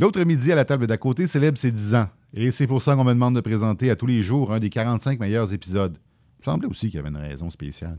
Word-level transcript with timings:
L'autre 0.00 0.20
midi 0.24 0.50
à 0.50 0.56
la 0.56 0.64
table 0.64 0.88
d'à 0.88 0.96
côté 0.96 1.28
célèbre 1.28 1.56
ses 1.56 1.70
10 1.70 1.94
ans. 1.94 2.08
Et 2.32 2.50
c'est 2.50 2.66
pour 2.66 2.82
ça 2.82 2.96
qu'on 2.96 3.04
me 3.04 3.12
demande 3.12 3.36
de 3.36 3.40
présenter 3.40 3.90
à 3.90 3.96
tous 3.96 4.06
les 4.06 4.24
jours 4.24 4.52
un 4.52 4.58
des 4.58 4.68
45 4.68 5.20
meilleurs 5.20 5.54
épisodes. 5.54 5.96
Il 6.40 6.44
semblait 6.44 6.68
aussi 6.68 6.88
qu'il 6.88 6.96
y 6.96 6.98
avait 6.98 7.10
une 7.10 7.16
raison 7.16 7.48
spéciale. 7.48 7.98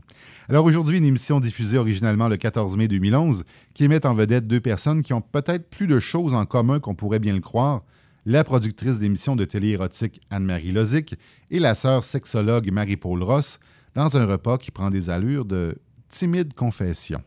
Alors 0.50 0.66
aujourd'hui, 0.66 0.98
une 0.98 1.06
émission 1.06 1.40
diffusée 1.40 1.78
originalement 1.78 2.28
le 2.28 2.36
14 2.36 2.76
mai 2.76 2.86
2011 2.86 3.44
qui 3.72 3.88
met 3.88 4.04
en 4.04 4.12
vedette 4.12 4.46
deux 4.46 4.60
personnes 4.60 5.02
qui 5.02 5.14
ont 5.14 5.22
peut-être 5.22 5.70
plus 5.70 5.86
de 5.86 5.98
choses 5.98 6.34
en 6.34 6.44
commun 6.44 6.80
qu'on 6.80 6.94
pourrait 6.94 7.18
bien 7.18 7.34
le 7.34 7.40
croire. 7.40 7.82
La 8.26 8.44
productrice 8.44 8.98
d'émissions 8.98 9.34
de 9.34 9.46
télé 9.46 9.68
érotique 9.68 10.20
Anne-Marie 10.28 10.72
Lozic 10.72 11.14
et 11.50 11.60
la 11.60 11.74
sœur 11.74 12.04
sexologue 12.04 12.70
Marie-Paul 12.70 13.22
Ross 13.22 13.58
dans 13.94 14.18
un 14.18 14.26
repas 14.26 14.58
qui 14.58 14.70
prend 14.70 14.90
des 14.90 15.08
allures 15.08 15.46
de 15.46 15.78
timide 16.10 16.52
confession. 16.52 17.22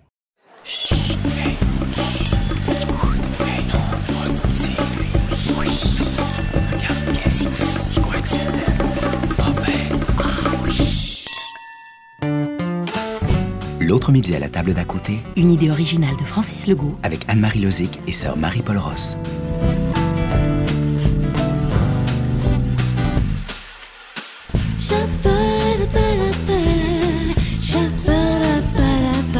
L'autre 13.89 14.11
midi 14.11 14.35
à 14.35 14.39
la 14.39 14.49
table 14.49 14.75
d'à 14.75 14.85
côté, 14.85 15.19
Une 15.35 15.51
idée 15.51 15.71
originale 15.71 16.15
de 16.15 16.23
Francis 16.23 16.67
Legault. 16.67 16.95
avec 17.01 17.25
Anne-Marie 17.27 17.61
Lozic 17.61 17.99
et 18.05 18.11
sœur 18.11 18.37
Marie-Paul 18.37 18.77
Ross. 18.77 19.17
Shabba-da-ba-da-ba, 24.77 26.59
shabba-da-ba-da-ba, 27.63 29.39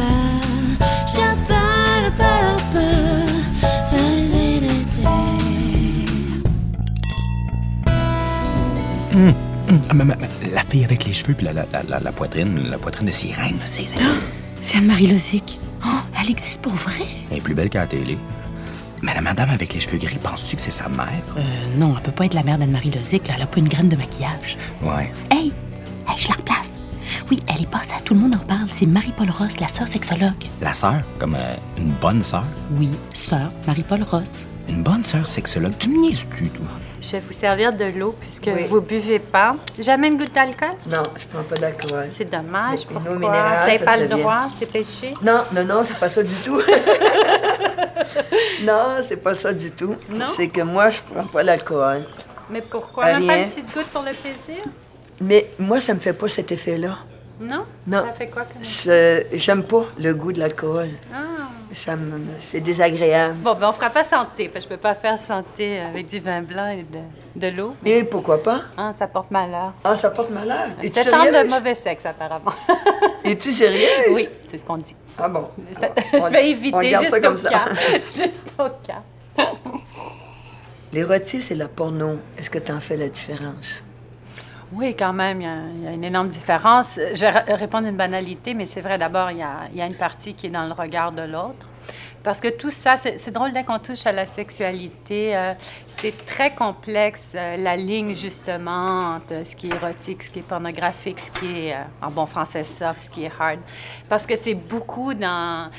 la 10.52 10.62
fille 10.64 10.84
avec 10.84 11.04
les 11.04 11.12
cheveux 11.12 11.34
puis 11.34 11.46
la, 11.46 11.52
la- 11.52 12.00
la- 12.00 12.12
poitrine, 12.12 12.68
la 12.70 12.78
poitrine 12.78 13.06
de 13.06 13.12
sirène, 13.12 13.56
c'est 13.64 13.84
elle 13.96 14.06
C'est 14.62 14.78
Anne-Marie 14.78 15.06
Lozic. 15.06 15.58
Oh, 15.84 15.88
elle 16.20 16.30
existe 16.30 16.60
pour 16.60 16.74
vrai? 16.74 17.04
est 17.32 17.40
plus 17.40 17.54
belle 17.54 17.70
qu'à 17.70 17.80
la 17.80 17.86
télé. 17.86 18.18
Mais 19.02 19.14
la 19.14 19.22
madame 19.22 19.48
avec 19.48 19.72
les 19.72 19.80
cheveux 19.80 19.96
gris, 19.96 20.18
penses-tu 20.22 20.56
que 20.56 20.60
c'est 20.62 20.70
sa 20.70 20.88
mère? 20.90 21.08
Euh, 21.38 21.40
non, 21.78 21.94
elle 21.96 22.02
peut 22.02 22.12
pas 22.12 22.26
être 22.26 22.34
la 22.34 22.42
mère 22.42 22.58
d'Anne-Marie 22.58 22.90
Lozic, 22.90 23.26
là. 23.28 23.34
Elle 23.36 23.42
a 23.42 23.46
pas 23.46 23.58
une 23.60 23.68
graine 23.68 23.88
de 23.88 23.96
maquillage. 23.96 24.58
Ouais. 24.82 25.10
Hey! 25.30 25.52
Hey, 26.06 26.16
je 26.18 26.28
la 26.28 26.34
replace. 26.34 26.78
Oui, 27.30 27.40
elle 27.48 27.62
est 27.62 27.70
passée 27.70 27.94
Tout 28.04 28.12
le 28.14 28.20
monde 28.20 28.34
en 28.34 28.38
parle. 28.46 28.66
C'est 28.72 28.84
Marie-Paul 28.86 29.30
Ross, 29.30 29.58
la 29.60 29.68
sœur 29.68 29.88
sexologue. 29.88 30.44
La 30.60 30.74
sœur, 30.74 31.00
comme 31.18 31.34
euh, 31.36 31.54
une 31.78 31.92
bonne 31.92 32.22
sœur? 32.22 32.44
Oui, 32.76 32.90
sœur 33.14 33.50
Marie-Paul 33.66 34.02
Ross. 34.02 34.28
Une 34.68 34.82
bonne 34.82 35.02
sœur 35.04 35.26
sexologue? 35.26 35.72
Tu 35.78 35.88
me 35.88 35.98
niaises-tu, 36.00 36.50
toi? 36.50 36.66
Je 37.00 37.12
vais 37.12 37.20
vous 37.20 37.32
servir 37.32 37.72
de 37.72 37.84
l'eau 37.98 38.14
puisque 38.20 38.50
Oui. 38.54 38.64
vous 38.68 38.80
buvez 38.80 39.18
pas. 39.18 39.56
Jamais 39.78 40.08
une 40.08 40.18
goutte 40.18 40.34
d'alcool? 40.34 40.76
Non, 40.86 41.02
je 41.16 41.26
prends 41.26 41.42
pas 41.42 41.56
d'alcool. 41.56 42.06
C'est 42.10 42.30
dommage. 42.30 42.80
Mais 42.90 42.94
une 42.94 42.98
eau 42.98 43.00
Pourquoi? 43.00 43.16
minérale, 43.16 43.58
Vous 43.60 43.66
n'avez 43.66 43.78
ça 43.78 43.84
pas 43.84 43.96
le 43.96 44.08
droit, 44.08 44.40
c'est 44.58 44.66
péché. 44.66 45.14
Non, 45.22 45.40
non, 45.54 45.64
non, 45.64 45.82
c'est 45.84 45.98
pas 45.98 46.08
ça 46.10 46.22
du 46.22 46.34
tout. 46.44 46.60
non, 48.62 48.96
c'est 49.02 49.16
pas 49.16 49.34
ça 49.34 49.52
du 49.52 49.70
tout. 49.70 49.96
C'est 50.36 50.48
que 50.48 50.60
moi, 50.62 50.90
je 50.90 51.00
prends 51.10 51.26
pas 51.26 51.42
l'alcool. 51.42 52.02
Mais 52.50 52.60
pourquoi? 52.60 53.04
Ah, 53.06 53.12
Même 53.14 53.26
pas 53.26 53.32
rien. 53.34 53.42
une 53.44 53.48
petite 53.48 53.72
goutte 53.74 53.86
pour 53.86 54.02
le 54.02 54.12
plaisir? 54.12 54.62
Mais 55.20 55.50
moi, 55.58 55.80
ça 55.80 55.94
me 55.94 56.00
fait 56.00 56.12
pas 56.12 56.28
cet 56.28 56.52
effet-là. 56.52 56.98
Non? 57.40 57.64
Non. 57.86 58.04
Ça 58.06 58.12
fait 58.12 58.26
quoi 58.28 58.42
comme... 58.42 58.62
C'est- 58.62 59.28
J'aime 59.32 59.62
pas 59.64 59.86
le 59.98 60.14
goût 60.14 60.32
de 60.32 60.40
l'alcool. 60.40 60.90
Ah. 61.14 61.48
Ça 61.72 61.94
me... 61.94 62.20
C'est 62.40 62.60
désagréable. 62.60 63.34
Bon, 63.36 63.54
ben 63.54 63.68
on 63.68 63.72
fera 63.72 63.90
pas 63.90 64.02
santé, 64.04 64.48
parce 64.48 64.64
que 64.64 64.70
je 64.72 64.76
peux 64.76 64.80
pas 64.80 64.94
faire 64.94 65.18
santé 65.18 65.78
avec 65.80 66.08
du 66.08 66.18
vin 66.18 66.42
blanc 66.42 66.68
et 66.68 66.82
de, 66.82 66.98
de 67.36 67.56
l'eau. 67.56 67.74
Et 67.84 68.02
pourquoi 68.04 68.42
pas? 68.42 68.62
Ah, 68.76 68.92
ça 68.92 69.06
porte 69.06 69.30
malheur. 69.30 69.72
Ah, 69.84 69.94
ça 69.96 70.10
porte 70.10 70.30
malheur. 70.30 70.66
C'est 70.82 71.04
temps 71.08 71.24
de 71.24 71.48
mauvais 71.48 71.74
sexe, 71.74 72.04
apparemment. 72.06 72.52
Es-tu 73.24 73.52
sérieuse? 73.52 74.12
oui, 74.12 74.28
c'est 74.48 74.58
ce 74.58 74.64
qu'on 74.66 74.78
dit. 74.78 74.96
Ah 75.16 75.28
bon. 75.28 75.48
Je 76.12 76.30
vais 76.30 76.50
éviter 76.50 76.90
juste 76.90 77.10
ça 77.10 77.20
comme 77.20 77.34
au 77.34 77.38
ça. 77.38 77.48
cas. 77.50 77.64
juste 78.14 78.54
au 78.58 78.68
cas. 78.86 79.02
L'érotisme 80.92 81.52
et 81.52 81.56
la 81.56 81.68
porno, 81.68 82.18
est-ce 82.36 82.50
que 82.50 82.58
tu 82.58 82.72
en 82.72 82.80
fais 82.80 82.96
la 82.96 83.08
différence? 83.08 83.84
Oui, 84.72 84.94
quand 84.96 85.12
même, 85.12 85.40
il 85.40 85.82
y, 85.82 85.88
a, 85.88 85.92
une 85.92 86.04
énorme 86.04 86.28
différence. 86.28 86.94
Je 86.96 87.20
vais 87.20 87.54
répondre 87.54 87.88
une 87.88 87.96
banalité, 87.96 88.54
mais 88.54 88.66
c'est 88.66 88.80
vrai, 88.80 88.98
d'abord, 88.98 89.32
il 89.32 89.38
y, 89.38 89.42
a, 89.42 89.86
une 89.86 89.96
partie 89.96 90.34
qui 90.34 90.46
est 90.46 90.50
dans 90.50 90.64
le 90.64 90.72
regard 90.72 91.10
de 91.10 91.22
l'autre. 91.22 91.66
Parce 92.22 92.40
que 92.40 92.48
tout 92.48 92.70
ça, 92.70 92.96
c'est 92.96 93.30
drôle 93.30 93.52
dès 93.52 93.64
qu'on 93.64 93.78
touche 93.78 94.06
à 94.06 94.12
la 94.12 94.26
sexualité, 94.26 95.34
euh, 95.34 95.54
c'est 95.88 96.24
très 96.26 96.54
complexe, 96.54 97.32
euh, 97.34 97.56
la 97.56 97.76
ligne 97.76 98.14
justement 98.14 99.16
entre 99.16 99.46
ce 99.46 99.56
qui 99.56 99.68
est 99.68 99.74
érotique, 99.74 100.22
ce 100.24 100.30
qui 100.30 100.40
est 100.40 100.42
pornographique, 100.42 101.18
ce 101.18 101.30
qui 101.30 101.68
est, 101.68 101.74
euh, 101.74 101.82
en 102.02 102.10
bon 102.10 102.26
français, 102.26 102.62
soft, 102.62 103.00
ce 103.00 103.10
qui 103.10 103.24
est 103.24 103.32
hard. 103.40 103.60
Parce 104.06 104.26
que 104.26 104.36
c'est 104.36 104.54
beaucoup 104.54 105.14
dans 105.14 105.70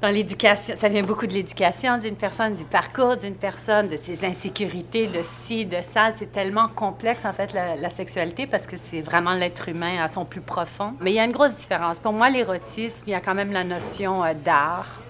dans 0.00 0.10
l'éducation, 0.10 0.76
ça 0.76 0.88
vient 0.88 1.02
beaucoup 1.02 1.26
de 1.26 1.32
l'éducation 1.32 1.98
d'une 1.98 2.14
personne, 2.14 2.54
du 2.54 2.64
parcours 2.64 3.16
d'une 3.16 3.34
personne, 3.34 3.88
de 3.88 3.96
ses 3.96 4.24
insécurités, 4.24 5.08
de 5.08 5.20
ci, 5.24 5.64
de 5.66 5.78
ça. 5.82 6.10
C'est 6.16 6.30
tellement 6.30 6.68
complexe, 6.68 7.24
en 7.24 7.32
fait, 7.32 7.52
la, 7.52 7.74
la 7.74 7.90
sexualité, 7.90 8.46
parce 8.46 8.66
que 8.66 8.76
c'est 8.76 9.00
vraiment 9.00 9.34
l'être 9.34 9.68
humain 9.68 10.02
à 10.02 10.06
son 10.08 10.24
plus 10.24 10.40
profond. 10.40 10.94
Mais 11.00 11.10
il 11.10 11.14
y 11.14 11.20
a 11.20 11.24
une 11.24 11.32
grosse 11.32 11.54
différence. 11.54 11.98
Pour 11.98 12.12
moi, 12.12 12.30
l'érotisme, 12.30 13.04
il 13.08 13.10
y 13.10 13.14
a 13.14 13.20
quand 13.20 13.34
même 13.34 13.50
la 13.52 13.64
notion 13.64 14.24
euh, 14.24 14.34
d'art 14.34 15.00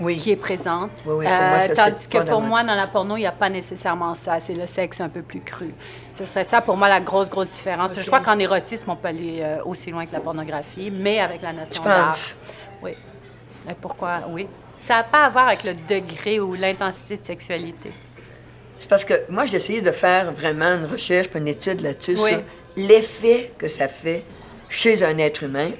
Oui. 0.00 0.16
qui 0.16 0.30
est 0.30 0.36
présente. 0.36 0.92
Oui, 1.04 1.16
oui, 1.18 1.24
pour 1.26 1.34
moi, 1.34 1.60
ça, 1.60 1.66
c'est 1.66 1.74
tandis 1.74 2.08
que 2.08 2.18
pour 2.30 2.40
moi, 2.40 2.64
dans 2.64 2.74
la 2.74 2.86
porno, 2.86 3.16
il 3.16 3.20
n'y 3.20 3.26
a 3.26 3.32
pas 3.32 3.50
nécessairement 3.50 4.14
ça. 4.14 4.40
C'est 4.40 4.54
le 4.54 4.66
sexe 4.66 4.98
un 5.02 5.10
peu 5.10 5.20
plus 5.20 5.40
cru. 5.40 5.74
Ce 6.14 6.24
serait 6.24 6.44
ça, 6.44 6.62
pour 6.62 6.76
moi, 6.78 6.88
la 6.88 7.00
grosse, 7.00 7.28
grosse 7.28 7.50
différence. 7.50 7.92
Je 7.94 8.06
crois 8.06 8.20
qu'en 8.20 8.38
érotisme, 8.38 8.90
on 8.90 8.96
peut 8.96 9.08
aller 9.08 9.40
euh, 9.42 9.58
aussi 9.66 9.90
loin 9.90 10.06
que 10.06 10.12
la 10.12 10.20
pornographie, 10.20 10.90
mais 10.90 11.20
avec 11.20 11.42
la 11.42 11.52
notion 11.52 11.84
d'art. 11.84 12.16
Pourquoi? 13.74 14.20
Oui. 14.28 14.46
Ça 14.80 14.96
n'a 14.96 15.02
pas 15.04 15.24
à 15.24 15.28
voir 15.28 15.48
avec 15.48 15.64
le 15.64 15.72
degré 15.88 16.38
ou 16.40 16.54
l'intensité 16.54 17.16
de 17.16 17.26
sexualité. 17.26 17.90
C'est 18.78 18.88
parce 18.88 19.04
que 19.04 19.14
moi, 19.28 19.46
j'ai 19.46 19.56
essayé 19.56 19.80
de 19.80 19.90
faire 19.90 20.30
vraiment 20.32 20.74
une 20.74 20.86
recherche, 20.86 21.28
une 21.34 21.48
étude 21.48 21.80
là-dessus, 21.80 22.16
Oui. 22.20 22.30
sur 22.30 22.40
l'effet 22.76 23.52
que 23.58 23.66
ça 23.66 23.88
fait 23.88 24.24
chez 24.68 25.02
un 25.02 25.18
être 25.18 25.42
humain, 25.42 25.70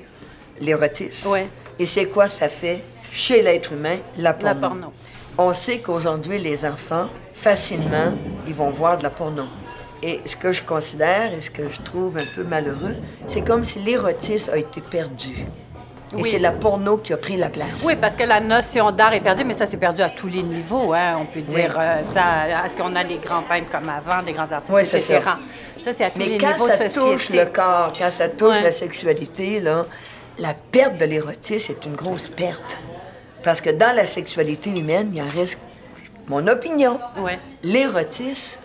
l'érotisme. 0.61 1.31
Oui. 1.31 1.41
Et 1.79 1.87
c'est 1.87 2.07
quoi 2.07 2.27
ça 2.29 2.49
fait 2.49 2.83
chez 3.13 3.41
l'être 3.43 3.73
humain, 3.73 3.99
la 4.17 4.35
porno. 4.35 4.55
La 4.61 4.69
porno. 4.69 4.93
On 5.39 5.53
sait 5.53 5.79
qu'aujourd'hui, 5.79 6.39
les 6.41 6.65
enfants, 6.65 7.09
facilement, 7.33 8.13
ils 8.49 8.55
vont 8.55 8.71
voir 8.71 8.99
de 8.99 9.05
la 9.05 9.11
porno. 9.11 9.45
Et 10.03 10.21
ce 10.27 10.35
que 10.37 10.51
je 10.53 10.63
considère 10.63 11.33
et 11.33 11.41
ce 11.41 11.51
que 11.51 11.69
je 11.69 11.81
trouve 11.83 12.17
un 12.19 12.25
peu 12.35 12.43
malheureux, 12.43 12.97
c'est 13.29 13.43
comme 13.43 13.65
si 13.65 13.79
l'érotisme 13.81 14.51
a 14.53 14.57
été 14.59 14.81
perdu. 14.81 15.47
Et 16.17 16.23
c'est 16.25 16.39
la 16.39 16.53
porno 16.53 16.97
qui 16.99 17.13
a 17.13 17.17
pris 17.19 17.37
la 17.37 17.51
place. 17.51 17.83
Oui, 17.85 17.95
parce 17.97 18.17
que 18.17 18.25
la 18.25 18.41
notion 18.41 18.91
d'art 18.93 19.13
est 19.13 19.21
perdue, 19.21 19.45
mais 19.45 19.53
ça, 19.55 19.67
c'est 19.67 19.77
perdu 19.77 20.01
à 20.01 20.09
tous 20.09 20.29
les 20.29 20.43
niveaux. 20.43 20.95
Hein. 20.95 21.17
On 21.21 21.27
peut 21.27 21.43
dire 21.43 21.77
euh, 21.79 22.03
ça. 22.05 22.65
Est-ce 22.65 22.77
qu'on 22.77 22.95
a 22.97 23.05
des 23.05 23.19
grands 23.19 23.43
peintres 23.43 23.71
comme 23.71 23.89
avant, 23.91 24.23
des 24.23 24.33
grands 24.33 24.51
artistes, 24.51 24.75
Oui, 24.75 24.87
c'est 24.87 25.01
etc. 25.01 25.21
ça. 25.23 25.39
Ça, 25.85 25.93
c'est 25.93 26.05
à 26.05 26.11
tous 26.11 26.19
Mais 26.21 26.27
les 26.27 26.39
quand 26.39 26.53
niveaux 26.53 26.69
ça 26.69 26.77
de 26.89 26.93
touche 26.95 27.25
société. 27.27 27.45
le 27.45 27.51
corps, 27.51 27.93
quand 27.99 28.11
ça 28.11 28.29
touche 28.29 28.57
Ouais. 28.57 28.63
la 28.63 28.71
sexualité, 28.73 29.61
là, 29.61 29.85
la 30.39 30.55
perte 30.55 30.97
de 30.99 31.05
l'érotisme 31.05 31.73
est 31.73 31.85
une 31.87 31.95
grosse 31.95 32.29
perte. 32.29 32.79
Parce 33.43 33.61
que 33.61 33.71
dans 33.71 33.95
la 33.95 34.07
sexualité 34.07 34.71
humaine, 34.71 35.11
il 35.15 35.23
en 35.23 35.29
reste, 35.29 35.59
mon 36.27 36.47
opinion, 36.47 36.99
Ouais. 37.21 37.39
l'érotisme, 37.63 38.61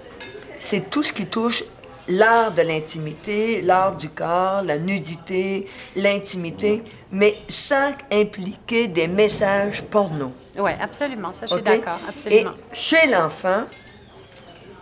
c'est 0.60 0.90
tout 0.90 1.04
ce 1.04 1.12
qui 1.12 1.26
touche 1.26 1.64
l'art 2.08 2.52
de 2.52 2.62
l'intimité, 2.62 3.62
l'art 3.62 3.96
du 3.96 4.10
corps, 4.10 4.62
la 4.64 4.78
nudité, 4.78 5.68
l'intimité, 5.96 6.84
mais 7.12 7.36
sans 7.48 7.94
impliquer 8.12 8.88
des 8.88 9.08
messages 9.08 9.84
porno. 9.84 10.32
Oui, 10.58 10.72
absolument. 10.80 11.34
Ça, 11.34 11.46
je 11.46 11.54
suis 11.54 11.64
d'accord. 11.64 12.00
Absolument. 12.08 12.52
Et 12.52 12.76
chez 12.76 13.08
l'enfant, 13.10 13.64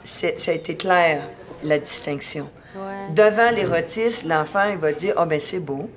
ça 0.04 0.28
a 0.48 0.52
été 0.52 0.76
clair, 0.76 1.24
la 1.64 1.80
distinction. 1.80 2.50
Ouais. 2.76 3.14
Devant 3.14 3.52
l'érotisme, 3.52 4.30
l'enfant, 4.30 4.70
il 4.70 4.78
va 4.78 4.94
dire, 4.94 5.14
ah 5.18 5.26
ben 5.26 5.40
c'est 5.40 5.60
beau, 5.60 5.90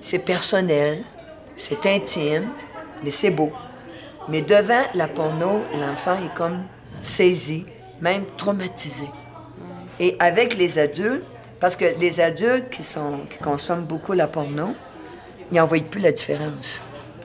c'est 0.00 0.18
personnel, 0.18 1.02
c'est 1.56 1.84
intime, 1.86 2.50
mais 3.02 3.10
c'est 3.10 3.30
beau. 3.30 3.50
Mais 4.28 4.42
devant 4.42 4.82
la 4.94 5.08
porno, 5.08 5.62
l'enfant 5.78 6.16
est 6.24 6.34
comme 6.34 6.64
saisi, 7.00 7.66
même 8.00 8.24
traumatisé. 8.36 9.06
Et 10.00 10.16
avec 10.18 10.56
les 10.56 10.78
adultes, 10.78 11.24
parce 11.60 11.76
que 11.76 11.86
les 11.98 12.20
adultes 12.20 12.70
qui, 12.70 12.84
sont, 12.84 13.20
qui 13.30 13.38
consomment 13.38 13.84
beaucoup 13.84 14.12
la 14.12 14.26
porno, 14.26 14.74
ils 15.50 15.56
n'en 15.58 15.66
voient 15.66 15.78
plus 15.80 16.00
la 16.00 16.12
différence. 16.12 16.82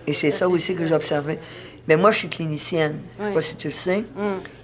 Et 0.08 0.14
c'est 0.14 0.32
ça 0.32 0.48
aussi 0.48 0.76
que 0.76 0.86
j'ai 0.88 0.94
observé. 0.96 1.40
Mais 1.88 1.98
moi, 1.98 2.12
je 2.12 2.20
suis 2.20 2.30
clinicienne. 2.30 3.00
Je 3.20 3.24
ne 3.24 3.28
sais 3.30 3.34
pas 3.36 3.42
si 3.42 3.56
tu 3.56 3.68
le 3.68 3.74
sais. 3.74 4.04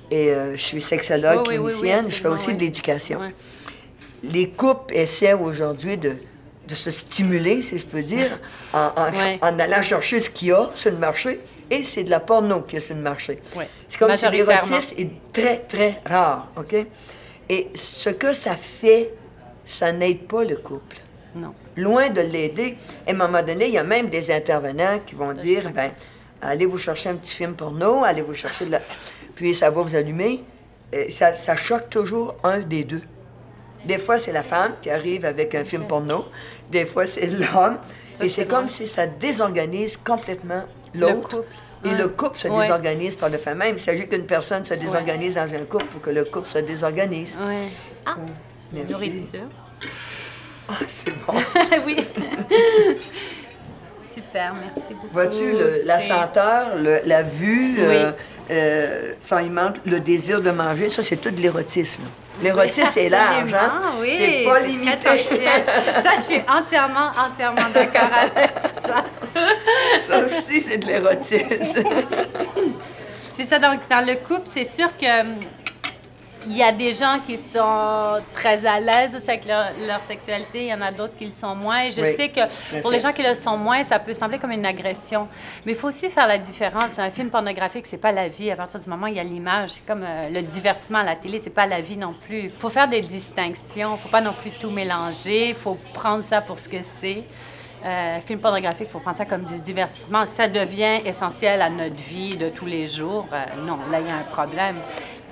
Et 0.10 0.30
euh, 0.30 0.54
je 0.54 0.62
suis 0.62 0.82
sexologue, 0.82 1.42
Oui, 1.48 1.58
oui, 1.58 1.58
oui, 1.58 1.64
oui, 1.66 1.72
clinicienne. 1.80 2.06
je 2.10 2.16
fais 2.16 2.28
aussi 2.30 2.54
de 2.54 2.60
l'éducation. 2.62 3.20
Les 4.24 4.50
couples 4.50 4.96
essaient 4.96 5.34
aujourd'hui 5.34 5.98
de 5.98 6.14
de 6.68 6.76
se 6.76 6.92
stimuler, 6.92 7.62
si 7.62 7.80
je 7.80 7.86
peux 7.86 8.02
dire, 8.04 8.40
en, 8.74 8.92
en- 8.98 9.12
Ouais. 9.18 9.40
en 9.42 9.58
allant 9.58 9.82
chercher 9.82 10.20
ce 10.20 10.30
qu'il 10.30 10.50
y 10.50 10.52
a 10.52 10.70
sur 10.76 10.92
le 10.92 10.98
marché. 10.98 11.40
Et 11.72 11.82
c'est 11.86 12.04
de 12.04 12.10
la 12.10 12.20
porno 12.20 12.62
qu'il 12.64 12.80
y 12.80 12.82
a 12.82 12.86
sur 12.86 12.94
le 12.94 13.00
marché. 13.02 13.40
C'est 13.88 13.98
comme 13.98 14.14
si 14.18 14.28
l'érotisme 14.30 14.96
est 14.98 15.10
très, 15.32 15.60
très 15.60 16.02
rare, 16.06 16.50
OK? 16.58 16.76
Et 17.50 17.70
ce 17.76 18.10
que 18.10 18.34
ça 18.34 18.56
fait, 18.56 19.14
ça 19.66 19.92
n'aide 19.92 20.28
pas 20.28 20.44
le 20.44 20.58
couple. 20.58 20.98
Non. 21.36 21.54
Loin 21.76 22.10
de 22.10 22.22
l'aider. 22.22 22.78
À 23.06 23.12
un 23.12 23.14
moment 23.14 23.42
donné, 23.42 23.68
il 23.68 23.74
y 23.74 23.78
a 23.78 23.84
même 23.84 24.10
des 24.10 24.32
intervenants 24.32 25.00
qui 25.06 25.16
vont 25.16 25.34
dire, 25.34 25.72
ben, 25.72 25.92
allez 26.42 26.66
vous 26.66 26.78
chercher 26.78 27.10
un 27.10 27.16
petit 27.16 27.36
film 27.36 27.54
porno, 27.54 28.04
allez 28.04 28.22
vous 28.22 28.34
chercher 28.34 28.66
de 28.66 28.72
la... 28.72 28.82
Puis 29.36 29.54
ça 29.56 29.70
va 29.70 29.82
vous 29.82 29.96
allumer. 29.96 30.44
Ça, 31.10 31.34
ça 31.34 31.56
choque 31.56 31.90
toujours 31.90 32.36
un 32.44 32.60
des 32.60 32.84
deux. 32.84 33.02
Des 33.86 34.00
fois, 34.00 34.18
c'est 34.18 34.32
la 34.32 34.44
femme 34.44 34.74
qui 34.82 34.90
arrive 34.90 35.26
avec 35.26 35.54
un 35.54 35.64
film 35.64 35.86
porno. 35.86 36.26
Des 36.72 36.86
fois, 36.86 37.06
c'est 37.08 37.28
l'homme. 37.54 37.78
Et 38.22 38.30
c'est 38.30 38.46
comme 38.46 38.68
si 38.68 38.88
ça 38.88 39.06
désorganise 39.06 39.98
complètement 39.98 40.64
l'autre. 40.96 41.44
Et 41.86 41.90
Ouais. 41.90 41.98
le 41.98 42.08
couple 42.10 42.38
se 42.38 42.48
Ouais. 42.48 42.62
désorganise 42.62 43.16
par 43.16 43.30
le 43.30 43.38
fait 43.38 43.54
même. 43.56 43.76
Il 43.78 43.82
s'agit 43.82 44.08
qu'une 44.08 44.26
personne 44.26 44.66
se 44.66 44.74
désorganise 44.74 45.36
dans 45.36 45.54
un 45.54 45.66
couple 45.66 45.86
pour 45.86 46.02
que 46.02 46.10
le 46.10 46.24
couple 46.26 46.50
se 46.50 46.58
désorganise. 46.60 47.38
Oui. 47.40 47.70
Ah, 48.06 48.16
Merci. 48.74 48.94
nourriture. 48.94 49.48
Ah, 50.70 50.74
c'est 50.88 51.14
bon. 51.26 51.34
oui. 51.86 51.98
Super, 54.10 54.54
merci 54.56 54.94
beaucoup. 54.94 55.08
Vois-tu, 55.14 55.54
la 55.86 56.00
senteur, 56.00 56.76
le- 56.78 57.02
la 57.06 57.22
vue, 57.24 57.76
Oui. 57.78 57.84
euh, 57.86 58.12
euh, 58.50 59.14
ça 59.20 59.38
alimente 59.38 59.78
le 59.86 60.00
désir 60.00 60.42
de 60.42 60.52
manger, 60.52 60.90
ça, 60.90 61.04
c'est 61.04 61.18
tout 61.18 61.32
de 61.32 61.42
l'érotisme. 61.42 62.04
L'érotisme, 62.42 62.88
c'est 62.94 63.10
large, 63.18 63.54
hein? 63.54 63.82
Oui, 64.00 64.14
c'est 64.18 64.44
pas 64.44 64.60
limité. 64.62 64.98
Ça, 65.02 66.16
je 66.16 66.22
suis 66.22 66.42
entièrement, 66.48 67.12
entièrement 67.18 67.70
d'accord 67.74 68.10
avec 68.14 68.52
ça. 68.86 69.04
ça 70.08 70.20
aussi, 70.20 70.62
c'est 70.62 70.78
de 70.78 70.88
l'érotisme. 70.88 71.84
C'est 73.36 73.46
ça, 73.46 73.60
donc 73.60 73.80
dans 73.90 74.06
le 74.06 74.16
couple, 74.16 74.48
c'est 74.48 74.64
sûr 74.64 74.88
que 74.98 75.24
il 76.50 76.58
y 76.58 76.64
a 76.64 76.72
des 76.72 76.94
gens 76.94 77.16
qui 77.26 77.38
sont 77.38 78.16
très 78.34 78.66
à 78.66 78.80
l'aise 78.80 79.14
aussi 79.16 79.30
avec 79.30 79.46
leur, 79.46 79.66
leur 79.88 80.00
sexualité, 80.00 80.64
il 80.66 80.68
y 80.70 80.74
en 80.74 80.82
a 80.82 80.92
d'autres 80.92 81.18
qui 81.18 81.26
le 81.26 81.32
sont 81.32 81.56
moins. 81.56 81.82
Et 81.84 81.92
je 81.92 82.02
Oui, 82.02 82.16
sais 82.16 82.30
que 82.30 82.42
pour 82.82 82.92
fait. 82.92 82.98
les 82.98 83.00
gens 83.02 83.12
qui 83.12 83.24
le 83.24 83.36
sont 83.36 83.58
moins, 83.58 83.84
ça 83.84 84.00
peut 84.00 84.14
sembler 84.14 84.40
comme 84.40 84.52
une 84.52 84.66
agression. 84.66 85.28
Mais 85.66 85.74
il 85.74 85.78
faut 85.78 85.90
aussi 85.90 86.10
faire 86.10 86.28
la 86.28 86.38
différence. 86.38 86.98
Un 87.00 87.10
film 87.10 87.30
pornographique, 87.30 87.86
c'est 87.86 87.98
pas 87.98 88.12
la 88.12 88.28
vie. 88.28 88.50
À 88.52 88.56
partir 88.56 88.80
du 88.80 88.90
moment 88.90 89.06
où 89.06 89.10
il 89.10 89.16
y 89.16 89.20
a 89.20 89.24
l'image, 89.24 89.70
c'est 89.74 89.86
comme 89.86 90.04
euh, 90.04 90.30
le 90.30 90.42
divertissement 90.42 91.00
à 91.00 91.04
la 91.04 91.16
télé, 91.16 91.40
c'est 91.44 91.50
pas 91.50 91.66
la 91.66 91.82
vie 91.82 91.98
non 91.98 92.14
plus. 92.26 92.44
Il 92.46 92.50
faut 92.50 92.70
faire 92.70 92.88
des 92.88 93.02
distinctions. 93.02 93.96
Il 93.96 94.00
faut 94.00 94.10
pas 94.10 94.22
non 94.22 94.34
plus 94.34 94.52
tout 94.52 94.70
mélanger. 94.72 95.50
Il 95.50 95.56
faut 95.56 95.78
prendre 95.94 96.24
ça 96.24 96.42
pour 96.42 96.60
ce 96.60 96.70
que 96.70 96.78
c'est. 96.82 97.24
Euh, 97.86 98.20
film 98.22 98.40
pornographique, 98.40 98.88
il 98.90 98.92
faut 98.92 99.00
prendre 99.00 99.18
ça 99.18 99.26
comme 99.26 99.44
du 99.44 99.60
divertissement. 99.60 100.26
Ça 100.26 100.48
devient 100.48 101.00
essentiel 101.06 101.62
à 101.62 101.70
notre 101.70 101.96
vie 101.96 102.36
de 102.36 102.50
tous 102.50 102.66
les 102.66 102.88
jours. 102.88 103.28
euh, 103.32 103.62
non, 103.66 103.78
là, 103.92 104.00
il 104.00 104.08
y 104.08 104.12
a 104.12 104.16
un 104.16 104.24
problème. 104.24 104.78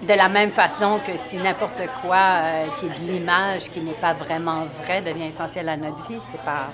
De 0.01 0.13
la 0.13 0.27
même 0.27 0.51
façon 0.51 1.00
que 1.06 1.18
si 1.18 1.38
n'importe 1.38 1.81
quoi 2.01 2.18
euh, 2.18 2.65
qui 2.77 2.86
est 2.86 2.89
de 2.89 3.12
l'image, 3.12 3.69
qui 3.71 3.80
n'est 3.80 3.94
pas 3.94 4.13
vraiment 4.13 4.65
vrai, 4.83 5.01
devient 5.01 5.27
essentiel 5.27 5.69
à 5.69 5.77
notre 5.77 6.06
vie, 6.07 6.19
c'est 6.31 6.42
pas... 6.42 6.69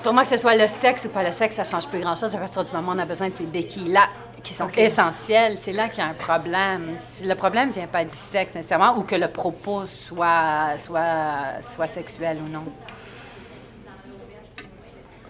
Autrement 0.00 0.22
que 0.22 0.28
ce 0.28 0.36
soit 0.36 0.54
le 0.54 0.68
sexe 0.68 1.06
ou 1.06 1.08
pas 1.08 1.22
le 1.22 1.32
sexe, 1.32 1.56
ça 1.56 1.64
change 1.64 1.88
plus 1.88 2.00
grand-chose 2.00 2.34
à 2.34 2.38
partir 2.38 2.64
du 2.64 2.72
moment 2.72 2.92
où 2.92 2.94
on 2.94 2.98
a 2.98 3.06
besoin 3.06 3.28
de 3.28 3.34
ces 3.34 3.46
béquilles-là 3.46 4.08
qui 4.42 4.52
sont 4.52 4.68
essentielles. 4.76 5.56
C'est 5.58 5.72
là 5.72 5.88
qu'il 5.88 6.04
y 6.04 6.06
a 6.06 6.10
un 6.10 6.14
problème. 6.14 6.96
Le 7.24 7.34
problème 7.34 7.68
ne 7.68 7.72
vient 7.72 7.86
pas 7.86 8.04
du 8.04 8.16
sexe 8.16 8.54
nécessairement 8.54 8.96
ou 8.98 9.02
que 9.02 9.16
le 9.16 9.28
propos 9.28 9.86
soit, 9.86 10.76
soit, 10.76 11.62
soit 11.62 11.86
sexuel 11.86 12.38
ou 12.44 12.52
non. 12.52 12.64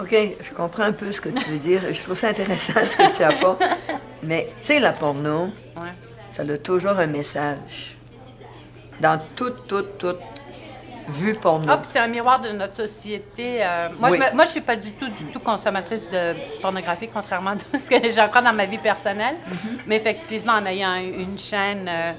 OK, 0.01 0.11
je 0.11 0.51
comprends 0.53 0.83
un 0.83 0.93
peu 0.93 1.13
ce 1.13 1.21
que 1.21 1.29
tu 1.29 1.49
veux 1.51 1.59
dire. 1.59 1.81
Je 1.93 2.03
trouve 2.03 2.19
ça 2.19 2.29
intéressant 2.29 2.73
ce 2.85 2.97
que 2.97 3.17
tu 3.17 3.23
apportes. 3.23 3.63
Mais, 4.25 4.49
tu 4.61 4.67
sais, 4.67 4.81
la 4.81 4.93
porno, 4.93 5.51
Ouais. 5.77 5.91
Ça 6.35 6.43
a 6.43 6.59
toujours 6.59 6.99
un 6.99 7.07
message. 7.07 7.97
Dans 9.01 9.21
toute, 9.37 9.69
toute, 9.69 9.99
toute 9.99 10.19
vue 11.09 11.35
porno. 11.35 11.67
Ah, 11.69 11.77
puis 11.77 11.87
c'est 11.89 12.01
un 12.01 12.09
miroir 12.09 12.41
de 12.41 12.49
notre 12.49 12.75
société. 12.75 13.59
euh, 13.65 13.89
moi, 14.01 14.09
Oui. 14.11 14.19
je 14.21 14.35
moi, 14.35 14.45
je 14.45 14.51
suis 14.51 14.61
pas 14.61 14.75
du 14.75 14.91
tout, 14.93 15.09
du 15.09 15.27
tout 15.27 15.39
consommatrice 15.39 16.11
de 16.11 16.35
pornographie, 16.61 17.09
contrairement 17.13 17.51
à 17.53 17.57
tout 17.57 17.79
ce 17.79 17.89
que 17.89 18.11
j'ai 18.11 18.21
encore 18.21 18.43
dans 18.43 18.53
ma 18.53 18.67
vie 18.67 18.79
personnelle. 18.79 19.37
Mm-hmm. 19.37 19.79
Mais 19.87 19.97
effectivement, 19.97 20.55
en 20.55 20.67
ayant 20.67 20.97
une 20.97 21.39
chaîne, 21.39 21.89
euh, 21.89 22.13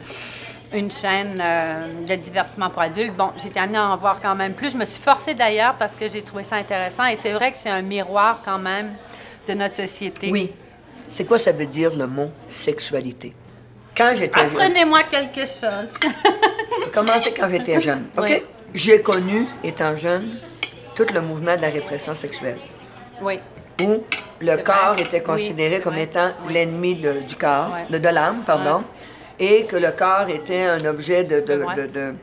une 0.71 0.91
chaîne 0.91 1.41
euh, 1.41 2.05
de 2.07 2.15
divertissement 2.15 2.69
pour 2.69 2.83
adultes, 2.83 3.17
bon, 3.17 3.31
été 3.45 3.59
amenée 3.59 3.77
à 3.79 3.89
en 3.89 3.97
voir 3.97 4.21
quand 4.21 4.35
même 4.35 4.53
plus. 4.53 4.71
Je 4.71 4.77
me 4.77 4.85
suis 4.85 5.01
forcée 5.01 5.33
d'ailleurs 5.33 5.75
parce 5.77 5.93
que 5.95 6.07
j'ai 6.07 6.21
trouvé 6.21 6.45
ça 6.45 6.55
intéressant. 6.55 7.05
Et 7.05 7.17
c'est 7.17 7.33
vrai 7.33 7.51
que 7.51 7.57
c'est 7.57 7.69
un 7.69 7.81
miroir 7.81 8.39
quand 8.45 8.59
même 8.59 8.93
de 9.45 9.53
notre 9.55 9.75
société. 9.75 10.29
Oui. 10.31 10.53
C'est 11.11 11.25
quoi 11.25 11.37
ça 11.37 11.51
veut 11.51 11.65
dire 11.65 11.93
le 11.93 12.07
mot 12.07 12.31
sexualité? 12.47 13.33
Quand 13.95 14.13
j'étais 14.15 14.39
jeune. 14.41 14.49
Apprenez-moi 14.51 15.03
quelque 15.03 15.41
chose. 15.41 15.93
J'ai 16.83 16.91
commencé 16.91 17.33
quand 17.33 17.47
j'étais 17.49 17.79
jeune. 17.79 18.05
OK? 18.17 18.25
Oui. 18.27 18.43
J'ai 18.73 19.01
connu, 19.01 19.45
étant 19.63 19.95
jeune, 19.95 20.37
tout 20.95 21.05
le 21.13 21.21
mouvement 21.21 21.55
de 21.55 21.61
la 21.61 21.69
répression 21.69 22.13
sexuelle, 22.13 22.57
oui. 23.21 23.39
où 23.81 24.03
le 24.41 24.57
corps 24.57 24.93
vrai. 24.93 25.03
était 25.03 25.21
considéré 25.21 25.77
Oui, 25.77 25.81
comme 25.81 25.97
étant 25.97 26.29
l'ennemi 26.49 26.95
de- 26.95 27.13
du 27.27 27.35
corps, 27.35 27.71
de, 27.89 27.97
de 27.97 28.09
l'âme, 28.09 28.43
pardon, 28.45 28.83
et 29.39 29.65
que 29.65 29.77
le 29.77 29.91
corps 29.91 30.27
était 30.29 30.65
un 30.65 30.83
objet 30.85 31.23
de, 31.23 31.39
de, 31.39 31.63
Ouais. 31.63 31.73
de- 31.75 31.87
de- 31.87 32.13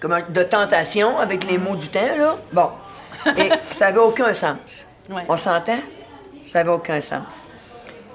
comment, 0.00 0.18
de 0.28 0.42
tentation, 0.42 1.18
avec 1.18 1.48
les 1.48 1.58
mots 1.58 1.76
du 1.76 1.88
temps, 1.88 2.00
là. 2.18 2.36
Bon. 2.52 2.70
Et 3.36 3.48
ça 3.62 3.86
n'avait 3.86 3.98
aucun 4.00 4.34
sens. 4.34 4.86
On 5.28 5.36
s'entend? 5.36 5.78
Ça 6.46 6.58
n'avait 6.60 6.70
aucun 6.74 7.00
sens. 7.00 7.42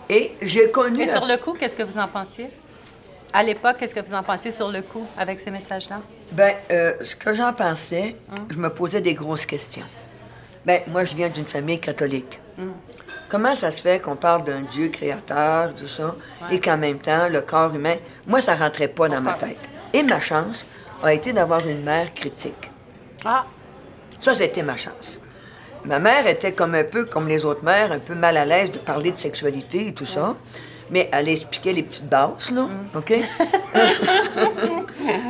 Et 0.10 0.36
j'ai 0.42 0.70
connu... 0.72 1.02
Et 1.04 1.08
sur 1.08 1.26
le 1.26 1.38
coup, 1.38 1.54
qu'est-ce 1.54 1.76
que 1.76 1.84
vous 1.84 1.98
en 1.98 2.08
pensiez? 2.08 2.50
À 3.34 3.44
l'époque, 3.44 3.78
qu'est-ce 3.80 3.96
que 3.96 4.02
vous 4.02 4.14
en 4.14 4.24
pensiez 4.24 4.52
sur 4.52 4.70
le 4.70 4.82
coup 4.82 5.06
avec 5.18 5.40
ces 5.40 5.52
messages-là? 5.52 6.02
Ben, 6.34 6.54
euh, 6.72 6.94
ce 7.02 7.16
que 7.16 7.34
j'en 7.34 7.54
pensais, 7.54 8.16
Hum. 8.30 8.46
je 8.50 8.58
me 8.58 8.70
posais 8.70 9.00
des 9.02 9.14
grosses 9.14 9.46
questions. 9.46 9.86
Ben, 10.66 10.82
moi, 10.88 11.06
je 11.06 11.16
viens 11.16 11.30
d'une 11.30 11.46
famille 11.46 11.80
catholique. 11.80 12.40
Hum. 12.60 12.74
Comment 13.30 13.56
ça 13.56 13.72
se 13.72 13.82
fait 13.82 14.02
qu'on 14.02 14.18
parle 14.18 14.44
d'un 14.44 14.62
Dieu 14.62 14.90
créateur, 14.90 15.74
tout 15.76 15.88
ça, 15.88 16.16
et 16.52 16.60
qu'en 16.60 16.78
même 16.78 17.00
temps, 17.00 17.30
le 17.30 17.40
corps 17.42 17.74
humain, 17.74 17.96
moi, 18.28 18.42
ça 18.42 18.56
rentrait 18.56 18.90
pas 18.90 19.08
dans 19.08 19.22
ma 19.22 19.34
tête. 19.34 19.58
Et 19.94 20.04
ma 20.04 20.20
chance 20.20 20.68
a 21.02 21.14
été 21.14 21.32
d'avoir 21.32 21.66
une 21.66 21.82
mère 21.84 22.14
critique. 22.14 22.70
Ah, 23.24 23.46
Ça, 24.20 24.34
c'était 24.34 24.62
ma 24.62 24.76
chance. 24.78 25.20
Ma 25.86 25.98
mère 25.98 26.28
était 26.28 26.52
comme 26.52 26.76
un 26.76 26.84
peu 26.84 27.06
comme 27.06 27.28
les 27.28 27.44
autres 27.44 27.64
mères, 27.64 27.92
un 27.92 27.98
peu 28.00 28.14
mal 28.14 28.38
à 28.38 28.46
l'aise 28.46 28.72
de 28.72 28.78
parler 28.78 29.12
de 29.12 29.18
sexualité 29.18 29.88
et 29.88 29.94
tout 29.94 30.06
ça. 30.06 30.36
Mais 30.92 31.10
elle 31.14 31.30
expliquait 31.30 31.72
les 31.72 31.84
petites 31.84 32.10
bases, 32.10 32.52
là, 32.52 32.68
OK? 32.94 33.12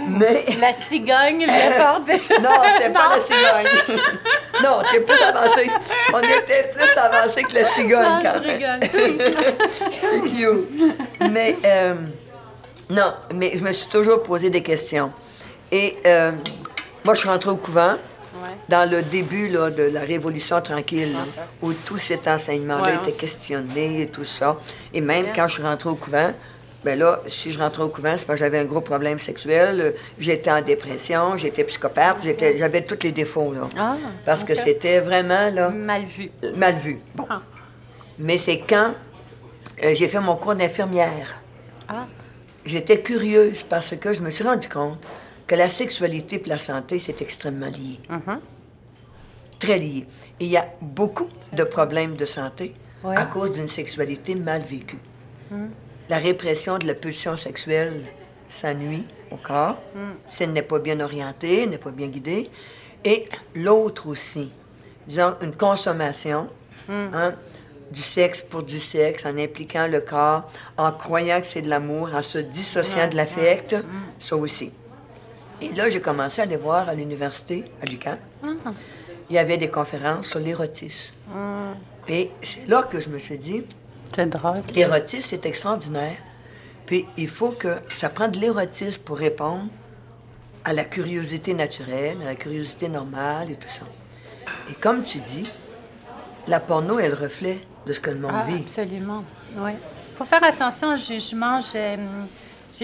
Mais... 0.09 0.43
la 0.59 0.73
cigogne, 0.73 1.45
le 1.45 1.77
bordel. 1.77 2.19
Non, 2.41 2.49
c'était 2.73 2.89
pas 2.91 3.09
la 3.09 3.23
cigogne. 3.23 3.69
non, 4.63 4.81
t'es 4.91 5.01
plus 5.01 5.21
avancé. 5.21 5.69
On 6.11 6.19
était 6.19 6.71
plus 6.73 6.97
avancé 6.97 7.43
que 7.43 7.53
la 7.53 7.65
cigogne, 7.67 8.01
Non, 8.01 8.21
quand 8.23 8.41
je 8.43 8.47
même. 8.47 8.79
C'est 10.01 10.21
cute. 10.21 11.29
Mais, 11.29 11.55
euh, 11.63 11.93
non, 12.89 13.13
mais 13.35 13.51
je 13.55 13.63
me 13.63 13.71
suis 13.71 13.87
toujours 13.87 14.23
posé 14.23 14.49
des 14.49 14.63
questions. 14.63 15.11
Et 15.71 15.97
euh, 16.07 16.31
moi, 17.05 17.13
je 17.13 17.19
suis 17.19 17.29
rentrée 17.29 17.51
au 17.51 17.55
couvent. 17.57 17.97
Dans 18.69 18.89
le 18.89 19.01
début 19.01 19.47
là, 19.49 19.69
de 19.69 19.83
la 19.83 20.01
Révolution 20.01 20.61
tranquille, 20.61 21.11
là, 21.13 21.43
où 21.61 21.73
tout 21.73 21.97
cet 21.97 22.27
enseignement-là 22.27 22.95
était 22.95 23.11
questionné 23.11 24.01
et 24.01 24.07
tout 24.07 24.25
ça. 24.25 24.57
Et 24.93 25.01
même 25.01 25.27
quand 25.35 25.47
je 25.47 25.53
suis 25.55 25.63
rentrée 25.63 25.89
au 25.89 25.95
couvent, 25.95 26.31
ben 26.83 26.97
là, 26.97 27.21
si 27.27 27.51
je 27.51 27.59
rentrais 27.59 27.83
au 27.83 27.89
couvent, 27.89 28.15
c'est 28.17 28.25
parce 28.25 28.39
que 28.39 28.45
j'avais 28.45 28.57
un 28.57 28.65
gros 28.65 28.81
problème 28.81 29.19
sexuel, 29.19 29.79
euh, 29.81 29.91
j'étais 30.17 30.49
en 30.51 30.61
dépression, 30.61 31.37
j'étais 31.37 31.63
psychopathe, 31.63 32.17
j'étais- 32.23 32.57
j'avais 32.57 32.81
tous 32.81 32.97
les 33.03 33.11
défauts, 33.11 33.53
là. 33.53 33.69
Ah, 33.77 33.97
parce 34.25 34.43
que 34.43 34.55
c'était 34.55 34.99
vraiment, 34.99 35.49
là, 35.51 35.69
Mal 35.69 36.05
vu. 36.05 36.31
mal 36.55 36.73
vu. 36.75 36.99
Bon. 37.13 37.25
Ah. 37.29 37.41
Mais 38.17 38.39
c'est 38.39 38.59
quand 38.67 38.93
euh, 39.83 39.93
j'ai 39.93 40.07
fait 40.07 40.19
mon 40.19 40.35
cours 40.35 40.55
d'infirmière. 40.55 41.41
Ah, 41.87 42.07
J'étais 42.65 42.99
curieuse 43.01 43.63
parce 43.63 43.95
que 43.95 44.13
je 44.13 44.21
me 44.21 44.29
suis 44.29 44.43
rendu 44.43 44.67
compte 44.69 44.99
que 45.51 45.55
la 45.57 45.67
sexualité 45.67 46.41
et 46.45 46.47
la 46.47 46.57
santé, 46.57 46.97
c'est 46.97 47.21
extrêmement 47.21 47.67
lié. 47.67 47.99
Mhm. 48.09 48.39
Très 49.59 49.77
lié. 49.77 50.05
Et 50.39 50.45
il 50.45 50.47
y 50.47 50.55
a 50.55 50.65
beaucoup 50.81 51.27
de 51.51 51.65
problèmes 51.65 52.15
de 52.15 52.23
santé 52.23 52.73
Ouais. 53.03 53.17
à 53.17 53.25
cause 53.25 53.51
d'une 53.51 53.67
sexualité 53.67 54.33
mal 54.33 54.61
vécue. 54.61 54.99
La 56.07 56.19
répression 56.19 56.77
de 56.77 56.87
la 56.87 56.93
pulsion 56.93 57.35
sexuelle, 57.35 58.01
ça 58.47 58.73
nuit 58.73 59.05
au 59.29 59.35
corps. 59.35 59.77
Si 60.25 60.43
elle 60.43 60.53
n'est 60.53 60.61
pas 60.61 60.79
bien 60.79 61.01
orientée, 61.01 61.67
n'est 61.67 61.77
pas 61.77 61.91
bien 61.91 62.07
guidée. 62.07 62.49
Et 63.03 63.27
l'autre 63.53 64.07
aussi, 64.07 64.51
disons, 65.05 65.35
une 65.41 65.53
consommation 65.53 66.47
hein, 66.87 67.33
du 67.91 68.01
sexe 68.01 68.41
pour 68.41 68.63
du 68.63 68.79
sexe, 68.79 69.25
en 69.25 69.37
impliquant 69.37 69.87
le 69.87 69.99
corps, 69.99 70.49
en 70.77 70.93
croyant 70.93 71.41
que 71.41 71.47
c'est 71.47 71.61
de 71.63 71.69
l'amour, 71.69 72.09
en 72.15 72.21
se 72.23 72.37
dissociant 72.37 73.09
de 73.09 73.17
l'affect, 73.17 73.75
ça 74.17 74.37
aussi. 74.37 74.71
Et 75.61 75.69
là, 75.73 75.89
j'ai 75.89 76.01
commencé 76.01 76.41
à 76.41 76.45
aller 76.45 76.57
voir 76.57 76.89
à 76.89 76.93
l'université, 76.93 77.65
à 77.81 77.85
l'UQAM. 77.85 78.17
il 79.29 79.35
y 79.35 79.37
avait 79.37 79.57
des 79.57 79.69
conférences 79.69 80.27
sur 80.27 80.39
l'érotisme. 80.39 81.13
Et 82.07 82.31
c'est 82.41 82.67
là 82.67 82.83
que 82.83 82.99
je 82.99 83.09
me 83.09 83.19
suis 83.19 83.37
dit, 83.37 83.63
C'est 84.15 84.25
drôle. 84.27 84.53
l'érotisme, 84.73 85.27
c'est 85.29 85.45
extraordinaire. 85.45 86.17
Puis 86.87 87.05
il 87.17 87.27
faut 87.29 87.51
que 87.51 87.77
ça 87.95 88.09
prend 88.09 88.27
de 88.27 88.39
l'érotisme 88.39 89.01
pour 89.03 89.17
répondre 89.17 89.67
à 90.65 90.73
la 90.73 90.83
curiosité 90.83 91.53
naturelle, 91.53 92.17
à 92.23 92.25
la 92.25 92.35
curiosité 92.35 92.89
normale 92.89 93.51
et 93.51 93.55
tout 93.55 93.69
ça. 93.69 93.85
Et 94.69 94.73
comme 94.73 95.03
tu 95.03 95.19
dis, 95.19 95.49
la 96.47 96.59
porno 96.59 96.99
est 96.99 97.07
le 97.07 97.15
reflet 97.15 97.59
de 97.85 97.93
ce 97.93 97.99
que 97.99 98.09
le 98.09 98.19
monde 98.19 98.31
Ah, 98.33 98.45
vit. 98.47 98.61
absolument. 98.63 99.23
Oui. 99.57 99.71
Il 99.73 100.17
faut 100.17 100.25
faire 100.25 100.43
attention 100.43 100.93
au 100.93 100.97
jugement. 100.97 101.59
J'ai 101.61 101.93
hum, 101.95 102.27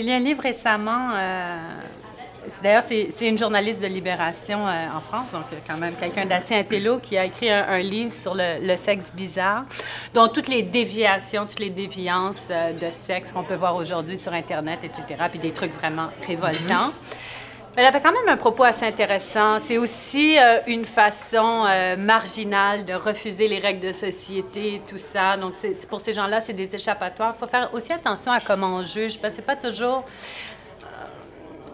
lu 0.05 0.11
un 0.11 0.19
livre 0.19 0.43
récemment. 0.43 1.11
euh, 1.13 1.57
D'ailleurs, 2.63 2.83
c'est 2.83 3.27
une 3.27 3.37
journaliste 3.37 3.81
de 3.81 3.87
Libération 3.87 4.67
euh, 4.67 4.87
en 4.95 5.01
France, 5.01 5.31
donc 5.31 5.43
euh, 5.51 5.57
quand 5.67 5.77
même 5.77 5.95
quelqu'un 5.95 6.25
d'assez 6.25 6.55
intello 6.55 6.99
qui 6.99 7.17
a 7.17 7.25
écrit 7.25 7.49
un, 7.49 7.65
un 7.67 7.79
livre 7.79 8.13
sur 8.13 8.33
le, 8.33 8.65
le 8.65 8.77
sexe 8.77 9.11
bizarre, 9.13 9.63
dont 10.13 10.27
toutes 10.27 10.47
les 10.47 10.63
déviations, 10.63 11.45
toutes 11.45 11.59
les 11.59 11.69
déviances 11.69 12.47
euh, 12.49 12.73
de 12.73 12.91
sexe 12.91 13.31
qu'on 13.31 13.43
peut 13.43 13.55
voir 13.55 13.75
aujourd'hui 13.75 14.17
sur 14.17 14.33
Internet, 14.33 14.79
etc., 14.83 15.03
puis 15.29 15.39
des 15.39 15.51
trucs 15.51 15.73
vraiment 15.73 16.09
révoltants. 16.25 16.91
Elle 17.79 17.85
avait 17.85 18.01
quand 18.01 18.11
même 18.11 18.27
un 18.27 18.37
propos 18.37 18.63
assez 18.63 18.87
intéressant. 18.87 19.59
C'est 19.59 19.77
aussi 19.77 20.35
euh, 20.39 20.61
une 20.65 20.83
façon 20.83 21.63
euh, 21.67 21.95
marginale 21.95 22.85
de 22.85 22.93
refuser 22.95 23.47
les 23.47 23.59
règles 23.59 23.81
de 23.81 23.91
société 23.91 24.73
et 24.73 24.79
tout 24.79 24.97
ça. 24.97 25.37
Donc, 25.37 25.53
pour 25.87 26.01
ces 26.01 26.11
gens-là, 26.11 26.41
c'est 26.41 26.53
des 26.53 26.73
échappatoires. 26.73 27.35
Il 27.37 27.39
faut 27.39 27.45
faire 27.45 27.69
aussi 27.75 27.93
attention 27.93 28.31
à 28.31 28.39
comment 28.39 28.77
on 28.77 28.83
juge, 28.83 29.19
parce 29.19 29.35
que 29.35 29.41
c'est 29.41 29.45
pas 29.45 29.55
toujours... 29.55 30.05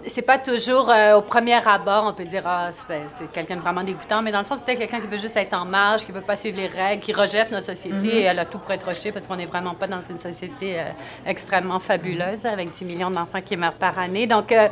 C'est 0.08 0.22
pas 0.22 0.38
toujours 0.38 0.90
euh, 0.90 1.16
au 1.16 1.22
premier 1.22 1.56
abord, 1.68 2.06
on 2.08 2.14
peut 2.14 2.26
dire, 2.26 2.44
ah, 2.46 2.70
c'est, 2.72 3.04
quelqu'un 3.32 3.56
de 3.56 3.62
vraiment 3.62 3.84
dégoûtant, 3.84 4.22
mais 4.22 4.32
dans 4.32 4.40
le 4.40 4.46
fond, 4.46 4.56
c'est 4.56 4.64
peut-être 4.66 4.80
quelqu'un 4.80 5.00
qui 5.00 5.08
veut 5.08 5.18
juste 5.18 5.38
être 5.38 5.54
en 5.54 5.66
marge, 5.66 6.06
qui 6.06 6.12
veut 6.12 6.22
pas 6.22 6.36
suivre 6.36 6.58
les 6.58 6.68
règles, 6.68 7.02
qui 7.02 7.14
rejette 7.14 7.52
notre 7.52 7.66
société, 7.68 8.08
et 8.08 8.22
elle 8.24 8.40
a 8.40 8.46
tout 8.46 8.58
pour 8.60 8.72
être 8.72 8.88
rejetée 8.88 9.12
parce 9.12 9.28
qu'on 9.28 9.36
n'est 9.38 9.46
vraiment 9.46 9.76
pas 9.76 9.88
dans 9.88 10.02
une 10.02 10.20
société 10.20 10.80
euh, 10.80 10.84
extrêmement 11.26 11.80
fabuleuse, 11.80 12.46
avec 12.46 12.74
10 12.74 12.86
millions 12.86 13.12
d'enfants 13.12 13.42
qui 13.42 13.56
meurent 13.56 13.74
par 13.74 13.98
année. 13.98 14.28
Donc, 14.28 14.52
euh, 14.52 14.68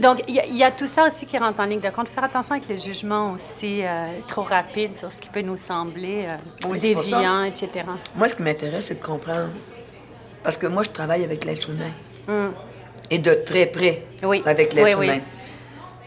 donc 0.00 0.22
il 0.28 0.34
y, 0.36 0.40
a- 0.40 0.46
il 0.46 0.56
y 0.56 0.64
a 0.64 0.70
tout 0.70 0.86
ça 0.86 1.06
aussi 1.06 1.26
qui 1.26 1.36
rentre 1.36 1.60
en 1.60 1.64
ligne 1.64 1.80
de 1.80 1.90
compte. 1.90 2.08
Faire 2.08 2.24
attention 2.24 2.52
avec 2.54 2.66
les 2.68 2.78
jugements 2.78 3.32
aussi 3.32 3.82
trop 4.28 4.42
rapides 4.42 4.96
sur 4.96 5.12
ce 5.12 5.18
qui 5.18 5.28
peut 5.28 5.42
nous 5.42 5.56
sembler 5.58 6.26
Oui, 6.66 6.78
déviant, 6.80 7.42
etc. 7.42 7.68
Moi, 8.16 8.28
ce 8.28 8.34
qui 8.34 8.42
m'intéresse, 8.42 8.86
c'est 8.86 9.00
de 9.00 9.04
comprendre. 9.04 9.48
Parce 10.42 10.56
que 10.56 10.66
moi, 10.66 10.82
je 10.82 10.90
travaille 10.90 11.22
avec 11.24 11.44
l'être 11.44 11.68
humain. 11.70 12.50
Et 13.10 13.18
de 13.18 13.34
très 13.34 13.66
près 13.66 14.02
Mm. 14.22 14.26
Oui. 14.26 14.42
avec 14.46 14.72
l'être 14.74 14.86
Oui, 14.86 14.94
oui. 14.94 15.06
humain. 15.06 15.20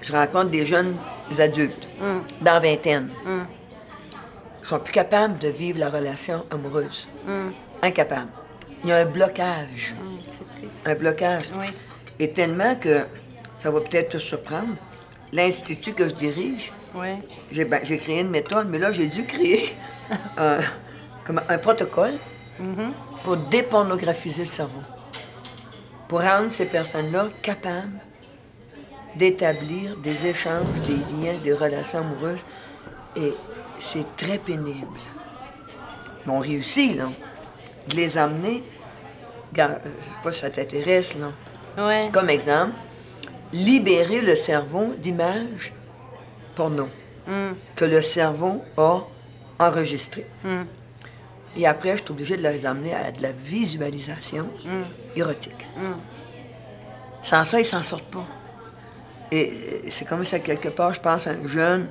Je 0.02 0.12
rencontre 0.14 0.50
des 0.52 0.66
jeunes 0.66 0.96
adultes, 1.40 1.88
Mm. 2.00 2.20
dans 2.42 2.60
vingtaine, 2.62 3.10
qui 4.62 4.68
sont 4.70 4.80
plus 4.80 4.94
capables 4.94 5.38
de 5.40 5.48
vivre 5.50 5.80
la 5.80 5.90
relation 5.90 6.46
amoureuse. 6.52 7.08
Mm. 7.26 7.50
Incapables. 7.82 8.30
Il 8.84 8.90
y 8.90 8.94
a 8.94 8.98
un 8.98 9.06
blocage. 9.06 9.94
Triste. 10.58 10.78
Un 10.86 10.96
blocage. 10.96 11.46
Et 12.20 12.30
tellement 12.32 12.76
que, 12.76 13.06
ça 13.60 13.72
va 13.72 13.80
peut-être 13.82 14.10
te 14.10 14.18
surprendre, 14.18 14.76
l'institut 15.32 15.94
que 15.94 16.08
je 16.08 16.14
dirige, 16.16 16.72
j'ai 17.52 17.66
ben, 17.66 17.80
j'ai 17.84 17.98
créé 17.98 18.20
une 18.20 18.30
méthode, 18.30 18.68
mais 18.70 18.78
là, 18.78 18.92
j'ai 18.92 19.08
dû 19.08 19.26
créer 19.26 19.74
un, 20.38 20.60
comme 21.26 21.42
un 21.50 21.58
protocole 21.58 22.14
pour 23.24 23.38
dépornographiser 23.38 24.44
le 24.44 24.48
cerveau. 24.48 24.82
Pour 26.14 26.22
rendre 26.22 26.52
ces 26.52 26.66
personnes-là 26.66 27.30
capables 27.42 28.00
d'établir 29.16 29.98
des 29.98 30.28
échanges, 30.28 30.68
des 30.86 30.94
liens, 31.12 31.40
des 31.44 31.54
relations 31.54 32.02
amoureuses. 32.02 32.46
Et 33.16 33.34
c'est 33.80 34.16
très 34.16 34.38
pénible. 34.38 35.00
Mais 36.28 36.32
on 36.32 36.38
réussit, 36.38 36.96
là, 36.96 37.10
de 37.90 37.96
les 37.96 38.16
amener. 38.16 38.62
Regarde, 39.52 39.80
euh, 39.84 39.90
je 40.00 40.06
sais 40.06 40.22
pas 40.22 40.32
si 40.32 40.40
ça 40.42 40.50
t'intéresse, 40.52 41.16
là. 41.16 41.32
Oui. 41.80 42.12
Comme 42.12 42.30
exemple, 42.30 42.74
libérer 43.52 44.22
le 44.22 44.36
cerveau 44.36 44.94
d'images 44.96 45.74
porno 46.54 46.90
que 47.76 47.86
le 47.86 48.02
cerveau 48.02 48.62
a 48.78 49.00
enregistrées. 49.58 50.28
Et 51.56 51.68
après, 51.68 51.98
je 51.98 52.04
suis 52.04 52.12
obligée 52.12 52.38
de 52.38 52.42
les 52.42 52.66
amener 52.66 52.94
à 52.94 53.12
de 53.12 53.22
la 53.22 53.32
visualisation 53.32 54.48
érotique. 55.16 55.68
Sans 57.22 57.46
ça, 57.46 57.60
ils 57.60 57.66
s'en 57.66 57.84
sortent 57.84 58.04
pas. 58.06 58.26
Et 59.32 59.52
euh, 59.52 59.88
c'est 59.90 60.06
comme 60.06 60.24
ça, 60.24 60.40
quelque 60.40 60.70
part, 60.70 60.94
je 60.94 61.00
pense, 61.00 61.26
un 61.26 61.48
jeune, 61.48 61.88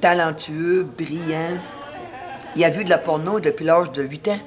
talentueux, 0.00 0.84
brillant. 0.84 1.58
Il 2.56 2.64
a 2.64 2.70
vu 2.70 2.84
de 2.84 2.90
la 2.90 2.98
porno 2.98 3.40
depuis 3.40 3.64
l'âge 3.64 3.92
de 3.92 4.02
8 4.02 4.28
ans. 4.28 4.40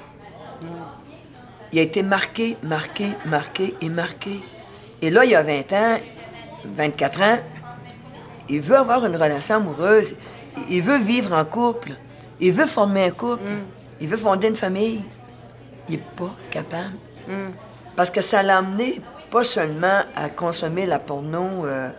Il 1.72 1.78
a 1.78 1.82
été 1.82 2.02
marqué, 2.02 2.56
marqué, 2.62 3.06
marqué 3.26 3.74
et 3.80 3.88
marqué. 3.88 4.40
Et 5.02 5.10
là, 5.10 5.24
il 5.24 5.30
y 5.30 5.34
a 5.34 5.42
20 5.42 5.72
ans, 5.72 5.98
24 6.76 7.22
ans, 7.22 7.38
il 8.48 8.60
veut 8.60 8.76
avoir 8.76 9.04
une 9.04 9.16
relation 9.16 9.56
amoureuse, 9.56 10.14
il 10.68 10.82
veut 10.82 10.98
vivre 10.98 11.32
en 11.34 11.44
couple, 11.44 11.92
il 12.40 12.52
veut 12.52 12.66
former 12.66 13.04
un 13.04 13.10
couple, 13.10 13.50
il 14.00 14.08
veut 14.08 14.16
fonder 14.16 14.48
une 14.48 14.56
famille. 14.56 15.02
Il 15.88 15.96
n'est 15.96 16.02
pas 16.16 16.34
capable. 16.50 16.94
Parce 17.96 18.10
que 18.10 18.20
ça 18.20 18.42
l'a 18.42 18.58
amené 18.58 19.00
pas 19.30 19.44
seulement 19.44 20.00
à 20.16 20.28
consommer 20.30 20.86
la 20.86 20.98
porno 20.98 21.66
euh, 21.66 21.90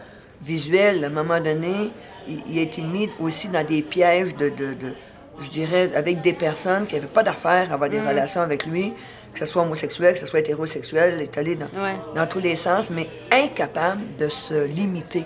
visuelle, 0.41 1.03
à 1.03 1.07
un 1.07 1.11
moment 1.11 1.39
donné, 1.39 1.91
il, 2.27 2.41
il 2.49 2.59
a 2.59 2.61
été 2.63 2.81
mis 2.81 3.09
aussi 3.19 3.47
dans 3.49 3.63
des 3.65 3.81
pièges 3.81 4.35
de, 4.35 4.49
de- 4.49 4.73
de- 4.73 4.93
je 5.41 5.49
dirais, 5.49 5.91
avec 5.95 6.21
des 6.21 6.33
personnes 6.33 6.87
qui 6.87 6.95
n'avaient 6.95 7.07
pas 7.07 7.23
d'affaires 7.23 7.69
à 7.71 7.75
avoir 7.75 7.89
des 7.89 7.99
relations 8.01 8.41
avec 8.41 8.65
lui, 8.65 8.93
que 9.33 9.39
ce 9.39 9.45
soit 9.45 9.61
homosexuel, 9.61 10.13
que 10.15 10.19
ce 10.19 10.25
soit 10.25 10.39
hétérosexuel, 10.39 11.21
est 11.21 11.37
allé 11.37 11.55
dans, 11.55 11.67
Ouais. 11.81 11.95
dans 12.15 12.25
tous 12.25 12.39
les 12.39 12.55
sens, 12.55 12.89
mais 12.89 13.07
incapable 13.31 14.01
de 14.17 14.27
se 14.27 14.65
limiter, 14.65 15.25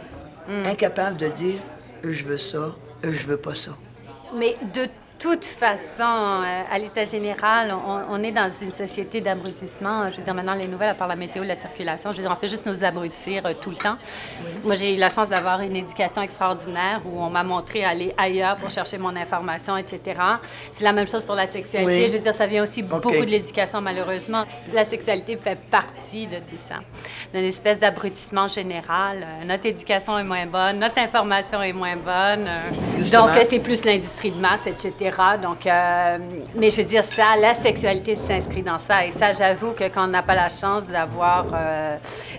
incapable 0.66 1.18
de 1.18 1.28
dire 1.30 1.56
je 2.04 2.24
veux 2.26 2.38
ça, 2.38 2.76
je 3.04 3.26
veux 3.28 3.38
pas 3.38 3.56
ça. 3.56 3.72
Mais 4.38 4.56
de 4.74 4.88
toute 5.24 5.46
façon, 5.46 6.04
euh, 6.04 6.64
à 6.70 6.78
l'état 6.78 7.06
général, 7.06 7.74
on, 7.74 8.02
on 8.10 8.24
est 8.24 8.34
dans 8.34 8.52
une 8.52 8.72
société 8.72 9.22
d'abrutissement. 9.22 10.10
Je 10.12 10.18
veux 10.18 10.24
dire, 10.24 10.34
maintenant, 10.34 10.54
les 10.54 10.68
nouvelles, 10.68 10.90
à 10.90 10.94
part 10.96 11.08
la 11.08 11.16
météo, 11.16 11.46
la 11.46 11.58
circulation, 11.58 12.12
je 12.12 12.18
veux 12.18 12.24
dire, 12.24 12.32
on 12.32 12.36
fait 12.36 12.50
juste 12.50 12.66
nous 12.66 12.84
abrutir 12.84 13.46
euh, 13.46 13.54
tout 13.54 13.70
le 13.70 13.78
temps. 13.78 13.96
Moi, 14.66 14.76
j'ai 14.76 14.96
eu 14.96 14.98
la 14.98 15.08
chance 15.08 15.30
d'avoir 15.30 15.62
une 15.62 15.78
éducation 15.78 16.22
extraordinaire 16.22 17.02
où 17.06 17.24
on 17.24 17.30
m'a 17.30 17.44
montré 17.44 17.86
aller 17.86 18.14
ailleurs 18.18 18.58
pour 18.58 18.70
chercher 18.70 18.98
mon 18.98 19.16
information, 19.16 19.78
etc. 19.78 20.20
C'est 20.72 20.84
la 20.84 20.92
même 20.92 21.08
chose 21.08 21.24
pour 21.24 21.36
la 21.36 21.46
sexualité. 21.46 22.04
Oui. 22.04 22.08
Je 22.08 22.18
veux 22.18 22.24
dire, 22.24 22.34
ça 22.34 22.46
vient 22.46 22.64
aussi 22.64 22.84
beaucoup 22.84 23.12
de 23.12 23.32
l'éducation, 23.32 23.80
malheureusement. 23.80 24.44
La 24.74 24.84
sexualité 24.84 25.38
fait 25.38 25.58
partie 25.72 26.28
de 26.28 26.40
tout 26.40 26.58
ça. 26.58 26.80
D'une 27.34 27.46
espèce 27.46 27.80
d'abrutissement 27.80 28.48
général. 28.48 29.24
Euh, 29.24 29.46
notre 29.46 29.68
éducation 29.68 30.20
est 30.20 30.26
moins 30.26 30.48
bonne, 30.48 30.80
notre 30.80 30.98
information 31.00 31.62
est 31.62 31.72
moins 31.72 31.96
bonne. 31.96 32.50
Justement. 32.98 33.28
donc, 33.28 33.46
c'est 33.50 33.60
plus 33.60 33.86
l'industrie 33.86 34.32
de 34.32 34.38
masse, 34.38 34.68
etc. 34.68 35.13
Donc, 35.42 35.68
euh, 35.68 36.18
mais 36.56 36.72
je 36.72 36.78
veux 36.78 36.84
dire, 36.84 37.04
ça, 37.04 37.36
la 37.40 37.54
sexualité 37.54 38.16
s'inscrit 38.16 38.64
dans 38.64 38.80
ça. 38.80 39.06
Et 39.06 39.12
ça, 39.12 39.32
j'avoue 39.34 39.72
que 39.72 39.84
quand 39.86 40.06
on 40.06 40.08
n'a 40.08 40.24
pas 40.24 40.36
la 40.36 40.50
chance 40.50 40.88
d'avoir 40.88 41.46
euh, 41.54 41.98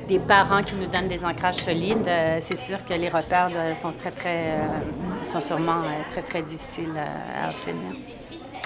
des 0.09 0.19
parents 0.19 0.63
qui 0.63 0.75
nous 0.75 0.87
donnent 0.87 1.09
des 1.09 1.25
ancrages 1.25 1.57
solides, 1.57 2.09
euh, 2.09 2.39
c'est 2.41 2.57
sûr 2.57 2.85
que 2.85 2.95
les 2.95 3.09
repères 3.09 3.51
euh, 3.55 3.75
sont 3.75 3.93
très, 3.93 4.11
très, 4.11 4.39
euh, 4.39 5.25
sont 5.25 5.41
sûrement 5.41 5.81
euh, 5.83 6.11
très, 6.11 6.23
très 6.23 6.43
difficiles 6.43 6.95
euh, 6.97 7.47
à 7.47 7.51
obtenir. 7.51 7.97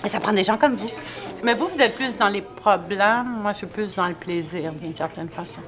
Et 0.05 0.09
ça 0.09 0.21
prend 0.21 0.33
des 0.33 0.45
gens 0.45 0.57
comme 0.57 0.75
vous. 0.75 0.91
Mais 1.43 1.55
vous, 1.55 1.69
vous 1.69 1.81
êtes 1.83 1.95
plus 1.97 2.17
dans 2.17 2.29
les 2.29 2.43
problèmes. 2.43 3.41
Moi, 3.43 3.53
je 3.53 3.59
suis 3.59 3.67
plus 3.67 3.95
dans 3.97 4.07
le 4.07 4.15
plaisir, 4.15 4.73
d'une 4.73 4.95
certaine 4.95 5.29
façon. 5.29 5.61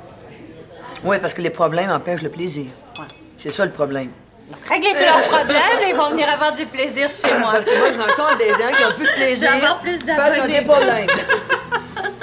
Oui, 1.04 1.18
parce 1.20 1.35
que 1.35 1.42
les 1.42 1.50
problèmes 1.50 1.90
empêchent 1.90 2.23
le 2.23 2.30
plaisir. 2.30 2.66
Ouais. 2.99 3.06
C'est 3.38 3.50
ça 3.50 3.64
le 3.64 3.73
problème. 3.73 4.11
Donc, 4.50 4.59
réglez 4.69 4.92
tous 4.92 5.04
leurs 5.04 5.23
problèmes 5.28 5.78
et 5.85 5.90
ils 5.90 5.95
vont 5.95 6.11
venir 6.11 6.28
avoir 6.28 6.52
du 6.52 6.66
plaisir 6.66 7.09
chez 7.11 7.33
moi. 7.38 7.52
Parce 7.52 7.64
que 7.64 7.78
moi, 7.78 7.88
je 7.92 7.99
rencontre 7.99 8.37
des 8.38 8.49
gens 8.50 8.76
qui 8.76 8.85
ont 8.85 8.95
plus 8.97 9.07
de 9.07 9.12
plaisir. 9.12 9.50
Encore 9.57 9.78
plus 9.78 9.99
parce 9.99 10.35
qu'ils 10.35 10.42
ont 10.42 10.47
des 10.47 10.62
problèmes. 10.62 11.07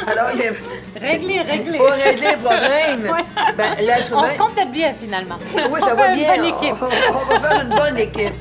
Alors, 0.07 0.29
il 0.33 0.53
Réglez, 0.99 1.39
faut 1.77 1.83
régler 1.85 2.27
les 2.31 2.37
problèmes. 2.37 3.15
Ben, 3.57 3.75
l'être 3.79 4.11
On 4.13 4.27
se 4.27 4.35
complète 4.35 4.71
bien, 4.71 4.93
finalement. 4.99 5.37
Oui, 5.69 5.79
ça 5.79 5.93
On 5.93 5.95
va 5.95 6.07
fait 6.09 6.15
bien. 6.15 6.33
Une 6.35 6.41
bonne 6.41 6.53
équipe. 6.63 6.75
On, 6.81 6.85
on 7.21 7.25
va 7.25 7.39
faire 7.39 7.61
une 7.61 7.69
bonne 7.69 7.99
équipe. 7.99 8.33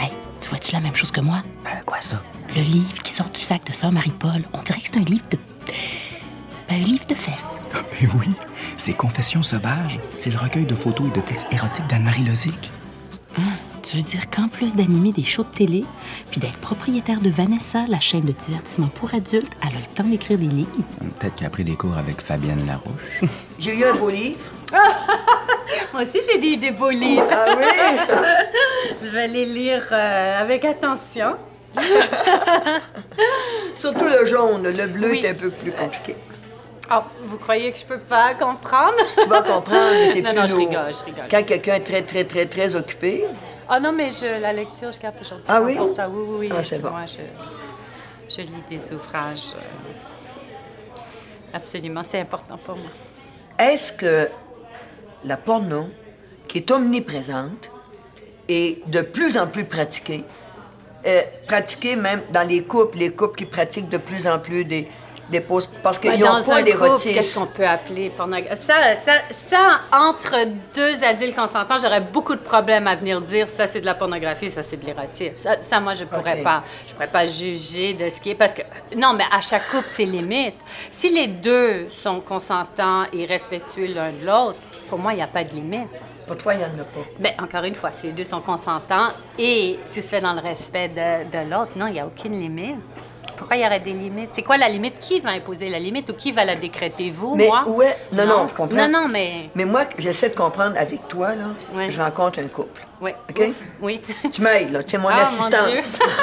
Hey, 0.00 0.10
tu 0.40 0.48
vois-tu 0.48 0.72
la 0.72 0.80
même 0.80 0.96
chose 0.96 1.10
que 1.12 1.20
moi? 1.20 1.38
Ben, 1.64 1.70
quoi 1.86 2.00
ça? 2.00 2.16
Le 2.54 2.62
livre 2.62 3.02
qui 3.02 3.12
sort 3.12 3.28
du 3.30 3.40
sac 3.40 3.64
de 3.64 3.72
sœur 3.74 3.92
Marie-Paul, 3.92 4.42
on 4.52 4.58
dirait 4.62 4.80
que 4.80 4.86
c'est 4.92 4.98
un 4.98 5.04
livre 5.04 5.24
de. 5.30 5.38
Un 6.72 6.78
livre 6.78 7.06
de 7.06 7.14
fesses. 7.14 7.58
Ah, 7.74 7.78
ben 8.00 8.08
oui, 8.18 8.28
c'est 8.76 8.92
Confessions 8.94 9.42
sauvages. 9.42 9.98
C'est 10.18 10.30
le 10.30 10.38
recueil 10.38 10.64
de 10.64 10.74
photos 10.74 11.08
et 11.08 11.10
de 11.10 11.20
textes 11.20 11.46
érotiques 11.52 11.86
d'Anne-Marie 11.88 12.24
Lozic. 12.24 12.70
Tu 13.82 13.96
veux 13.96 14.02
dire 14.02 14.30
qu'en 14.30 14.46
plus 14.48 14.74
d'animer 14.76 15.10
des 15.10 15.24
shows 15.24 15.42
de 15.42 15.48
télé, 15.50 15.84
puis 16.30 16.38
d'être 16.38 16.58
propriétaire 16.58 17.20
de 17.20 17.28
Vanessa, 17.30 17.84
la 17.88 17.98
chaîne 17.98 18.22
de 18.24 18.32
divertissement 18.32 18.86
pour 18.88 19.12
adultes, 19.14 19.52
elle 19.62 19.76
a 19.76 19.80
le 19.80 19.86
temps 19.94 20.04
d'écrire 20.04 20.38
des 20.38 20.46
livres? 20.46 20.70
Peut-être 21.18 21.34
qu'elle 21.34 21.46
a 21.48 21.50
pris 21.50 21.64
des 21.64 21.74
cours 21.74 21.96
avec 21.96 22.20
Fabienne 22.20 22.64
Larouche. 22.66 23.20
J'ai 23.58 23.74
eu 23.74 23.84
un 23.84 23.94
beau 23.94 24.10
livre. 24.10 24.38
Moi 25.92 26.02
aussi, 26.02 26.18
j'ai 26.30 26.38
des, 26.38 26.56
des 26.56 26.70
beaux 26.70 26.90
livres. 26.90 27.26
Ah 27.30 27.46
oui? 27.58 27.64
Je 29.02 29.08
vais 29.08 29.28
les 29.28 29.46
lire 29.46 29.86
euh, 29.90 30.40
avec 30.40 30.64
attention. 30.64 31.34
Surtout 33.74 34.04
le 34.06 34.24
jaune. 34.26 34.62
Le 34.64 34.86
bleu 34.86 35.10
Oui. 35.10 35.20
est 35.24 35.30
un 35.30 35.34
peu 35.34 35.50
plus 35.50 35.72
compliqué. 35.72 36.16
Oh, 36.94 37.00
vous 37.26 37.38
croyez 37.38 37.72
que 37.72 37.78
je 37.78 37.84
peux 37.84 37.98
pas 38.00 38.34
comprendre? 38.34 38.94
Tu 39.22 39.28
vas 39.28 39.42
comprendre, 39.42 39.92
mais 39.92 40.08
c'est 40.08 40.20
Non, 40.22 40.30
plus 40.30 40.38
non, 40.40 40.46
je 40.46 40.52
lourd. 40.54 40.68
rigole, 40.68 40.94
je 40.98 41.04
rigole. 41.04 41.24
Quand 41.30 41.42
quelqu'un 41.44 41.74
est 41.76 41.80
très, 41.80 42.02
très, 42.02 42.24
très, 42.24 42.46
très 42.46 42.76
occupé, 42.76 43.24
Ah 43.68 43.80
non, 43.80 43.92
mais 43.92 44.10
je, 44.10 44.40
la 44.40 44.52
lecture, 44.52 44.92
je 44.92 44.98
capte 44.98 45.20
aujourd'hui. 45.22 45.46
Ah 45.48 45.62
oui? 45.62 45.76
Pour 45.76 45.90
ça, 45.90 46.08
oui, 46.08 46.24
oui, 46.28 46.36
oui. 46.40 46.52
Ah, 46.56 46.62
c'est 46.62 46.78
bon. 46.80 46.90
Moi, 46.90 47.04
je, 47.06 48.34
je 48.36 48.42
lis 48.42 48.62
des 48.68 48.92
ouvrages. 48.92 49.52
euh, 49.56 50.98
Absolument, 51.54 52.02
c'est 52.04 52.20
important 52.20 52.58
pour 52.58 52.76
moi. 52.76 52.90
est-ce 53.58 53.92
que 53.92 54.28
la 55.24 55.36
porno, 55.36 55.86
qui 56.48 56.58
est 56.58 56.70
omniprésente 56.70 57.70
et 58.48 58.82
de 58.86 59.00
plus 59.02 59.38
en 59.38 59.46
plus 59.46 59.64
pratiquée, 59.64 60.24
euh, 61.06 61.22
pratiquée 61.46 61.96
même 61.96 62.22
dans 62.30 62.46
les 62.46 62.64
couples, 62.64 62.98
les 62.98 63.10
couples 63.10 63.36
qui 63.38 63.44
pratiquent 63.46 63.88
de 63.88 63.98
plus 63.98 64.26
en 64.26 64.38
plus 64.38 64.64
des, 64.64 64.88
pauses, 65.40 65.68
parce 65.82 65.98
qu'ils 65.98 66.10
n'ont 66.12 66.38
dans 66.38 66.44
pas 66.44 66.54
un 66.56 66.62
d'érotisme. 66.62 67.14
qu'est-ce 67.14 67.38
qu'on 67.38 67.46
peut 67.46 67.66
appeler 67.66 68.10
pornographie? 68.10 68.60
Ça, 68.60 68.74
ça, 68.96 69.12
ça, 69.30 69.80
entre 69.92 70.36
deux 70.74 71.02
adultes 71.04 71.34
consentants, 71.36 71.76
j'aurais 71.82 72.00
beaucoup 72.00 72.34
de 72.34 72.40
problèmes 72.40 72.86
à 72.86 72.94
venir 72.94 73.20
dire 73.20 73.48
ça, 73.48 73.66
c'est 73.66 73.80
de 73.80 73.86
la 73.86 73.94
pornographie, 73.94 74.50
ça, 74.50 74.62
c'est 74.62 74.76
de 74.76 74.84
l'érotisme. 74.86 75.36
Ça, 75.36 75.60
ça, 75.62 75.80
moi, 75.80 75.94
je 75.94 76.04
pourrais 76.04 76.38
Ok. 76.38 76.42
pas. 76.42 76.62
Je 76.86 76.92
pourrais 76.92 77.06
pas 77.10 77.26
juger 77.26 77.94
de 77.94 78.08
ce 78.08 78.20
qui 78.20 78.30
est. 78.30 78.34
Parce 78.34 78.54
que, 78.54 78.62
non, 78.96 79.14
mais 79.14 79.24
à 79.32 79.40
chaque 79.40 79.68
couple, 79.70 79.88
c'est 79.88 80.04
limite. 80.04 80.56
Si 80.90 81.10
les 81.10 81.28
deux 81.28 81.88
sont 81.90 82.20
consentants 82.20 83.04
et 83.12 83.24
respectueux 83.26 83.86
l'un 83.94 84.10
de 84.12 84.26
l'autre, 84.26 84.58
pour 84.88 84.98
moi, 84.98 85.12
il 85.12 85.16
n'y 85.16 85.22
a 85.22 85.26
pas 85.26 85.44
de 85.44 85.50
limite. 85.52 85.88
Pour 86.26 86.36
toi, 86.36 86.54
il 86.54 86.58
n'y 86.58 86.64
en 86.64 86.68
a 86.68 86.84
pas. 86.84 87.00
Bien, 87.18 87.32
encore 87.42 87.64
une 87.64 87.74
fois, 87.74 87.90
si 87.92 88.06
les 88.06 88.12
deux 88.12 88.24
sont 88.24 88.40
consentants 88.40 89.08
et 89.38 89.78
tout 89.92 90.00
se 90.00 90.06
fait 90.06 90.20
dans 90.20 90.32
le 90.34 90.40
respect 90.40 90.88
de, 90.88 91.24
de 91.30 91.50
l'autre, 91.50 91.72
non, 91.76 91.86
il 91.88 91.94
n'y 91.94 92.00
a 92.00 92.06
aucune 92.06 92.38
limite. 92.38 92.76
Pourquoi 93.36 93.56
il 93.56 93.62
y 93.62 93.66
aurait 93.66 93.80
des 93.80 93.92
limites? 93.92 94.30
C'est 94.32 94.42
quoi 94.42 94.56
la 94.56 94.68
limite? 94.68 95.00
Qui 95.00 95.20
va 95.20 95.30
imposer 95.30 95.68
la 95.68 95.78
limite 95.78 96.08
ou 96.10 96.12
qui 96.12 96.32
va 96.32 96.44
la 96.44 96.54
décréter? 96.56 97.10
Vous, 97.10 97.34
Mais 97.34 97.46
moi? 97.46 97.64
où 97.66 97.82
est- 97.82 97.96
non, 98.12 98.26
non, 98.26 98.48
je 98.48 98.54
comprends. 98.54 98.76
Non, 98.76 98.88
non, 98.88 99.08
mais... 99.08 99.50
Mais 99.54 99.64
moi, 99.64 99.82
j'essaie 99.98 100.28
de 100.30 100.34
comprendre 100.34 100.76
avec 100.78 101.08
toi, 101.08 101.34
là, 101.34 101.44
Ouais. 101.74 101.90
je 101.90 102.00
rencontre 102.00 102.38
un 102.40 102.48
couple. 102.48 102.82
Oui. 103.00 103.10
OK? 103.30 103.42
Oui. 103.80 104.00
Tu 104.32 104.40
m'aides, 104.42 104.70
là, 104.72 104.82
tu 104.84 104.94
es 104.94 104.98
mon 104.98 105.08
Ah, 105.08 105.22
assistante. 105.22 105.70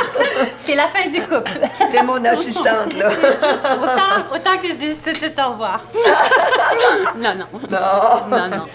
C'est 0.58 0.76
la 0.76 0.88
fin 0.88 1.08
du 1.10 1.20
couple. 1.22 1.60
Tu 1.92 1.98
es 1.98 2.04
mon 2.04 2.24
assistante, 2.24 2.94
là. 2.94 3.10
autant, 3.12 4.36
autant 4.36 4.58
qu'ils 4.62 4.72
se 4.74 4.78
disent 4.78 5.00
tout 5.02 5.12
de 5.12 5.18
suite 5.18 5.38
au 5.46 5.52
revoir. 5.52 5.82
non, 7.18 7.36
non. 7.36 7.46
non. 7.70 8.38
Non, 8.38 8.48
non. 8.48 8.66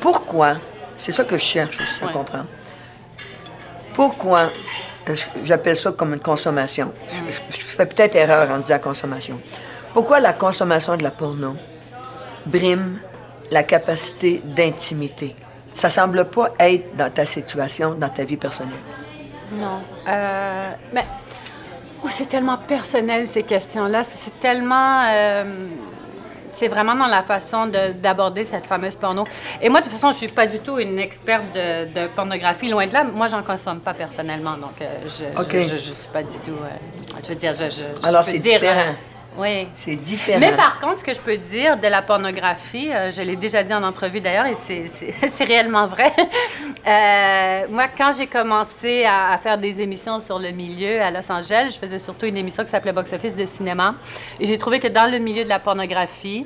Pourquoi, 0.00 0.54
c'est 0.96 1.12
ça 1.12 1.24
que 1.24 1.36
je 1.36 1.42
cherche 1.42 1.76
aussi 1.76 2.02
à 2.02 2.06
Ouais. 2.06 2.12
comprendre, 2.12 2.46
pourquoi, 3.92 4.50
j'appelle 5.44 5.76
ça 5.76 5.92
comme 5.92 6.12
une 6.14 6.20
consommation, 6.20 6.86
Mm. 6.86 7.30
je, 7.30 7.56
je 7.58 7.64
fais 7.64 7.86
peut-être 7.86 8.14
erreur 8.16 8.50
en 8.50 8.58
disant 8.58 8.78
consommation, 8.78 9.40
pourquoi 9.92 10.20
la 10.20 10.32
consommation 10.32 10.96
de 10.96 11.02
la 11.02 11.10
porno 11.10 11.56
brime 12.46 12.98
la 13.50 13.62
capacité 13.62 14.40
d'intimité? 14.44 15.36
Ça 15.74 15.90
semble 15.90 16.24
pas 16.26 16.50
être 16.60 16.96
dans 16.96 17.10
ta 17.10 17.24
situation, 17.26 17.94
dans 17.94 18.08
ta 18.08 18.24
vie 18.24 18.36
personnelle. 18.36 18.74
Non. 19.52 19.82
Euh, 20.08 20.70
mais 20.92 21.04
ouh, 22.02 22.08
c'est 22.08 22.26
tellement 22.28 22.58
personnel 22.58 23.26
ces 23.28 23.42
questions-là. 23.42 24.02
C'est 24.04 24.38
tellement. 24.40 25.04
euh, 25.12 25.44
c'est 26.54 26.68
vraiment 26.68 26.94
dans 26.94 27.06
la 27.06 27.22
façon 27.22 27.66
de- 27.66 27.92
d'aborder 27.92 28.44
cette 28.44 28.66
fameuse 28.66 28.94
porno. 28.94 29.24
Et 29.60 29.68
moi, 29.68 29.80
de 29.80 29.84
toute 29.86 29.92
façon, 29.94 30.12
je 30.12 30.16
suis 30.18 30.28
pas 30.28 30.46
du 30.46 30.58
tout 30.60 30.78
une 30.78 30.98
experte 30.98 31.44
de, 31.54 31.86
de 32.02 32.06
pornographie, 32.08 32.68
loin 32.68 32.86
de 32.86 32.92
là. 32.92 33.04
Moi, 33.04 33.26
j'en 33.26 33.42
consomme 33.42 33.80
pas 33.80 33.94
personnellement, 33.94 34.56
donc 34.56 34.80
euh, 34.80 34.86
je, 35.06 35.40
OK. 35.40 35.50
je, 35.52 35.60
je, 35.62 35.76
je 35.76 35.92
suis 35.92 36.08
pas 36.12 36.22
du 36.22 36.38
tout. 36.38 36.50
euh, 36.52 37.16
je 37.22 37.28
veux 37.28 37.34
dire, 37.34 37.52
je. 37.54 38.06
Alors, 38.06 38.24
peux 38.24 38.32
c'est 38.32 38.38
dire, 38.38 38.60
différent. 38.60 38.94
Oui. 39.38 39.68
C'est 39.74 39.96
différent. 39.96 40.38
Mais 40.40 40.54
par 40.56 40.78
contre, 40.78 40.98
ce 41.00 41.04
que 41.04 41.12
je 41.14 41.20
peux 41.20 41.36
dire 41.36 41.76
de 41.76 41.86
la 41.88 42.02
pornographie, 42.02 42.90
euh, 42.92 43.10
je 43.10 43.22
l'ai 43.22 43.36
déjà 43.36 43.62
dit 43.62 43.74
en 43.74 43.82
entrevue 43.82 44.20
d'ailleurs, 44.20 44.46
et 44.46 44.56
c'est- 44.56 45.44
réellement 45.44 45.86
vrai. 45.86 46.12
Euh, 46.86 47.66
moi, 47.70 47.84
quand 47.96 48.10
j'ai 48.16 48.26
commencé 48.26 49.04
à, 49.04 49.30
à 49.32 49.38
faire 49.38 49.56
des 49.56 49.80
émissions 49.80 50.20
sur 50.20 50.38
le 50.38 50.50
milieu 50.50 51.00
à 51.00 51.10
Los 51.10 51.32
Angeles, 51.32 51.70
je 51.74 51.78
faisais 51.78 51.98
surtout 51.98 52.26
une 52.26 52.36
émission 52.36 52.62
qui 52.62 52.68
s'appelait 52.70 52.92
Box 52.92 53.10
Office 53.14 53.34
de 53.34 53.46
cinéma. 53.46 53.94
Et 54.38 54.44
j'ai 54.44 54.58
trouvé 54.58 54.80
que 54.80 54.88
dans 54.88 55.10
le 55.10 55.18
milieu 55.18 55.44
de 55.44 55.48
la 55.48 55.58
pornographie, 55.58 56.44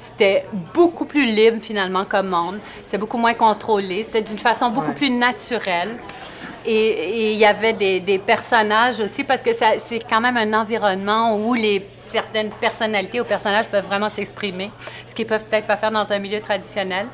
c'était 0.00 0.44
beaucoup 0.74 1.04
plus 1.04 1.26
libre 1.26 1.58
finalement 1.62 2.04
comme 2.04 2.28
monde. 2.28 2.58
C'était 2.84 2.98
beaucoup 2.98 3.18
moins 3.18 3.34
contrôlé. 3.34 4.02
C'était 4.02 4.22
d'une 4.22 4.38
façon 4.38 4.70
beaucoup 4.70 4.92
plus 4.92 5.10
naturelle. 5.10 5.96
Et 6.68 7.32
il 7.32 7.38
y 7.38 7.44
avait 7.44 7.72
des, 7.72 8.00
des 8.00 8.18
personnages 8.18 8.98
aussi, 9.00 9.22
parce 9.24 9.42
que 9.42 9.52
c'est 9.52 10.00
quand 10.08 10.20
même 10.20 10.36
un 10.36 10.52
environnement 10.60 11.36
où 11.36 11.54
les 11.54 11.86
certaines 12.06 12.50
personnalités 12.50 13.20
ou 13.20 13.24
personnages 13.24 13.68
peuvent 13.68 13.84
vraiment 13.84 14.08
s'exprimer, 14.08 14.70
ce 15.06 15.14
qu'ils 15.14 15.26
peuvent 15.26 15.44
peut-être 15.44 15.66
pas 15.66 15.76
faire 15.76 15.90
dans 15.90 16.12
un 16.12 16.18
milieu 16.18 16.40
traditionnel. 16.40 17.06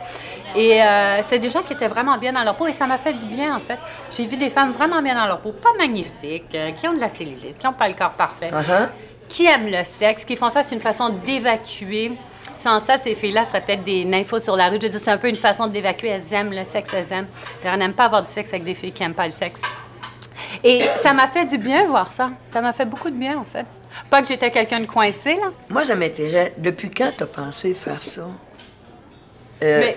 Et 0.54 0.82
euh, 0.82 1.22
c'est 1.22 1.38
des 1.38 1.48
gens 1.48 1.62
qui 1.62 1.72
étaient 1.72 1.88
vraiment 1.88 2.18
bien 2.18 2.32
dans 2.32 2.42
leur 2.42 2.54
peau 2.56 2.66
et 2.66 2.72
ça 2.74 2.86
m'a 2.86 2.98
fait 2.98 3.14
du 3.14 3.24
bien 3.24 3.56
en 3.56 3.60
fait. 3.60 3.78
J'ai 4.14 4.26
vu 4.26 4.36
des 4.36 4.50
femmes 4.50 4.72
vraiment 4.72 5.00
bien 5.00 5.14
dans 5.14 5.26
leur 5.26 5.40
peau, 5.40 5.52
pas 5.52 5.72
magnifiques, 5.78 6.54
euh, 6.54 6.72
qui 6.72 6.86
ont 6.88 6.92
de 6.92 7.00
la 7.00 7.08
cellulite, 7.08 7.58
qui 7.58 7.66
n'ont 7.66 7.72
pas 7.72 7.88
le 7.88 7.94
corps 7.94 8.12
parfait, 8.12 8.50
Uh-huh. 8.52 8.88
qui 9.28 9.46
aiment 9.46 9.70
le 9.70 9.82
sexe, 9.84 10.24
qui 10.26 10.36
font 10.36 10.50
ça, 10.50 10.62
c'est 10.62 10.74
une 10.74 10.80
façon 10.80 11.08
d'évacuer. 11.08 12.12
Sans 12.62 12.78
ça, 12.78 12.96
ces 12.96 13.16
filles-là 13.16 13.44
seraient 13.44 13.60
peut-être 13.60 13.82
des 13.82 14.04
nymphos 14.04 14.38
sur 14.38 14.54
la 14.54 14.68
rue. 14.68 14.76
Je 14.80 14.86
veux 14.86 14.88
dire, 14.90 15.00
c'est 15.02 15.10
un 15.10 15.18
peu 15.18 15.28
une 15.28 15.34
façon 15.34 15.66
d'évacuer. 15.66 16.10
Elles 16.10 16.32
aiment 16.32 16.52
le 16.52 16.64
sexe, 16.64 16.94
elles 16.94 17.12
aiment. 17.12 17.26
Elles 17.64 17.76
n'aiment 17.76 17.92
pas 17.92 18.04
avoir 18.04 18.22
du 18.22 18.30
sexe 18.30 18.50
avec 18.50 18.62
des 18.62 18.74
filles 18.74 18.92
qui 18.92 19.02
n'aiment 19.02 19.14
pas 19.14 19.26
le 19.26 19.32
sexe. 19.32 19.60
Et 20.62 20.80
ça 20.96 21.12
m'a 21.12 21.26
fait 21.26 21.44
du 21.44 21.58
bien 21.58 21.84
voir 21.86 22.12
ça. 22.12 22.30
Ça 22.52 22.60
m'a 22.60 22.72
fait 22.72 22.84
beaucoup 22.84 23.10
de 23.10 23.16
bien, 23.16 23.36
en 23.36 23.44
fait. 23.44 23.66
Pas 24.08 24.22
que 24.22 24.28
j'étais 24.28 24.52
quelqu'un 24.52 24.78
de 24.78 24.86
coincé, 24.86 25.34
là. 25.34 25.48
Moi, 25.68 25.84
ça 25.84 25.96
m'intéresse. 25.96 26.52
Depuis 26.56 26.88
quand 26.88 27.10
tu 27.16 27.24
as 27.24 27.26
pensé 27.26 27.74
faire 27.74 28.00
ça? 28.00 28.28
Euh, 29.64 29.80
Mais 29.80 29.96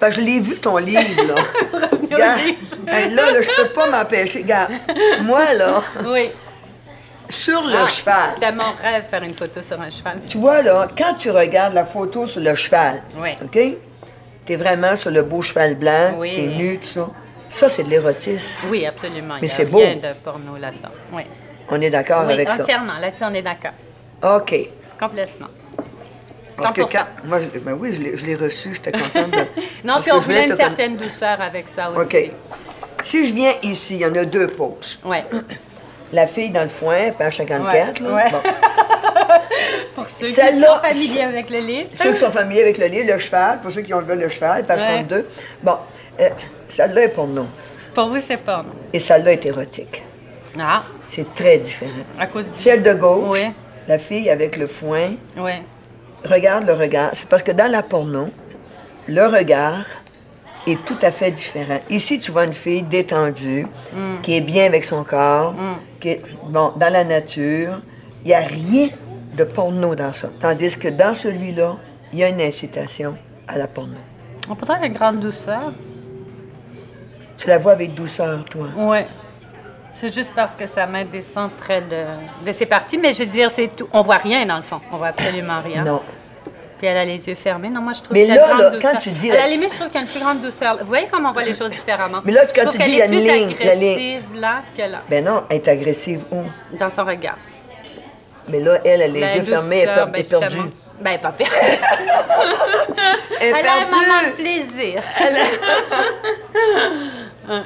Parce 0.00 0.16
que 0.16 0.20
je 0.20 0.26
l'ai 0.26 0.40
vu 0.40 0.56
ton 0.58 0.78
livre, 0.78 1.00
là. 1.28 1.34
Regarde, 2.10 2.40
là, 3.12 3.40
je 3.40 3.62
peux 3.62 3.68
pas 3.68 3.88
m'empêcher. 3.88 4.40
Regarde, 4.42 4.72
moi, 5.22 5.52
là, 5.54 5.80
oui. 6.06 6.32
Sur 7.28 7.62
le 7.66 7.74
Ah, 7.84 7.86
cheval, 7.86 8.30
C'était 8.34 8.52
mon 8.52 8.72
rêve, 8.82 9.04
faire 9.10 9.22
une 9.22 9.34
photo 9.34 9.62
sur 9.62 9.80
un 9.80 9.90
cheval. 9.90 10.18
tu 10.28 10.38
vois, 10.38 10.62
là, 10.62 10.88
quand 10.96 11.14
tu 11.14 11.30
regardes 11.30 11.74
la 11.74 11.84
photo 11.84 12.26
sur 12.26 12.40
le 12.40 12.54
cheval, 12.54 13.02
Oui. 13.16 13.30
OK? 13.42 13.58
T'es 14.44 14.56
vraiment 14.56 14.94
sur 14.94 15.10
le 15.10 15.22
beau 15.22 15.40
cheval 15.42 15.74
blanc, 15.74 16.14
Oui. 16.18 16.32
t'es 16.34 16.42
nu, 16.42 16.78
tout 16.78 16.86
ça. 16.86 17.10
Ça, 17.48 17.68
c'est 17.68 17.84
de 17.84 17.88
l'érotisme. 17.90 18.62
Oui, 18.68 18.84
absolument. 18.84 19.34
Mais 19.40 19.46
Il 19.46 19.48
y 19.48 19.52
a 19.52 19.54
c'est 19.54 19.64
beau. 19.64 19.78
rien 19.78 19.96
de 19.96 20.12
porno 20.22 20.56
là-dedans. 20.56 20.90
Oui, 21.12 21.22
On 21.70 21.80
est 21.80 21.90
d'accord 21.90 22.24
oui 22.26 22.32
avec 22.34 22.50
ça? 22.50 22.62
entièrement. 22.62 22.98
Là-dessus, 23.00 23.22
on 23.24 23.32
est 23.34 23.42
d'accord. 23.42 23.70
OK. 24.36 24.54
Complètement. 24.98 25.46
100 26.52 26.62
Parce 26.62 26.72
que 26.74 26.82
quand. 26.82 27.04
Moi, 27.24 27.38
je- 27.40 27.58
ben 27.58 27.72
oui, 27.80 27.94
je 28.16 28.24
l'ai- 28.26 28.34
reçu, 28.36 28.74
j'étais 28.74 28.92
contente 28.92 29.30
de. 29.30 29.38
Non, 29.84 30.00
puis 30.00 30.12
on 30.12 30.18
voulait 30.18 30.46
une 30.46 30.56
certaine 30.56 30.96
douceur 30.96 31.40
avec 31.40 31.68
ça 31.68 31.90
aussi. 31.90 32.00
OK. 32.16 32.30
Si 33.02 33.26
je 33.26 33.34
viens 33.34 33.52
ici, 33.62 33.94
il 33.96 34.00
y 34.00 34.06
en 34.06 34.14
a 34.14 34.24
deux 34.24 34.46
poses. 34.46 34.98
Oui. 35.04 35.18
La 36.12 36.26
fille 36.26 36.50
dans 36.50 36.62
le 36.62 36.68
foin, 36.68 37.10
page 37.18 37.36
54, 37.38 38.00
Ouais, 38.02 38.08
là. 38.08 38.14
ouais. 38.14 38.30
Bon. 38.30 38.38
Pour 39.94 40.06
ceux 40.08 40.26
qui 40.26 40.34
sont 40.34 40.78
familiers 40.82 41.22
avec 41.22 41.50
le 41.50 41.58
livre. 41.58 41.88
Ceux 41.94 42.12
qui 42.12 42.18
sont 42.18 42.30
familiers 42.32 42.62
avec 42.62 42.78
le 42.78 42.86
livre, 42.86 43.12
le 43.12 43.18
cheval, 43.18 43.60
pour 43.60 43.70
ceux 43.70 43.82
qui 43.82 43.94
ont 43.94 44.00
vu 44.00 44.14
le 44.16 44.28
cheval, 44.28 44.64
page 44.64 44.80
Ouais. 44.80 44.86
32. 45.06 45.28
Bon, 45.62 45.76
euh, 46.20 46.28
celle-là 46.68 47.02
est 47.04 47.08
pour 47.08 47.26
nous. 47.26 47.46
Pour 47.94 48.08
vous, 48.08 48.20
c'est 48.20 48.42
porno. 48.42 48.70
Et 48.92 48.98
celle-là 48.98 49.32
est 49.32 49.46
érotique. 49.46 50.02
Ah, 50.60 50.82
C'est 51.06 51.32
très 51.34 51.58
différent. 51.58 51.90
à 52.18 52.26
cause 52.26 52.50
du... 52.52 52.58
Celle 52.58 52.82
de 52.82 52.92
gauche, 52.94 53.28
Oui. 53.30 53.46
la 53.88 53.98
fille 53.98 54.28
avec 54.30 54.56
le 54.56 54.66
foin, 54.66 55.10
Oui. 55.36 55.52
regarde 56.24 56.66
le 56.66 56.72
regard. 56.74 57.10
C'est 57.14 57.28
parce 57.28 57.42
que 57.42 57.52
dans 57.52 57.70
la 57.70 57.82
porno, 57.82 58.28
le 59.08 59.26
regard 59.26 59.84
est 60.72 60.84
tout 60.84 60.96
à 61.02 61.10
fait 61.10 61.30
différent. 61.30 61.78
Ici, 61.90 62.18
tu 62.18 62.30
vois 62.32 62.44
une 62.44 62.54
fille 62.54 62.82
détendue, 62.82 63.66
Mm. 63.92 64.20
qui 64.22 64.36
est 64.36 64.40
bien 64.40 64.64
avec 64.66 64.84
son 64.84 65.04
corps, 65.04 65.54
qui 66.00 66.08
est 66.10 66.22
bon, 66.46 66.72
dans 66.76 66.92
la 66.92 67.04
nature. 67.04 67.80
Il 68.24 68.28
n'y 68.28 68.34
a 68.34 68.40
rien 68.40 68.88
de 69.36 69.44
porno 69.44 69.94
dans 69.94 70.12
ça. 70.12 70.28
Tandis 70.40 70.76
que 70.78 70.88
dans 70.88 71.12
celui-là, 71.14 71.76
il 72.12 72.20
y 72.20 72.24
a 72.24 72.28
une 72.28 72.40
incitation 72.40 73.16
à 73.46 73.58
la 73.58 73.66
porno. 73.66 73.96
On 74.48 74.54
peut 74.54 74.62
avoir 74.64 74.82
une 74.84 74.92
grande 74.94 75.20
douceur. 75.20 75.72
Tu 77.36 77.48
la 77.48 77.58
vois 77.58 77.72
avec 77.72 77.94
douceur, 77.94 78.44
toi. 78.44 78.68
Oui. 78.76 78.98
C'est 79.94 80.12
juste 80.12 80.30
parce 80.34 80.54
que 80.54 80.66
sa 80.66 80.86
main 80.86 81.04
descend 81.04 81.50
près 81.52 81.80
de, 81.80 82.04
de 82.46 82.52
ses 82.52 82.66
parties, 82.66 82.98
mais 82.98 83.12
je 83.12 83.20
veux 83.20 83.26
dire, 83.28 83.50
c'est 83.50 83.68
tout. 83.74 83.88
On 83.92 84.00
voit 84.02 84.16
rien 84.16 84.44
dans 84.46 84.56
le 84.56 84.62
fond. 84.62 84.80
On 84.92 84.96
voit 84.96 85.08
absolument 85.08 85.60
rien. 85.62 85.84
Non. 85.84 86.00
Puis 86.84 86.90
elle 86.90 86.98
a 86.98 87.04
les 87.06 87.26
yeux 87.26 87.34
fermés. 87.34 87.70
Non, 87.70 87.80
moi, 87.80 87.94
je 87.94 88.02
trouve 88.02 88.12
Mais 88.12 88.26
y 88.26 88.30
a 88.30 88.34
là, 88.34 88.42
une 88.52 88.58
là, 88.58 88.68
grande 88.68 88.82
quand 88.82 88.92
douceur. 88.92 89.00
tu 89.14 89.18
dis 89.18 89.30
À 89.30 89.34
la- 89.36 89.48
limite, 89.48 89.70
je 89.72 89.76
trouve 89.76 89.86
qu'il 89.88 89.94
y 89.94 89.98
a 89.98 90.02
une 90.02 90.06
plus 90.12 90.20
grande 90.20 90.42
douceur. 90.42 90.76
Vous 90.80 90.84
voyez 90.86 91.08
comment 91.10 91.30
on 91.30 91.32
voit 91.32 91.42
les 91.44 91.54
choses 91.54 91.70
différemment? 91.70 92.20
Mais 92.26 92.32
là, 92.32 92.42
quand 92.44 92.52
Je 92.56 92.60
trouve 92.60 92.72
tu 92.72 92.78
qu'elle 92.78 92.86
dis, 92.88 92.92
il 92.92 92.98
y 92.98 93.00
a 93.00 93.04
est 93.06 93.08
une 93.08 93.14
plus 93.14 93.20
ligne, 93.22 93.56
la 93.64 93.74
ligne. 93.74 93.92
agressive 93.94 94.22
là 94.34 94.62
que 94.76 94.82
là, 94.82 95.00
Ben 95.08 95.24
non, 95.24 95.44
elle 95.48 95.56
est 95.56 95.68
agressive 95.68 96.24
où? 96.30 96.42
dans 96.78 96.90
son 96.90 97.04
regard. 97.06 97.38
Mais 98.50 98.60
là, 98.60 98.80
elle, 98.84 99.00
elle 99.00 99.02
a 99.02 99.08
les 99.08 99.20
La 99.20 99.36
yeux 99.36 99.42
fermés, 99.44 99.78
elle 99.78 99.88
est 99.88 99.92
douceur, 99.92 100.04
per- 100.04 100.12
ben, 100.12 100.20
est 100.20 100.28
perdue. 100.30 100.44
justement. 100.56 100.70
Ben, 101.00 101.18
pas 101.18 101.32
perdue. 101.32 101.54
Elle 103.40 103.46
est 103.46 103.58
Elle 103.60 103.66
a 103.66 103.72
un 103.72 103.80
moment 103.86 103.96
de 103.96 104.36
perdue! 104.36 104.42
plaisir. 104.42 105.02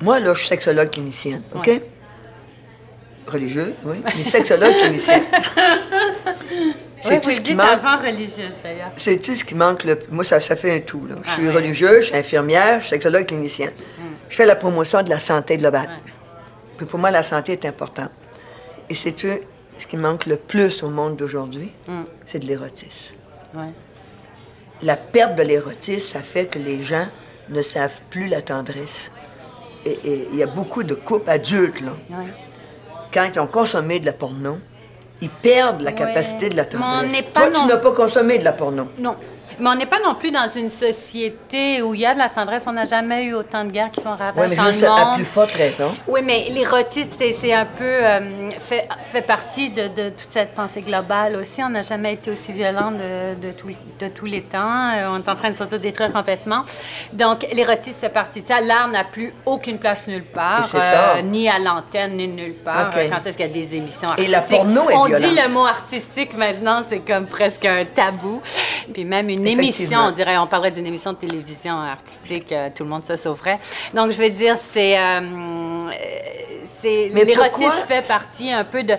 Moi, 0.00 0.18
là, 0.20 0.34
je 0.34 0.38
suis 0.40 0.48
sexologue 0.48 0.90
clinicienne, 0.90 1.42
OK? 1.54 1.66
Ouais. 1.68 1.82
Religieux, 3.28 3.74
oui, 3.84 4.02
mais 4.16 4.24
sexologue 4.24 4.76
clinicienne. 4.76 5.22
C'est 7.00 7.14
vous 7.16 7.20
tout 7.20 7.28
le 7.28 7.34
ce 7.34 7.40
qui 7.40 7.54
manque. 7.54 7.68
avant 7.68 7.98
religieuse, 7.98 8.54
d'ailleurs. 8.62 8.90
C'est 8.96 9.18
tout 9.22 9.34
ce 9.34 9.44
qui 9.44 9.54
manque. 9.54 9.84
le- 9.84 9.98
Moi, 10.10 10.24
ça, 10.24 10.40
ça 10.40 10.56
fait 10.56 10.74
un 10.76 10.80
tout. 10.80 11.06
Là. 11.06 11.16
Je 11.22 11.28
Ah, 11.30 11.32
suis 11.34 11.46
ouais. 11.48 11.52
religieuse, 11.54 12.00
je 12.00 12.06
suis 12.08 12.16
infirmière, 12.16 12.76
je 12.80 12.86
suis 12.86 12.90
sexologue 12.90 13.26
clinicienne. 13.26 13.72
Je 14.28 14.36
fais 14.36 14.44
la 14.46 14.56
promotion 14.56 15.02
de 15.02 15.08
la 15.10 15.18
santé 15.18 15.56
globale. 15.56 15.88
Puis 16.76 16.86
pour 16.86 16.98
moi, 16.98 17.10
la 17.10 17.22
santé 17.22 17.52
est 17.52 17.64
importante. 17.64 18.10
Et 18.90 18.94
c'est-tu 18.94 19.28
ce 19.78 19.86
qui 19.86 19.96
manque 19.96 20.26
le 20.26 20.36
plus 20.36 20.82
au 20.82 20.90
monde 20.90 21.16
d'aujourd'hui? 21.16 21.72
C'est 22.24 22.38
de 22.40 22.46
l'érotisme. 22.46 23.14
Ouais. 23.54 23.72
La 24.82 24.96
perte 24.96 25.34
de 25.36 25.42
l'érotisme, 25.42 26.06
ça 26.06 26.20
fait 26.20 26.46
que 26.46 26.58
les 26.58 26.82
gens 26.82 27.06
ne 27.48 27.62
savent 27.62 28.00
plus 28.10 28.26
la 28.28 28.42
tendresse. 28.42 29.10
Et 29.86 30.28
il 30.32 30.36
y 30.36 30.42
a 30.42 30.46
beaucoup 30.46 30.82
de 30.82 30.94
couples 30.94 31.30
adultes, 31.30 31.80
là, 31.80 31.92
Ouais. 32.10 32.26
quand 33.12 33.28
ils 33.34 33.40
ont 33.40 33.46
consommé 33.46 33.98
de 34.00 34.06
la 34.06 34.12
porno, 34.12 34.58
ils 35.20 35.28
perdent 35.30 35.80
la 35.82 35.90
Ouais. 35.90 35.96
capacité 35.96 36.48
de 36.48 36.56
la 36.56 36.62
Mais 36.64 36.68
on 36.76 36.80
tendresse. 36.80 37.12
n'est 37.12 37.22
pas 37.22 37.48
Toi, 37.50 37.60
tu 37.60 37.66
n'as 37.66 37.76
pas 37.78 37.92
consommé 37.92 38.38
de 38.38 38.44
la 38.44 38.52
porno. 38.52 38.88
Non. 38.98 39.16
Mais 39.60 39.68
on 39.70 39.74
n'est 39.74 39.86
pas 39.86 40.00
non 40.00 40.14
plus 40.14 40.30
dans 40.30 40.46
une 40.48 40.70
société 40.70 41.82
où 41.82 41.94
il 41.94 42.00
y 42.00 42.06
a 42.06 42.14
de 42.14 42.18
la 42.18 42.28
tendresse. 42.28 42.64
On 42.66 42.72
n'a 42.72 42.84
jamais 42.84 43.24
eu 43.24 43.34
autant 43.34 43.64
de 43.64 43.70
guerres 43.70 43.90
qui 43.90 44.00
font 44.00 44.10
Oui, 44.12 44.16
ravage 44.18 44.50
mais 44.50 44.56
dans 44.56 44.66
juste 44.66 44.82
le 44.82 44.88
à 44.88 45.04
monde. 45.04 45.14
plus 45.16 45.24
forte 45.24 45.52
raison. 45.52 45.94
Oui, 46.06 46.20
mais 46.24 46.46
l'érotisme, 46.50 47.16
c'est- 47.18 47.52
un 47.52 47.64
peu. 47.66 47.84
euh, 47.84 48.20
fait, 48.58 48.86
fait 49.10 49.22
partie 49.22 49.70
de, 49.70 49.88
de 49.88 50.10
toute 50.10 50.30
cette 50.30 50.54
pensée 50.54 50.82
globale 50.82 51.36
aussi. 51.36 51.62
On 51.62 51.70
n'a 51.70 51.82
jamais 51.82 52.12
été 52.14 52.30
aussi 52.30 52.52
violent 52.52 52.90
de, 52.90 53.34
de, 53.40 53.52
tout- 53.52 53.68
de 53.98 54.08
tous 54.08 54.26
les 54.26 54.42
temps. 54.42 54.90
Euh, 54.94 55.08
on 55.10 55.18
est 55.18 55.28
en 55.28 55.34
train 55.36 55.50
de 55.50 55.56
s'autodétruire 55.56 56.12
complètement. 56.12 56.64
Donc, 57.12 57.46
l'érotisme 57.52 58.00
fait 58.00 58.08
partie 58.10 58.42
de 58.42 58.46
ça. 58.46 58.60
L'art 58.60 58.88
n'a 58.88 59.04
plus 59.04 59.32
aucune 59.46 59.78
place 59.78 60.06
nulle 60.06 60.24
part, 60.24 60.60
Et 60.60 60.68
c'est 60.68 60.80
ça. 60.80 61.22
ni 61.22 61.48
à 61.48 61.58
l'antenne, 61.58 62.16
ni 62.16 62.28
nulle 62.28 62.54
part. 62.54 62.90
Euh, 62.96 63.08
Quand 63.10 63.26
est-ce 63.26 63.36
qu'il 63.36 63.46
y 63.46 63.50
a 63.50 63.52
des 63.52 63.76
émissions 63.76 64.08
Et 64.18 64.32
artistiques? 64.32 64.32
la 64.32 64.40
porno 64.58 64.90
est 64.90 64.94
On 64.94 65.04
violente. 65.06 65.22
dit 65.30 65.34
le 65.40 65.48
mot 65.54 65.66
artistique 65.66 66.36
maintenant, 66.36 66.82
c'est 66.86 67.00
comme 67.00 67.26
presque 67.26 67.64
un 67.64 67.84
tabou. 67.86 68.42
Puis 68.92 69.04
même 69.04 69.28
une 69.30 69.46
émission, 69.48 70.00
on 70.06 70.10
dirait, 70.10 70.36
on 70.38 70.46
parlerait 70.46 70.70
d'une 70.70 70.86
émission 70.86 71.12
de 71.12 71.18
télévision 71.18 71.74
artistique, 71.78 72.52
euh, 72.52 72.68
tout 72.74 72.84
le 72.84 72.90
monde 72.90 73.04
se 73.04 73.16
sauverait. 73.16 73.58
Donc, 73.94 74.12
je 74.12 74.18
veux 74.20 74.30
dire, 74.30 74.56
c'est. 74.56 74.98
euh, 74.98 75.90
L'érotisme 76.84 77.86
fait 77.88 78.06
partie 78.06 78.52
un 78.52 78.64
peu 78.64 78.82
de. 78.82 78.94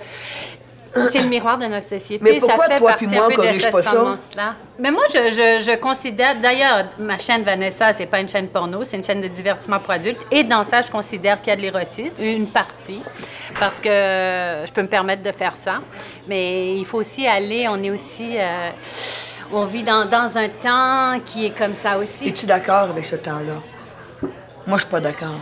C'est 1.12 1.19
le 1.21 1.27
miroir 1.27 1.57
de 1.59 1.67
notre 1.67 1.85
société. 1.88 2.23
Mais 2.23 2.39
pourquoi 2.39 2.65
ça 2.65 2.73
fait 2.73 2.79
toi 2.79 2.93
puis 2.93 3.05
moi, 3.05 3.29
corrige 3.31 3.62
cette 3.62 3.71
pas 3.71 3.83
ça? 3.83 4.15
Mais 4.79 4.89
moi, 4.89 5.03
je, 5.13 5.29
je, 5.29 5.63
je 5.63 5.77
considère, 5.77 6.35
d'ailleurs, 6.41 6.85
ma 6.97 7.19
chaîne 7.19 7.43
Vanessa, 7.43 7.93
c'est 7.93 8.07
pas 8.07 8.19
une 8.19 8.27
chaîne 8.27 8.47
porno, 8.47 8.83
c'est 8.83 8.97
une 8.97 9.03
chaîne 9.03 9.21
de 9.21 9.27
divertissement 9.27 9.79
pour 9.79 9.91
adultes. 9.91 10.19
Et 10.31 10.43
dans 10.43 10.63
ça, 10.63 10.81
je 10.81 10.89
considère 10.89 11.39
qu'il 11.41 11.51
y 11.51 11.53
a 11.53 11.55
de 11.57 11.62
l'érotisme, 11.62 12.17
une 12.19 12.47
partie, 12.47 13.01
parce 13.59 13.79
que 13.79 13.88
je 13.88 14.71
peux 14.73 14.81
me 14.81 14.88
permettre 14.88 15.21
de 15.21 15.31
faire 15.31 15.55
ça. 15.55 15.75
Mais 16.27 16.73
il 16.75 16.85
faut 16.85 16.97
aussi 16.97 17.27
aller, 17.27 17.67
on 17.69 17.81
est 17.83 17.91
aussi, 17.91 18.38
euh, 18.39 18.71
on 19.51 19.65
vit 19.65 19.83
dans, 19.83 20.07
dans 20.07 20.38
un 20.38 20.49
temps 20.49 21.19
qui 21.25 21.45
est 21.45 21.57
comme 21.57 21.75
ça 21.75 21.97
aussi. 21.97 22.27
Es-tu 22.27 22.45
d'accord 22.45 22.89
avec 22.89 23.05
ce 23.05 23.15
temps-là? 23.15 23.55
Moi, 24.67 24.77
je 24.77 24.83
suis 24.83 24.91
pas 24.91 24.99
d'accord. 24.99 25.39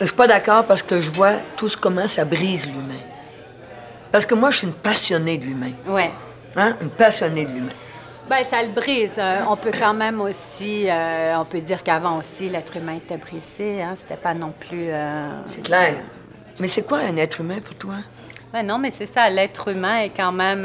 Je 0.00 0.06
suis 0.06 0.14
pas 0.16 0.26
d'accord 0.26 0.64
parce 0.64 0.82
que 0.82 1.00
je 1.00 1.10
vois 1.10 1.34
tout 1.56 1.68
ce 1.68 1.76
comment 1.76 2.08
ça 2.08 2.24
brise 2.24 2.66
l'humain. 2.66 3.00
Parce 4.10 4.26
que 4.26 4.34
moi, 4.34 4.50
je 4.50 4.58
suis 4.58 4.66
une 4.66 4.72
passionnée 4.72 5.38
de 5.38 5.44
l'humain. 5.44 5.72
Ouais. 5.86 6.10
Hein? 6.56 6.76
Une 6.80 6.90
passionnée 6.90 7.44
de 7.44 7.50
l'humain. 7.50 7.72
Ben, 8.28 8.42
ça 8.42 8.62
le 8.62 8.72
brise. 8.72 9.16
Euh, 9.18 9.40
on 9.48 9.56
peut 9.56 9.72
quand 9.78 9.92
même 9.92 10.20
aussi, 10.20 10.88
euh, 10.88 11.36
on 11.38 11.44
peut 11.44 11.60
dire 11.60 11.82
qu'avant 11.82 12.16
aussi, 12.16 12.48
l'être 12.48 12.76
humain 12.76 12.94
était 12.94 13.18
brisé. 13.18 13.82
Hein? 13.82 13.92
C'était 13.96 14.16
pas 14.16 14.32
non 14.34 14.52
plus. 14.58 14.88
euh, 14.88 15.28
C'est 15.48 15.62
clair. 15.62 15.94
Mais 16.58 16.68
c'est 16.68 16.86
quoi 16.86 16.98
un 17.00 17.16
être 17.16 17.40
humain 17.40 17.58
pour 17.62 17.74
toi? 17.74 17.96
Ben 18.52 18.64
non, 18.64 18.78
mais 18.78 18.90
c'est 18.92 19.06
ça. 19.06 19.28
L'être 19.28 19.68
humain 19.68 19.98
est 19.98 20.10
quand 20.10 20.32
même. 20.32 20.64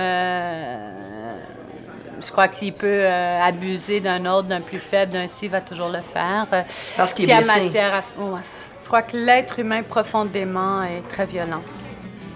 Je 2.21 2.32
crois 2.32 2.47
que 2.47 2.55
s'il 2.55 2.73
peut 2.73 2.88
euh, 2.88 3.41
abuser 3.41 3.99
d'un 3.99 4.25
autre, 4.25 4.47
d'un 4.47 4.62
plus 4.62 4.79
faible, 4.79 5.13
d'un 5.13 5.27
ci, 5.27 5.45
il 5.45 5.51
va 5.51 5.62
toujours 5.62 5.89
le 5.89 6.01
faire. 6.01 6.47
Euh, 6.53 6.62
Parce 6.97 7.13
qu'il 7.13 7.29
est 7.29 7.36
blessé. 7.38 7.63
matière 7.63 7.93
à- 7.95 8.21
ouais. 8.21 8.41
Je 8.84 8.88
crois 8.88 9.01
que 9.03 9.15
l'être 9.17 9.60
humain 9.60 9.84
profondément 9.84 10.82
est 10.84 11.08
très 11.10 11.25
violent. 11.25 11.62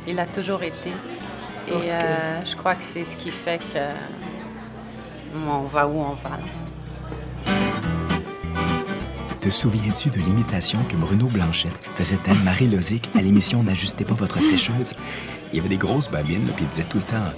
Il 0.07 0.19
a 0.19 0.25
toujours 0.25 0.61
été. 0.63 0.89
Et 1.67 1.71
euh, 1.73 2.45
je 2.45 2.55
crois 2.55 2.75
que 2.75 2.83
c'est 2.83 3.03
ce 3.05 3.15
qui 3.17 3.29
fait 3.31 3.57
que 3.57 3.79
on 5.49 5.61
va 5.63 5.87
où 5.87 5.97
on 5.99 6.13
va. 6.13 6.29
là. 6.29 7.53
Te 9.41 9.49
souviens-tu 9.49 10.09
de 10.09 10.17
l'imitation 10.17 10.79
que 10.89 10.95
Bruno 10.95 11.25
Blanchette 11.27 11.75
faisait 11.95 12.17
Anne-Marie 12.29 12.67
Lozic 12.67 13.09
à 13.17 13.21
l'émission 13.21 13.61
N'ajustez 13.61 14.05
pas 14.05 14.13
votre 14.13 14.41
sécheuse? 14.41 14.93
Il 15.51 15.57
y 15.57 15.59
avait 15.59 15.69
des 15.69 15.77
grosses 15.77 16.09
babines, 16.09 16.45
puis 16.55 16.63
il 16.63 16.67
disait 16.67 16.83
tout 16.83 16.97
le 16.97 17.03
temps 17.03 17.33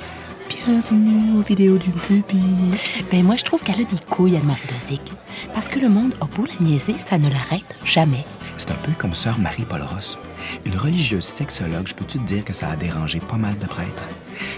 Bienvenue 0.47 1.38
aux 1.38 1.41
vidéos 1.41 1.77
du 1.77 1.89
public. 1.91 3.05
Ben 3.12 3.23
moi, 3.23 3.36
je 3.36 3.43
trouve 3.43 3.62
qu'elle 3.63 3.81
a 3.81 3.84
des 3.84 3.97
couilles, 4.10 4.38
Anne-Marie 4.38 4.67
Lozic. 4.71 5.01
Parce 5.53 5.67
que 5.67 5.79
le 5.79 5.89
monde 5.89 6.13
a 6.21 6.25
beau 6.25 6.45
la 6.45 6.65
niaiser, 6.65 6.95
ça 6.99 7.17
ne 7.17 7.29
l'arrête 7.29 7.77
jamais. 7.84 8.23
C'est 8.58 8.71
un 8.71 8.75
peu 8.84 8.91
comme 8.97 9.15
sœur 9.15 9.39
Marie-Paul 9.39 9.81
Ross. 9.81 10.17
Une 10.65 10.77
religieuse 10.77 11.23
sexologue, 11.23 11.88
je 11.88 11.95
peux-tu 11.95 12.19
te 12.19 12.25
dire 12.25 12.45
que 12.45 12.53
ça 12.53 12.69
a 12.69 12.75
dérangé 12.75 13.19
pas 13.19 13.38
mal 13.38 13.58
de 13.58 13.65
prêtres? 13.65 14.03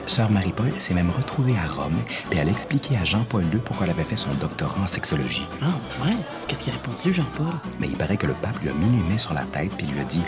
Sœur 0.08 0.30
Marie-Paul 0.30 0.71
s'est 0.78 0.93
même 0.93 1.10
retrouvée 1.10 1.56
à 1.58 1.67
Rome, 1.69 1.97
puis 2.30 2.39
elle 2.39 2.50
a 2.50 2.52
expliqué 2.52 2.97
à 2.97 3.06
Jean-Paul 3.06 3.43
II 3.43 3.60
pourquoi 3.63 3.86
elle 3.86 3.91
avait 3.93 4.04
fait 4.04 4.17
son 4.17 4.34
doctorat 4.36 4.82
en 4.82 4.88
sexologie. 4.88 5.47
Ah, 5.62 6.06
ouais? 6.06 6.15
Qu'est-ce 6.47 6.63
qu'il 6.63 6.73
a 6.73 6.76
répondu, 6.76 7.13
Jean-Paul? 7.13 7.47
Mais 7.80 7.88
il 7.88 7.97
paraît 7.97 8.17
que 8.17 8.28
le 8.28 8.34
pape 8.34 8.60
lui 8.62 8.69
a 8.69 8.73
mis 8.73 8.89
les 8.89 9.04
mains 9.04 9.17
sur 9.17 9.34
la 9.34 9.43
tête 9.43 9.71
puis 9.78 9.88
lui 9.88 10.00
a 10.00 10.04
dit 10.04 10.23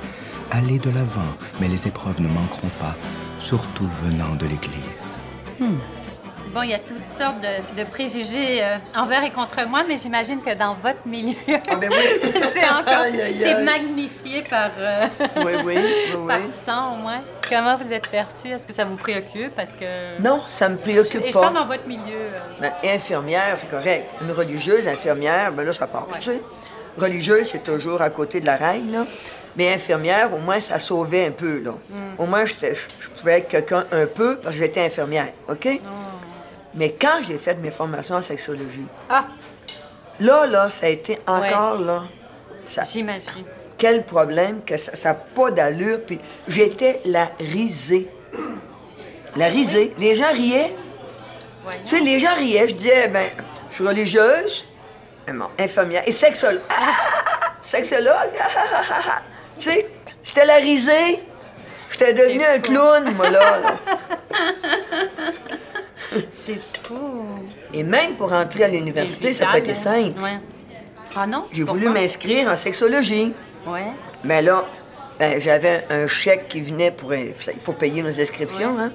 Allez 0.51 0.79
de 0.79 0.89
l'avant, 0.89 1.35
mais 1.59 1.67
les 1.67 1.87
épreuves 1.87 2.21
ne 2.21 2.27
manqueront 2.29 2.69
pas, 2.79 2.95
surtout 3.39 3.87
venant 4.03 4.35
de 4.35 4.47
l'Église. 4.47 5.08
Bon, 5.59 6.63
il 6.63 6.71
y 6.71 6.73
a 6.73 6.79
toutes 6.79 7.11
sortes 7.11 7.41
de, 7.41 7.79
de 7.83 7.87
préjugés 7.87 8.63
euh, 8.63 8.77
envers 8.95 9.23
et 9.23 9.29
contre 9.29 9.67
moi, 9.67 9.83
mais 9.87 9.97
j'imagine 9.97 10.41
que 10.41 10.51
dans 10.55 10.73
votre 10.73 11.05
milieu, 11.05 11.35
ben 11.47 11.89
oui. 11.91 12.31
c'est 12.53 12.67
encore 12.69 13.05
c'est 13.37 13.63
magnifié 13.63 14.41
par, 14.49 14.71
euh, 14.79 15.05
Oui, 15.37 15.51
oui, 15.63 15.75
oui, 16.15 16.27
par 16.65 16.93
au 16.93 16.95
moins. 16.95 17.21
Comment 17.47 17.75
vous 17.75 17.91
êtes 17.93 18.07
perçu? 18.07 18.47
Est-ce 18.47 18.65
que 18.65 18.73
ça 18.73 18.83
vous 18.83 18.95
préoccupe? 18.95 19.55
Parce 19.55 19.73
que... 19.73 20.19
Non, 20.23 20.41
ça 20.51 20.69
me 20.69 20.77
préoccupe 20.77 21.21
Et 21.23 21.27
je 21.29 21.33
pas. 21.33 21.41
parle 21.41 21.53
dans 21.53 21.65
votre 21.67 21.85
milieu. 21.87 22.01
euh, 22.15 22.39
Ben, 22.59 22.71
infirmière, 22.83 23.55
c'est 23.57 23.69
correct. 23.69 24.09
Une 24.21 24.31
religieuse, 24.31 24.87
infirmière, 24.87 25.51
ben 25.51 25.63
là, 25.63 25.73
ça 25.73 25.85
part. 25.85 26.07
Ouais. 26.09 26.17
Tu 26.19 26.31
sais, 26.31 26.41
religieuse, 26.97 27.47
c'est 27.51 27.63
toujours 27.63 28.01
à 28.01 28.09
côté 28.09 28.39
de 28.41 28.47
la 28.47 28.55
reine, 28.55 28.91
là. 28.91 29.05
Mais 29.59 29.73
infirmière, 29.73 30.33
au 30.33 30.37
moins, 30.37 30.61
ça 30.61 30.79
sauvait 30.79 31.25
un 31.25 31.31
peu, 31.31 31.59
là. 31.59 31.73
Au 32.17 32.25
moins, 32.25 32.45
je 32.45 32.53
pouvais 33.19 33.39
être 33.39 33.49
quelqu'un 33.49 33.83
un 33.91 34.05
peu 34.05 34.37
parce 34.37 34.55
que 34.55 34.61
j'étais 34.61 34.79
infirmière, 34.85 35.33
OK? 35.49 35.67
Mais 36.73 36.93
quand 36.93 37.19
j'ai 37.27 37.37
fait 37.37 37.55
mes 37.55 37.69
formations 37.69 38.15
en 38.15 38.21
sexologie, 38.21 38.85
Ah, 39.09 39.25
là, 40.21 40.45
là, 40.45 40.69
ça 40.69 40.85
a 40.85 40.89
été 40.89 41.19
encore, 41.27 41.77
là, 41.77 42.03
ça, 42.63 42.83
j'imagine. 42.83 43.43
quel 43.77 44.05
problème, 44.05 44.61
que 44.65 44.77
ça 44.77 45.09
n'a 45.09 45.13
pas 45.15 45.51
d'allure. 45.51 45.99
Puis 46.07 46.21
j'étais 46.47 47.01
la 47.03 47.29
risée. 47.37 48.07
La 49.35 49.47
risée. 49.47 49.93
Les 49.97 50.15
gens 50.15 50.31
riaient. 50.31 50.73
Tu 51.83 51.97
sais, 51.97 51.99
les 51.99 52.17
gens 52.17 52.33
riaient. 52.35 52.69
Je 52.69 52.75
disais, 52.75 53.09
ben, 53.09 53.29
je 53.71 53.75
suis 53.75 53.85
religieuse, 53.85 54.65
bon, 55.27 55.47
infirmière 55.59 56.03
et 56.05 56.11
sexologue. 56.25 56.61
sexologue? 57.61 58.13
tu 59.59 59.69
sais, 59.69 59.87
j'étais 60.23 60.45
la 60.45 60.55
risée. 60.55 61.19
J'étais 61.91 62.13
devenu 62.13 62.43
un 62.45 62.59
clown, 62.59 63.13
moi, 63.15 63.29
là. 63.29 63.59
là. 63.59 63.79
C'est 66.31 66.59
fou. 66.83 67.25
Et 67.73 67.83
même 67.83 68.15
pour 68.15 68.31
entrer 68.31 68.63
à 68.63 68.67
l'université, 68.67 69.33
ça 69.33 69.45
n'a 69.45 69.51
pas 69.51 69.59
été 69.59 69.75
simple. 69.75 70.19
Ouais. 70.21 70.39
Ah 71.15 71.27
non? 71.27 71.45
J'ai 71.51 71.63
voulu 71.63 71.89
m'inscrire 71.89 72.49
en 72.49 72.55
sexologie. 72.55 73.33
Ouais. 73.67 73.87
Mais 74.23 74.41
là, 74.41 74.65
ben, 75.19 75.39
j'avais 75.39 75.85
un 75.89 76.07
chèque 76.07 76.47
qui 76.47 76.61
venait 76.61 76.91
pour. 76.91 77.13
Il 77.13 77.33
faut 77.59 77.73
payer 77.73 78.01
nos 78.01 78.19
inscriptions, 78.19 78.79
hein. 78.79 78.91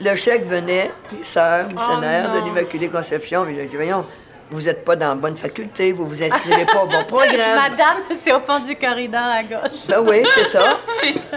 Le 0.00 0.14
chèque 0.14 0.46
venait, 0.46 0.90
les 1.12 1.24
sœurs 1.24 1.68
missionnaires 1.68 2.30
de 2.30 2.38
non. 2.38 2.44
l'Immaculée 2.44 2.88
Conception. 2.88 3.44
Mais 3.44 3.54
j'ai 3.54 3.66
dit, 3.66 3.76
voyons, 3.76 4.04
vous 4.50 4.62
n'êtes 4.62 4.84
pas 4.84 4.94
dans 4.96 5.08
la 5.08 5.14
bonne 5.16 5.36
faculté, 5.36 5.92
vous 5.92 6.06
vous 6.06 6.22
inscrivez 6.22 6.64
pas 6.66 6.84
au 6.84 6.86
bon 6.86 7.04
programme. 7.08 7.56
Madame, 7.56 7.96
c'est 8.22 8.32
au 8.32 8.40
fond 8.40 8.60
du 8.60 8.76
corridor 8.76 9.20
à 9.20 9.42
gauche. 9.42 9.86
Ben 9.88 10.00
oui, 10.06 10.22
c'est 10.34 10.46
ça. 10.46 10.78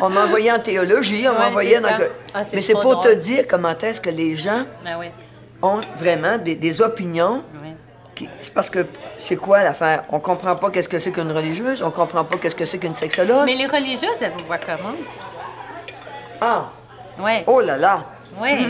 On 0.02 0.10
m'envoyait 0.10 0.52
en 0.52 0.60
théologie, 0.60 1.26
on 1.28 1.32
Ouais, 1.34 1.40
m'envoyait 1.46 1.80
dans. 1.82 1.90
Ah, 2.34 2.42
Mais 2.54 2.62
c'est 2.62 2.74
pour 2.74 3.02
te 3.02 3.14
dire 3.14 3.46
comment 3.48 3.76
est-ce 3.82 4.00
que 4.02 4.10
les 4.12 4.36
gens 4.36 4.64
Ben 4.84 4.98
oui. 5.00 5.08
ont 5.62 5.80
vraiment 5.98 6.38
des, 6.38 6.56
des 6.56 6.82
opinions. 6.82 7.44
Oui. 7.64 7.70
qui- 8.16 8.30
C'est 8.42 8.54
parce 8.54 8.70
que 8.70 8.86
c'est 9.18 9.36
quoi 9.38 9.64
l'affaire? 9.64 10.04
On 10.12 10.20
comprend 10.20 10.56
pas 10.56 10.70
qu'est-ce 10.70 10.90
que 10.90 11.00
c'est 11.00 11.12
qu'une 11.12 11.32
religieuse, 11.32 11.82
on 11.82 11.90
comprend 11.92 12.24
pas 12.24 12.38
qu'est-ce 12.38 12.56
que 12.56 12.66
c'est 12.66 12.78
qu'une 12.78 12.94
sexologue. 12.94 13.46
Mais 13.46 13.56
les 13.56 13.66
religieuses, 13.66 14.22
elles 14.22 14.32
vous 14.38 14.46
voient 14.46 14.58
comment? 14.60 14.94
Ah, 16.42 16.70
Oui. 17.20 17.44
oh 17.48 17.60
là 17.62 17.76
là! 17.78 18.06
Oui. 18.40 18.52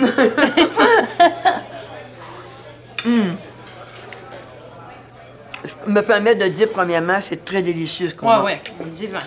Je 5.65 5.91
me 5.91 6.01
permets 6.01 6.35
de 6.35 6.47
dire, 6.47 6.69
premièrement, 6.69 7.19
c'est 7.21 7.43
très 7.43 7.61
délicieux 7.61 8.09
ce 8.09 8.15
qu'on 8.15 8.27
Oui, 8.27 8.53
mange. 8.53 8.61
oui. 8.81 8.89
Divin. 8.91 9.19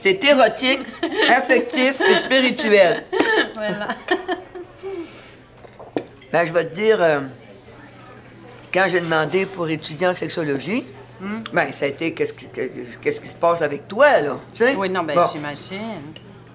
C'est 0.00 0.22
érotique, 0.24 0.80
affectif 1.30 2.00
et 2.00 2.14
spirituel. 2.16 3.04
Voilà. 3.54 3.88
Ben, 6.32 6.46
je 6.46 6.52
vais 6.52 6.64
te 6.66 6.74
dire, 6.74 6.98
euh, 7.00 7.20
quand 8.72 8.86
j'ai 8.88 9.00
demandé 9.00 9.46
pour 9.46 9.68
étudier 9.68 10.06
en 10.08 10.14
sexologie, 10.14 10.84
Hmm. 11.20 11.44
ben, 11.52 11.72
ça 11.72 11.84
a 11.84 11.88
été 11.88 12.12
qu'est-ce 12.14 12.32
qui, 12.32 12.48
qu'est-ce 13.00 13.20
qui 13.20 13.28
se 13.28 13.34
passe 13.36 13.62
avec 13.62 13.86
toi, 13.86 14.20
là? 14.20 14.38
tu 14.52 14.64
sais? 14.64 14.74
Oui, 14.74 14.90
non, 14.90 15.04
ben 15.04 15.14
Bon. 15.14 15.22
j'imagine. 15.32 16.02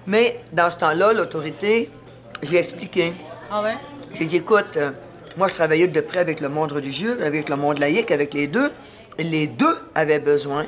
Mais 0.06 0.40
dans 0.52 0.68
ce 0.68 0.76
temps-là, 0.76 1.14
l'autorité, 1.14 1.90
j'ai 2.42 2.58
expliqué. 2.58 3.14
Ah 3.50 3.62
ouais? 3.62 3.76
J'ai 4.12 4.26
dit, 4.26 4.36
écoute, 4.36 4.76
euh, 4.76 4.90
moi, 5.36 5.48
je 5.48 5.54
travaillais 5.54 5.88
de 5.88 6.00
près 6.00 6.18
avec 6.20 6.40
le 6.40 6.48
monde 6.48 6.72
religieux, 6.72 7.18
avec 7.24 7.48
le 7.48 7.56
monde 7.56 7.78
laïque, 7.78 8.10
avec 8.10 8.34
les 8.34 8.46
deux. 8.46 8.72
Et 9.18 9.24
les 9.24 9.46
deux 9.46 9.76
avaient 9.94 10.20
besoin 10.20 10.66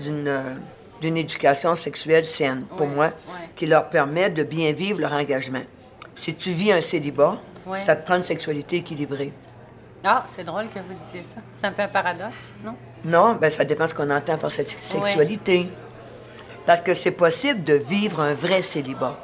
d'une 0.00 0.26
euh, 0.28 0.54
éducation 1.02 1.74
sexuelle 1.76 2.24
saine, 2.24 2.64
pour 2.76 2.86
Ouais, 2.88 2.94
moi, 2.94 3.04
ouais. 3.06 3.48
qui 3.54 3.66
leur 3.66 3.88
permet 3.88 4.28
de 4.30 4.42
bien 4.42 4.72
vivre 4.72 5.00
leur 5.00 5.12
engagement. 5.12 5.62
Si 6.16 6.34
tu 6.34 6.50
vis 6.52 6.72
un 6.72 6.80
célibat, 6.80 7.38
Ouais. 7.64 7.78
ça 7.78 7.96
te 7.96 8.04
prend 8.06 8.16
une 8.16 8.24
sexualité 8.24 8.76
équilibrée. 8.76 9.32
Ah, 10.04 10.24
c'est 10.28 10.44
drôle 10.44 10.66
que 10.68 10.78
vous 10.78 10.94
disiez 11.04 11.24
ça. 11.24 11.40
C'est 11.54 11.66
un 11.66 11.72
peu 11.72 11.82
un 11.82 11.88
paradoxe, 11.88 12.52
non? 12.64 12.74
Non, 13.04 13.34
ben 13.40 13.50
ça 13.50 13.64
dépend 13.64 13.86
ce 13.88 13.94
qu'on 13.94 14.08
entend 14.10 14.38
par 14.38 14.50
cette 14.52 14.68
sexualité. 14.84 15.68
Parce 16.64 16.80
que 16.80 16.94
c'est 16.94 17.10
possible 17.10 17.64
de 17.64 17.74
vivre 17.74 18.20
un 18.20 18.34
vrai 18.34 18.62
célibat. 18.62 19.16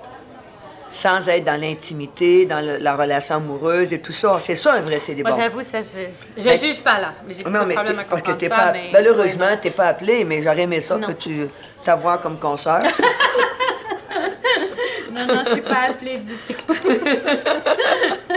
Sans 0.93 1.27
être 1.29 1.45
dans 1.45 1.59
l'intimité, 1.61 2.45
dans 2.45 2.61
le- 2.65 2.77
la 2.77 2.95
relation 2.95 3.37
amoureuse 3.37 3.93
et 3.95 4.01
tout 4.01 4.13
ça. 4.13 4.39
C'est 4.41 4.57
ça 4.57 4.75
un 4.75 4.81
vrai 4.83 4.99
célibat. 4.99 5.31
Moi, 5.31 5.39
j'avoue, 5.41 5.63
ça, 5.63 5.81
je, 5.81 6.03
je 6.37 6.45
Ben, 6.45 6.57
juge 6.57 6.81
pas 6.83 6.99
là. 6.99 7.15
Mais 7.27 7.33
j'ai 7.35 7.43
pas 7.45 7.51
Non, 7.51 7.61
de 7.63 7.65
mais 7.65 7.75
problème 7.75 7.99
à 7.99 8.05
comprendre 8.05 8.37
t'es 8.39 8.49
ça, 8.49 8.55
pas. 8.55 8.73
mais- 8.73 8.91
Malheureusement, 8.93 9.47
ouais, 9.47 9.57
t'es 9.57 9.71
pas 9.71 9.87
appelé, 9.87 10.25
mais 10.25 10.43
j'aurais 10.43 10.61
aimé 10.63 10.81
ça 10.83 10.99
Non. 10.99 11.07
que 11.09 11.13
tu 11.13 11.49
t'avoir 11.83 12.21
comme 12.21 12.39
consoeur. 12.39 12.81
non. 12.83 12.87
non, 15.27 15.35
non, 15.35 15.43
je 15.47 15.51
suis 15.53 15.61
pas 15.63 15.89
appelée 15.91 16.19
du 16.19 16.35
tout. 16.47 16.75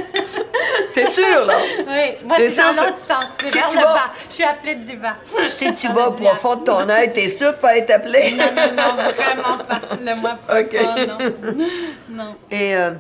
T'es 0.95 1.07
sûr, 1.07 1.45
là? 1.45 1.53
Oui, 1.79 2.25
moi, 2.25 2.37
c'est 2.39 2.55
dans 2.57 2.83
l'autre 2.83 2.97
sens. 2.97 3.25
C'est 3.39 3.51
si 3.51 3.57
vers 3.57 3.69
le 3.69 3.75
vas- 3.75 3.93
bas. 3.93 4.11
Je 4.29 4.33
suis 4.33 4.43
appelée 4.43 4.75
du 4.75 4.95
bas. 4.97 5.15
Si 5.47 5.75
tu 5.75 5.87
vas 5.93 6.09
au 6.09 6.35
fond 6.35 6.55
de 6.55 6.63
ton 6.63 6.89
œil, 6.89 7.11
t'es 7.13 7.27
sûr 7.27 7.51
de 7.51 7.57
pas 7.57 7.77
être 7.77 7.91
appelé? 7.91 8.31
Non, 8.31 8.45
non, 8.55 8.75
non, 8.75 8.93
vraiment 9.13 9.57
pas. 9.65 9.79
Le 10.03 10.21
moi 10.21 10.37
pas. 10.47 11.05
Non. 11.05 11.65
non. 12.09 12.35
Et 12.49 12.75
euh, 12.75 12.91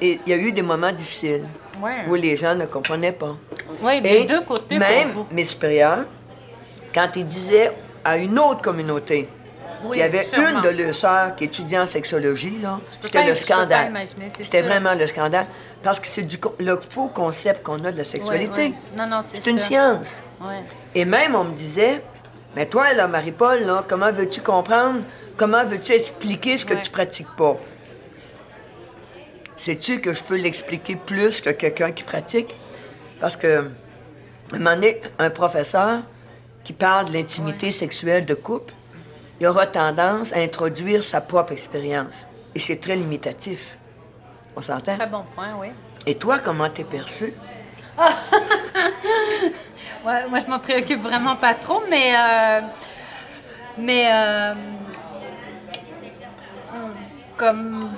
et 0.00 0.20
il 0.26 0.30
y 0.30 0.34
a 0.34 0.36
eu 0.38 0.52
des 0.52 0.62
moments 0.62 0.92
difficiles 0.92 1.44
Ouais. 1.80 2.04
où 2.08 2.14
les 2.14 2.36
gens 2.36 2.54
ne 2.54 2.66
comprenaient 2.66 3.12
pas. 3.12 3.34
Oui, 3.82 4.00
des 4.00 4.24
deux 4.24 4.42
côtés 4.42 4.78
même 4.78 5.10
pour 5.12 5.22
vous. 5.24 5.28
mes 5.34 5.44
supérieurs, 5.44 6.04
quand 6.94 7.08
ils 7.16 7.26
disaient 7.26 7.72
à 8.04 8.16
une 8.18 8.38
autre 8.38 8.62
communauté, 8.62 9.28
Oui, 9.84 9.96
il 9.96 10.00
y 10.00 10.02
avait 10.02 10.24
sûrement. 10.24 10.48
une 10.48 10.62
de 10.62 10.68
leurs 10.68 10.94
sœurs 10.94 11.36
qui 11.36 11.44
étudiait 11.44 11.78
en 11.78 11.86
sexologie, 11.86 12.58
là, 12.62 12.80
c'était 13.00 13.26
le 13.26 13.34
scandale. 13.34 13.92
C'était 14.40 14.62
vraiment 14.62 14.94
le 14.94 15.06
scandale. 15.06 15.46
Parce 15.82 15.98
que 15.98 16.06
c'est 16.06 16.22
du 16.22 16.38
le 16.60 16.78
faux 16.88 17.08
concept 17.08 17.62
qu'on 17.62 17.84
a 17.84 17.92
de 17.92 17.98
la 17.98 18.04
sexualité. 18.04 18.74
Non, 18.96 19.06
non, 19.06 19.20
c'est 19.32 19.46
une 19.50 19.58
science. 19.58 20.22
Et 20.94 21.04
même, 21.04 21.34
on 21.34 21.44
me 21.44 21.54
disait, 21.54 22.02
mais 22.54 22.66
toi, 22.66 22.92
là, 22.92 23.08
Marie-Paul, 23.08 23.62
là, 23.62 23.84
comment 23.88 24.12
veux-tu 24.12 24.40
comprendre, 24.40 25.00
comment 25.36 25.64
veux-tu 25.64 25.92
expliquer 25.92 26.56
ce 26.56 26.66
que 26.66 26.74
tu 26.74 26.90
pratiques 26.90 27.34
pas? 27.36 27.56
Sais-tu 29.56 30.00
que 30.00 30.12
je 30.12 30.22
peux 30.22 30.36
l'expliquer 30.36 30.96
plus 30.96 31.40
que 31.40 31.50
quelqu'un 31.50 31.92
qui 31.92 32.02
pratique? 32.02 32.54
Parce 33.20 33.36
que, 33.36 33.58
à 33.58 34.56
un 34.56 34.58
moment 34.58 34.74
donné, 34.74 35.00
un 35.18 35.30
professeur 35.30 36.02
qui 36.64 36.72
parle 36.72 37.08
de 37.08 37.12
l'intimité 37.12 37.70
sexuelle 37.70 38.26
de 38.26 38.34
couple, 38.34 38.74
il 39.42 39.46
aura 39.48 39.66
tendance 39.66 40.32
à 40.32 40.36
introduire 40.38 41.02
sa 41.02 41.20
propre 41.20 41.50
expérience. 41.50 42.28
Et 42.54 42.60
c'est 42.60 42.76
très 42.76 42.94
limitatif. 42.94 43.76
On 44.54 44.60
s'entend? 44.60 44.96
Très 44.96 45.06
bon 45.08 45.24
point, 45.34 45.48
oui. 45.60 45.66
Et 46.06 46.14
toi, 46.14 46.38
comment 46.38 46.70
t'es 46.70 46.84
perçu? 46.84 47.34
Ouais, 50.04 50.26
moi, 50.28 50.38
je 50.40 50.46
m'en 50.46 50.58
préoccupe 50.58 51.00
vraiment 51.00 51.36
pas 51.36 51.54
trop, 51.54 51.80
mais. 51.88 52.12
euh, 52.16 52.60
mais. 53.78 54.10
euh, 54.12 54.54
comme 57.36 57.90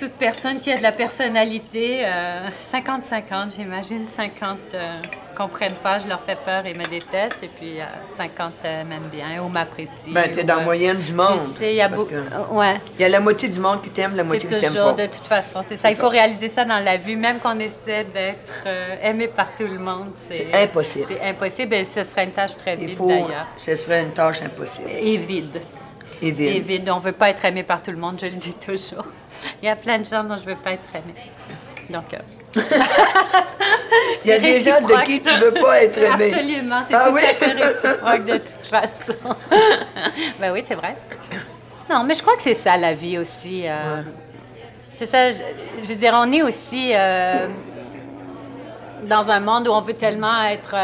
toute 0.00 0.12
personne 0.14 0.60
qui 0.60 0.72
a 0.72 0.78
de 0.78 0.82
la 0.82 0.92
personnalité, 0.92 2.02
euh, 2.06 2.48
50-50, 2.72 3.54
j'imagine. 3.56 4.06
50 4.08 4.58
euh, 4.74 4.94
comprennent 5.36 5.74
pas, 5.82 5.98
je 5.98 6.06
leur 6.08 6.20
fais 6.22 6.36
peur 6.42 6.64
et 6.64 6.72
me 6.72 6.84
détestent, 6.84 7.42
et 7.42 7.48
puis 7.48 7.80
euh, 7.80 7.84
50 8.16 8.52
euh, 8.64 8.84
m'aiment 8.84 9.10
bien 9.12 9.42
ou 9.42 9.48
m'apprécient. 9.48 10.12
Ben, 10.12 10.30
t'es 10.32 10.42
dans 10.42 10.56
la 10.56 10.62
euh, 10.62 10.64
moyenne 10.64 10.98
du 11.02 11.12
monde. 11.12 11.38
Tu 11.52 11.58
sais, 11.58 11.72
il 11.72 11.76
y 11.76 11.82
a 11.82 11.88
beaucoup. 11.88 12.14
euh, 12.14 12.46
ouais. 12.52 12.80
Il 12.98 13.02
y 13.02 13.04
a 13.04 13.08
la 13.10 13.20
moitié 13.20 13.48
du 13.50 13.60
monde 13.60 13.82
qui 13.82 13.90
t'aime, 13.90 14.16
la 14.16 14.24
moitié 14.24 14.48
C'est 14.48 14.54
qui 14.54 14.60
t'aime 14.62 14.72
toujours, 14.72 14.96
pas. 14.96 15.02
de 15.02 15.06
toute 15.06 15.26
façon, 15.26 15.60
c'est 15.62 15.76
ça. 15.76 15.90
Il 15.90 15.96
faut 15.96 16.08
réaliser 16.08 16.48
ça 16.48 16.64
dans 16.64 16.82
la 16.82 16.96
vie, 16.96 17.16
même 17.16 17.38
qu'on 17.38 17.58
essaie 17.60 18.04
d'être 18.04 18.54
euh, 18.66 18.96
aimé 19.02 19.28
par 19.28 19.54
tout 19.54 19.66
le 19.66 19.78
monde. 19.78 20.12
C'est 20.30 20.48
impossible. 20.54 21.04
C'est 21.08 21.20
impossible 21.20 21.74
et 21.74 21.84
ce 21.84 22.04
serait 22.04 22.24
une 22.24 22.32
tâche 22.32 22.56
très 22.56 22.76
vide 22.76 22.96
d'ailleurs. 22.98 23.46
ce 23.58 23.76
serait 23.76 24.02
une 24.02 24.12
tâche 24.12 24.40
impossible. 24.42 24.88
Et 24.90 25.18
vide. 25.18 25.60
Et 26.22 26.30
vide. 26.30 26.56
Et 26.56 26.60
vide. 26.60 26.90
On 26.90 26.96
ne 26.96 27.02
veut 27.02 27.12
pas 27.12 27.30
être 27.30 27.44
aimé 27.44 27.62
par 27.62 27.82
tout 27.82 27.90
le 27.90 27.96
monde, 27.96 28.18
je 28.20 28.26
le 28.26 28.32
dis 28.32 28.52
toujours. 28.54 29.04
Il 29.62 29.66
y 29.66 29.68
a 29.68 29.76
plein 29.76 29.98
de 29.98 30.04
gens 30.04 30.22
dont 30.24 30.36
je 30.36 30.42
ne 30.42 30.46
veux 30.54 30.56
pas 30.56 30.72
être 30.72 30.88
aimé. 30.94 31.14
Donc, 31.88 32.12
euh, 32.14 32.18
Il 34.24 34.28
y 34.28 34.32
a 34.32 34.38
des 34.38 34.60
gens 34.60 34.80
de 34.80 35.04
qui 35.04 35.20
tu 35.22 35.34
veux 35.38 35.52
pas 35.52 35.82
être 35.84 35.98
aimé. 35.98 36.32
Absolument, 36.32 36.82
c'est 36.86 36.94
Ah 36.94 37.06
tout 37.08 37.14
oui? 37.14 37.22
à 37.24 37.34
fait 37.34 37.52
réciproque 37.52 38.24
de 38.24 38.38
toute 38.38 38.66
façon. 38.66 39.14
ben 40.40 40.52
oui, 40.52 40.62
c'est 40.66 40.74
vrai. 40.74 40.96
Non, 41.88 42.04
mais 42.04 42.14
je 42.14 42.22
crois 42.22 42.36
que 42.36 42.42
c'est 42.42 42.54
ça 42.54 42.76
la 42.76 42.92
vie 42.92 43.18
aussi. 43.18 43.62
euh, 43.66 44.02
C'est 44.96 45.06
ça, 45.06 45.32
je, 45.32 45.38
je 45.82 45.86
veux 45.86 45.94
dire, 45.94 46.12
on 46.14 46.30
est 46.32 46.42
aussi 46.42 46.90
euh, 46.94 47.46
dans 49.04 49.30
un 49.30 49.40
monde 49.40 49.66
où 49.68 49.72
on 49.72 49.80
veut 49.80 49.94
tellement 49.94 50.42
être 50.44 50.74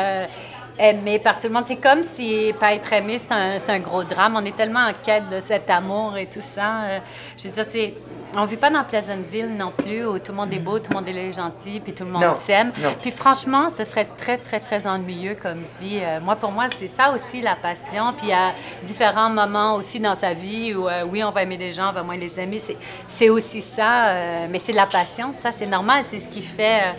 aimé 0.79 1.19
par 1.19 1.39
tout 1.39 1.49
le 1.49 1.55
monde. 1.55 1.65
C'est 1.67 1.77
comme 1.77 2.03
si 2.03 2.53
pas 2.59 2.75
être 2.75 2.93
aimé, 2.93 3.19
c'est 3.19 3.33
un, 3.33 3.59
c'est 3.59 3.71
un 3.71 3.79
gros 3.79 4.05
drame. 4.05 4.37
On 4.37 4.45
est 4.45 4.57
tellement 4.57 4.87
en 4.87 4.93
quête 4.93 5.29
de 5.29 5.41
cet 5.41 5.69
amour 5.71 6.17
et 6.17 6.27
tout 6.27 6.41
ça. 6.41 6.83
Euh, 6.85 6.99
je 7.37 7.49
veux 7.49 7.55
dire, 7.55 7.65
c'est... 7.71 7.95
On 8.39 8.45
vit 8.45 8.57
pas 8.57 8.69
dans 8.69 8.85
Pleasantville 8.85 9.55
non 9.57 9.73
plus, 9.75 10.05
où 10.05 10.19
tout 10.19 10.33
le 10.33 10.37
monde 10.37 10.53
est 10.53 10.59
beau, 10.59 10.79
tout 10.79 10.91
le 10.91 10.97
monde 10.97 11.09
est 11.09 11.33
gentil, 11.33 11.81
puis 11.81 11.95
tout 11.95 12.05
le 12.05 12.11
monde 12.11 12.35
s'aime. 12.35 12.71
Puis 13.01 13.11
franchement, 13.11 13.71
ce 13.71 13.85
serait 13.85 14.07
très, 14.19 14.37
très, 14.37 14.61
très 14.61 14.87
ennuyeux 14.87 15.37
comme 15.41 15.63
vie. 15.81 16.01
Euh, 16.03 16.21
moi, 16.21 16.37
pour 16.37 16.51
moi, 16.51 16.67
c'est 16.79 16.89
ça 16.89 17.13
aussi 17.13 17.41
la 17.41 17.57
passion. 17.57 18.13
Puis 18.13 18.27
il 18.27 18.31
y 18.31 18.33
a 18.35 18.53
différents 18.83 19.31
moments 19.31 19.77
aussi 19.77 20.01
dans 20.01 20.15
sa 20.15 20.35
vie 20.35 20.75
où, 20.75 20.87
euh, 20.87 21.05
oui, 21.11 21.25
on 21.25 21.31
va 21.31 21.45
aimer 21.45 21.57
des 21.57 21.73
gens, 21.73 21.89
on 21.89 21.93
va 21.93 22.03
moins 22.03 22.17
les 22.17 22.39
aimer. 22.39 22.59
C'est, 22.59 22.77
c'est 23.09 23.31
aussi 23.31 23.63
ça. 23.63 24.47
mais 24.51 24.59
c'est 24.59 24.73
de 24.73 24.77
la 24.77 24.87
passion, 24.87 25.33
ça, 25.41 25.53
c'est 25.53 25.67
normal. 25.67 26.03
C'est 26.05 26.19
ce 26.19 26.29
qui 26.29 26.43
fait. 26.43 26.95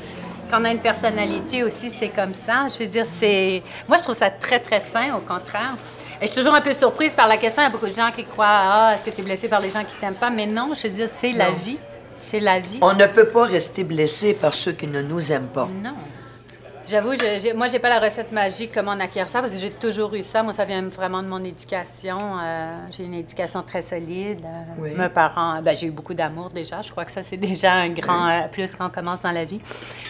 Quand 0.49 0.61
on 0.61 0.65
a 0.65 0.71
une 0.71 0.79
personnalité 0.79 1.63
aussi, 1.63 1.89
c'est 1.89 2.09
comme 2.09 2.33
ça. 2.33 2.67
Je 2.67 2.83
veux 2.83 2.89
dire, 2.89 3.05
c'est. 3.05 3.61
Moi, 3.87 3.97
je 3.97 4.03
trouve 4.03 4.15
ça 4.15 4.29
très, 4.29 4.59
très 4.59 4.79
sain, 4.79 5.15
au 5.15 5.19
contraire. 5.21 5.75
Et 6.21 6.25
je 6.25 6.31
suis 6.31 6.41
toujours 6.41 6.55
un 6.55 6.61
peu 6.61 6.73
surprise 6.73 7.13
par 7.13 7.27
la 7.27 7.37
question. 7.37 7.61
Il 7.61 7.65
y 7.65 7.67
a 7.67 7.71
beaucoup 7.71 7.87
de 7.87 7.93
gens 7.93 8.09
qui 8.15 8.23
croient 8.23 8.47
Ah, 8.49 8.91
est-ce 8.95 9.03
que 9.03 9.11
tu 9.11 9.21
es 9.21 9.23
blessé 9.23 9.47
par 9.47 9.59
les 9.59 9.69
gens 9.69 9.83
qui 9.83 9.95
t'aiment 9.99 10.15
pas? 10.15 10.29
Mais 10.29 10.45
non, 10.47 10.71
je 10.75 10.87
veux 10.87 10.93
dire, 10.93 11.07
c'est 11.11 11.31
la 11.31 11.51
vie. 11.51 11.77
C'est 12.19 12.39
la 12.39 12.59
vie. 12.59 12.79
On 12.81 12.93
ne 12.93 13.05
peut 13.05 13.27
pas 13.27 13.45
rester 13.45 13.83
blessé 13.83 14.33
par 14.33 14.53
ceux 14.53 14.71
qui 14.71 14.87
ne 14.87 15.01
nous 15.01 15.31
aiment 15.31 15.49
pas. 15.53 15.67
Non. 15.83 15.93
J'avoue, 16.89 17.15
je, 17.15 17.53
moi, 17.53 17.67
j'ai 17.67 17.79
pas 17.79 17.89
la 17.89 17.99
recette 17.99 18.31
magique 18.31 18.71
comment 18.73 18.93
on 18.95 18.99
acquiert 19.01 19.27
ça, 19.27 19.41
parce 19.41 19.51
que 19.51 19.57
j'ai 19.57 19.71
toujours 19.71 20.13
eu 20.13 20.23
ça. 20.23 20.41
Moi, 20.41 20.53
ça 20.53 20.63
vient 20.63 20.81
vraiment 20.83 21.21
de 21.21 21.27
mon 21.27 21.43
éducation. 21.43 22.17
Euh, 22.41 22.77
j'ai 22.91 23.03
une 23.03 23.13
éducation 23.13 23.61
très 23.61 23.81
solide. 23.81 24.45
Euh, 24.45 24.81
Oui. 24.81 24.91
Mes 24.95 25.09
parents, 25.09 25.61
ben, 25.61 25.75
j'ai 25.75 25.87
eu 25.87 25.91
beaucoup 25.91 26.13
d'amour 26.13 26.49
déjà. 26.49 26.81
Je 26.81 26.89
crois 26.89 27.03
que 27.03 27.11
ça, 27.11 27.23
c'est 27.23 27.35
déjà 27.51 27.73
un 27.73 27.89
grand 27.89 28.29
euh, 28.29 28.47
plus 28.49 28.73
quand 28.73 28.87
on 28.87 28.89
commence 28.89 29.21
dans 29.21 29.31
la 29.31 29.43
vie. 29.43 29.59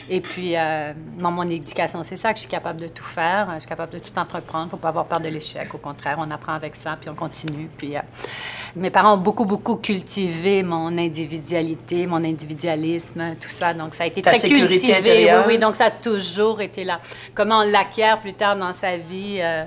Et 0.08 0.22
puis, 0.22 0.56
euh, 0.56 0.94
bon, 1.18 1.32
mon 1.32 1.50
éducation, 1.50 2.04
c'est 2.04 2.16
ça, 2.16 2.30
que 2.30 2.36
je 2.36 2.42
suis 2.42 2.50
capable 2.50 2.80
de 2.80 2.90
tout 2.90 3.04
faire. 3.04 3.50
Je 3.56 3.62
suis 3.62 3.70
capable 3.70 3.94
de 3.94 4.00
tout 4.00 4.14
entreprendre. 4.16 4.70
faut 4.70 4.78
pas 4.78 4.90
avoir 4.90 5.06
peur 5.06 5.20
de 5.20 5.30
l'échec. 5.30 5.74
Au 5.74 5.80
contraire, 5.80 6.20
on 6.24 6.30
apprend 6.30 6.54
avec 6.54 6.76
ça, 6.76 6.96
puis 7.02 7.10
on 7.10 7.16
continue. 7.16 7.72
Puis, 7.76 7.98
euh, 7.98 8.02
mes 8.76 8.92
parents 8.92 9.16
ont 9.16 9.18
beaucoup, 9.18 9.46
beaucoup 9.46 9.78
cultivé 9.78 10.62
mon 10.62 10.96
individualité, 10.96 12.06
mon 12.06 12.24
individualisme, 12.24 13.36
tout 13.42 13.50
ça. 13.50 13.74
Donc, 13.74 13.96
ça 13.96 14.04
a 14.04 14.08
été 14.08 14.22
Ta 14.22 14.34
très 14.34 14.48
cultivé. 14.48 15.34
Oui, 15.48 15.58
donc 15.58 15.76
ça 15.76 15.86
a 15.86 15.92
toujours 15.92 16.62
été 16.62 16.67
là. 16.84 17.00
Comment 17.34 17.60
on 17.60 17.72
l'acquiert 17.72 18.20
plus 18.20 18.34
tard 18.34 18.56
dans 18.56 18.74
sa 18.74 18.98
vie. 18.98 19.40
euh, 19.42 19.66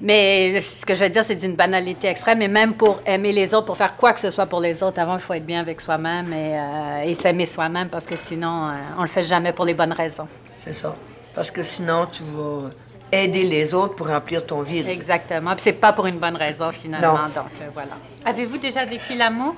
mais 0.00 0.60
ce 0.60 0.84
que 0.84 0.94
je 0.94 1.04
veux 1.04 1.10
dire, 1.10 1.24
c'est 1.24 1.36
d'une 1.36 1.54
banalité 1.54 2.08
extrême. 2.08 2.38
Mais 2.38 2.48
même 2.48 2.74
pour 2.74 3.00
aimer 3.06 3.30
les 3.32 3.54
autres, 3.54 3.66
pour 3.66 3.76
faire 3.76 3.96
quoi 3.96 4.12
que 4.12 4.20
ce 4.20 4.30
soit 4.30 4.46
pour 4.46 4.60
les 4.60 4.82
autres, 4.82 5.00
avant, 5.00 5.14
il 5.14 5.20
faut 5.20 5.34
être 5.34 5.46
bien 5.46 5.60
avec 5.60 5.80
soi-même 5.80 6.32
et, 6.32 6.58
euh, 6.58 7.02
et 7.04 7.14
s'aimer 7.14 7.46
soi-même 7.46 7.88
parce 7.88 8.06
que 8.06 8.16
sinon, 8.16 8.68
euh, 8.68 8.72
on 8.98 9.02
le 9.02 9.08
fait 9.08 9.22
jamais 9.22 9.52
pour 9.52 9.64
les 9.64 9.74
bonnes 9.74 9.92
raisons. 9.92 10.26
C'est 10.58 10.72
ça. 10.72 10.96
Parce 11.34 11.50
que 11.50 11.62
sinon, 11.62 12.06
tu 12.06 12.22
vas 12.24 12.70
aider 13.12 13.44
les 13.44 13.74
autres 13.74 13.94
pour 13.94 14.08
remplir 14.08 14.44
ton 14.44 14.62
vide. 14.62 14.88
Exactement. 14.88 15.52
Puis 15.52 15.62
c'est 15.62 15.72
pas 15.72 15.92
pour 15.92 16.06
une 16.06 16.18
bonne 16.18 16.36
raison, 16.36 16.72
finalement. 16.72 17.12
Non. 17.12 17.24
Donc, 17.28 17.52
euh, 17.60 17.68
voilà. 17.72 17.92
Avez-vous 18.24 18.58
déjà 18.58 18.84
vécu 18.84 19.14
l'amour? 19.14 19.54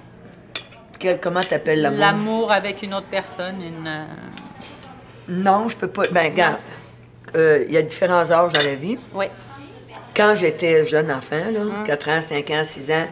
Comment 1.21 1.41
t'appelles 1.43 1.83
l'amour? 1.83 2.01
L'amour 2.01 2.53
avec 2.53 2.83
une 2.83 2.95
autre 2.95 3.09
personne, 3.11 3.63
une... 3.63 4.07
Non, 5.29 5.69
je 5.69 5.77
peux 5.77 5.89
pas. 5.89 6.03
Ben, 6.11 6.31
regarde, 6.33 6.57
euh, 7.37 7.65
il 7.67 7.75
y 7.75 7.77
a 7.79 7.83
différents 7.83 8.31
âges 8.31 8.53
dans 8.53 8.63
la 8.65 8.75
vie. 8.75 8.99
Oui. 9.15 9.27
Quand 10.17 10.35
j'étais 10.37 10.85
jeune 10.87 11.11
enfant, 11.11 11.37
là, 11.53 11.61
Hum. 11.61 11.85
4 11.85 12.09
ans, 12.09 12.21
5 12.21 12.51
ans, 12.51 12.63
6 12.65 12.91
ans, 12.93 13.07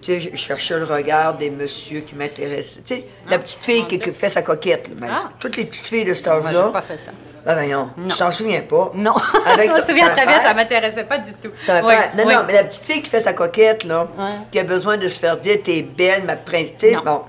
tu 0.00 0.12
sais, 0.12 0.30
je 0.32 0.36
cherchais 0.36 0.78
le 0.78 0.84
regard 0.84 1.34
des 1.36 1.50
messieurs 1.50 2.00
qui 2.00 2.14
m'intéressaient. 2.14 2.80
Tu 2.86 2.94
sais, 2.94 3.06
la 3.28 3.38
petite 3.38 3.58
fille 3.60 3.84
qui, 3.86 3.98
qui 3.98 4.12
fait 4.12 4.30
sa 4.30 4.42
coquette. 4.42 4.88
là, 4.88 4.94
ben, 4.98 5.08
Ah. 5.12 5.30
Toutes 5.40 5.56
les 5.56 5.64
petites 5.64 5.86
filles 5.88 6.04
de 6.04 6.14
cet 6.14 6.26
Moi, 6.26 6.40
j'ai 6.42 6.48
âge-là. 6.48 6.68
pas 6.72 6.82
fait 6.82 6.96
ça. 6.98 7.10
Ben, 7.44 7.54
voyons, 7.54 7.90
Non. 7.96 8.08
tu 8.08 8.16
t'en 8.16 8.30
souviens 8.30 8.60
pas? 8.62 8.92
Non. 8.94 9.14
Avec 9.46 9.70
je 9.70 9.80
me 9.80 9.84
souviens 9.84 10.08
très 10.10 10.24
bien, 10.26 10.40
ça 10.42 10.54
m'intéressait 10.54 11.04
pas 11.04 11.18
du 11.18 11.32
tout. 11.34 11.50
Ton 11.66 11.74
Oui, 11.80 11.88
père- 11.88 12.10
Non, 12.16 12.24
oui. 12.26 12.34
non, 12.34 12.44
mais 12.46 12.52
la 12.54 12.64
petite 12.64 12.84
fille 12.84 13.02
qui 13.02 13.10
fait 13.10 13.20
sa 13.20 13.32
coquette, 13.32 13.84
là, 13.84 14.06
qui 14.52 14.58
a 14.58 14.64
besoin 14.64 14.96
de 14.96 15.08
se 15.08 15.18
faire 15.18 15.36
dire 15.36 15.58
t'es 15.62 15.82
belle, 15.82 16.24
ma 16.24 16.36
princesse. 16.36 16.94
Non. 16.94 17.02
Bon. 17.04 17.22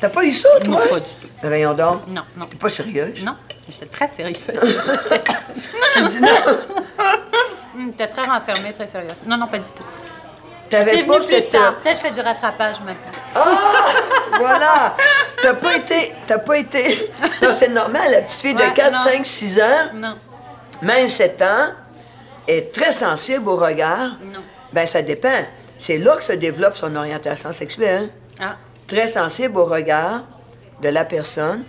T'as 0.00 0.08
pas 0.08 0.24
eu 0.24 0.32
ça, 0.32 0.48
toi? 0.62 0.74
Non, 0.84 0.86
pas 0.90 1.00
du 1.00 1.06
tout. 1.20 1.28
Ben, 1.42 1.48
voyons 1.48 1.74
donc. 1.74 2.06
Non, 2.08 2.22
non. 2.36 2.46
T'es 2.46 2.56
pas 2.56 2.68
sérieuse? 2.68 3.24
Non, 3.24 3.34
j'étais 3.68 3.86
très 3.86 4.08
sérieuse. 4.08 4.40
J'étais- 4.46 5.22
Tu 5.94 6.02
dis 6.08 6.20
non. 6.20 6.28
Hum, 7.76 7.92
T'es 7.92 8.06
très 8.06 8.22
renfermée, 8.22 8.72
très 8.72 8.86
sérieuse. 8.86 9.16
Non, 9.26 9.36
non, 9.36 9.48
pas 9.48 9.58
du 9.58 9.64
tout. 9.64 9.82
T'avais 10.70 11.02
pas 11.02 11.16
plus 11.16 11.24
cette. 11.24 11.52
euh, 11.54 11.58
tard. 11.58 11.74
Peut-être 11.82 12.00
que 12.00 12.06
je 12.08 12.14
fais 12.14 12.20
du 12.22 12.26
rattrapage 12.26 12.76
maintenant. 12.84 13.42
Voilà! 14.38 14.94
T'as 15.42 15.54
pas 15.54 15.76
été. 15.76 16.12
T'as 16.26 16.38
pas 16.38 16.56
été. 16.58 17.10
Non, 17.42 17.50
c'est 17.52 17.68
normal, 17.68 18.10
la 18.12 18.22
petite 18.22 18.40
fille 18.40 18.54
Ouais, 18.56 18.70
de 18.70 18.74
4, 18.74 18.92
non. 18.92 18.98
5, 19.12 19.26
6 19.26 19.60
ans, 19.60 19.88
Non, 19.94 20.16
même 20.82 21.08
7 21.08 21.42
ans, 21.42 21.68
est 22.46 22.72
très 22.72 22.92
sensible 22.92 23.48
au 23.48 23.56
regard. 23.56 24.18
non. 24.24 24.40
Ben, 24.72 24.86
ça 24.86 25.02
dépend. 25.02 25.44
C'est 25.78 25.98
là 25.98 26.16
que 26.16 26.24
se 26.24 26.32
développe 26.32 26.74
son 26.74 26.94
orientation 26.96 27.52
sexuelle. 27.52 28.08
Ah, 28.40 28.54
Très 28.86 29.06
sensible 29.08 29.56
au 29.58 29.64
regard 29.64 30.22
de 30.80 30.88
la 30.90 31.04
personne 31.04 31.64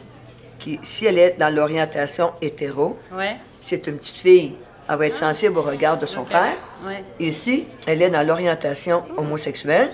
qui, 0.60 0.80
si 0.84 1.06
elle 1.06 1.18
est 1.20 1.36
dans 1.38 1.54
l'orientation 1.54 2.32
hétéro, 2.42 2.98
ouais. 3.14 3.36
c'est 3.62 3.88
une 3.88 3.98
petite 3.98 4.18
fille, 4.18 4.56
elle 4.90 4.98
va 4.98 5.08
être 5.08 5.16
sensible 5.16 5.58
au 5.58 5.62
regard 5.62 5.98
de 5.98 6.06
son 6.06 6.24
père. 6.24 6.56
Ouais. 6.86 7.04
Et 7.20 7.32
si 7.32 7.66
elle 7.88 8.02
est 8.02 8.10
dans 8.10 8.26
l'orientation 8.26 9.04
homosexuelle, 9.18 9.92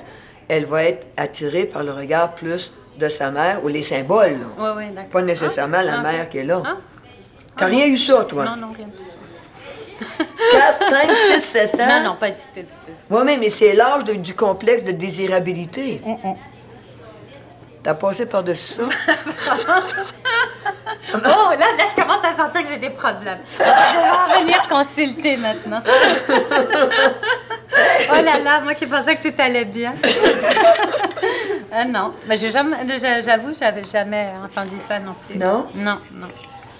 elle 0.48 0.66
va 0.66 0.84
être 0.84 1.08
attirée 1.18 1.66
par 1.66 1.84
le 1.84 1.92
regard 1.94 2.34
plus 2.36 2.74
de 2.98 3.08
sa 3.08 3.32
mère 3.32 3.64
ou 3.64 3.68
les 3.70 3.82
symboles. 3.82 4.40
là. 4.58 5.04
Pas 5.12 5.22
nécessairement 5.22 5.78
Ah, 5.80 5.84
la 5.84 5.94
ah, 6.00 6.02
mère 6.02 6.30
qui 6.30 6.40
est 6.40 6.44
là. 6.44 6.62
Ah. 6.66 6.78
T'as 7.58 7.66
Ah, 7.66 7.70
rien 7.70 7.88
non. 7.88 7.94
eu 7.94 7.98
ça, 7.98 8.26
toi? 8.26 8.46
Non, 8.46 8.56
non, 8.58 8.74
rien 8.76 8.88
du 8.88 8.92
tout. 8.94 9.04
4, 10.52 10.90
5, 10.90 11.16
6, 11.40 11.42
7 11.42 11.80
ans? 11.80 11.88
Non, 11.88 12.04
non, 12.10 12.16
pas 12.20 12.32
du 12.32 12.38
tout. 12.38 12.62
Oui, 13.10 13.22
mais, 13.26 13.38
mais 13.38 13.50
c'est 13.50 13.74
l'âge 13.74 14.04
du 14.06 14.34
complexe 14.34 14.84
de 14.84 14.92
désirabilité. 14.92 16.02
Mm, 16.04 16.16
T'as 17.84 17.94
passé 17.96 18.26
par-dessus 18.26 18.74
ça? 18.74 18.84
Oh, 21.14 21.18
là, 21.52 21.58
là, 21.58 21.84
je 21.90 22.02
commence 22.02 22.24
à 22.24 22.36
sentir 22.38 22.62
que 22.64 22.70
j'ai 22.70 22.78
des 22.78 22.90
problèmes. 22.92 23.40
Je 23.60 23.64
vais 23.64 23.70
devoir 23.70 24.40
venir 24.40 24.68
consulter 24.70 25.36
maintenant. 25.36 25.82
oh 28.12 28.16
là 28.24 28.40
là, 28.44 28.60
moi 28.62 28.74
qui 28.76 28.86
pensais 28.86 29.18
que 29.18 29.28
tout 29.30 29.34
allait 29.42 29.66
bien. 29.66 29.94
Ah 31.72 31.84
non, 31.86 32.14
mais 32.28 32.38
j'ai 32.38 32.50
jamais, 32.50 32.78
j'a- 32.98 33.20
j'avoue, 33.22 33.52
j'avais 33.58 33.84
jamais 33.84 34.28
entendu 34.44 34.78
ça 34.88 35.00
non 35.00 35.16
plus. 35.28 35.38
Non? 35.38 35.68
Non, 35.76 35.98
non. 36.14 36.28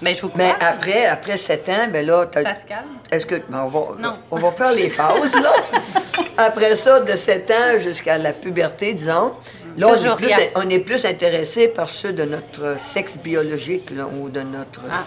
Mais 0.00 0.14
je 0.14 0.22
vous 0.22 0.30
Mais 0.34 0.54
crois. 0.54 0.66
après, 0.68 1.06
après 1.06 1.36
7 1.36 1.68
ans, 1.68 1.86
ben 1.92 2.04
là, 2.06 2.24
t'as- 2.26 2.42
Ça 2.42 2.54
se 2.54 2.64
calme? 2.66 2.86
Est-ce 3.10 3.26
que. 3.26 3.34
ben, 3.48 3.60
on, 3.64 3.68
va, 3.68 3.80
Non. 3.98 4.18
on 4.30 4.36
va 4.38 4.50
faire 4.50 4.72
les 4.72 4.88
phases, 4.90 5.34
là? 5.34 5.52
Après 6.38 6.74
ça, 6.76 7.00
de 7.00 7.12
7 7.16 7.50
ans 7.50 7.78
jusqu'à 7.78 8.16
la 8.18 8.32
puberté, 8.32 8.94
disons. 8.94 9.34
Là, 9.76 9.88
on 9.88 9.94
est, 9.94 10.16
plus, 10.16 10.26
rien. 10.26 10.38
on 10.56 10.68
est 10.68 10.78
plus 10.78 11.04
intéressé 11.04 11.68
par 11.68 11.88
ceux 11.88 12.12
de 12.12 12.24
notre 12.24 12.78
sexe 12.78 13.18
biologique, 13.18 13.90
là, 13.90 14.06
ou 14.06 14.28
de 14.28 14.40
notre. 14.40 14.82
Ah, 14.90 15.04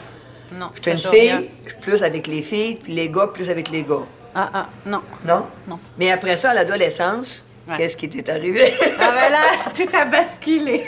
non. 0.51 0.69
je 0.75 0.81
suis 0.81 0.91
une 0.91 0.97
fille, 0.97 1.31
rien. 1.31 1.43
plus 1.81 2.03
avec 2.03 2.27
les 2.27 2.41
filles, 2.41 2.75
puis 2.81 2.93
les 2.93 3.09
gars, 3.09 3.27
plus 3.27 3.49
avec 3.49 3.69
les 3.69 3.83
gars. 3.83 4.05
Ah, 4.33 4.49
ah, 4.53 4.69
non. 4.85 5.01
Non? 5.25 5.45
Non. 5.67 5.79
Mais 5.97 6.11
après 6.11 6.35
ça, 6.35 6.51
à 6.51 6.53
l'adolescence, 6.53 7.45
Ouais. 7.67 7.77
qu'est-ce 7.77 7.97
qui 7.97 8.07
t'est 8.07 8.29
arrivé? 8.29 8.73
Ah 8.99 9.11
ben 9.11 9.31
là, 9.31 9.41
tout 9.75 9.89
a 9.95 10.05
basculé. 10.05 10.85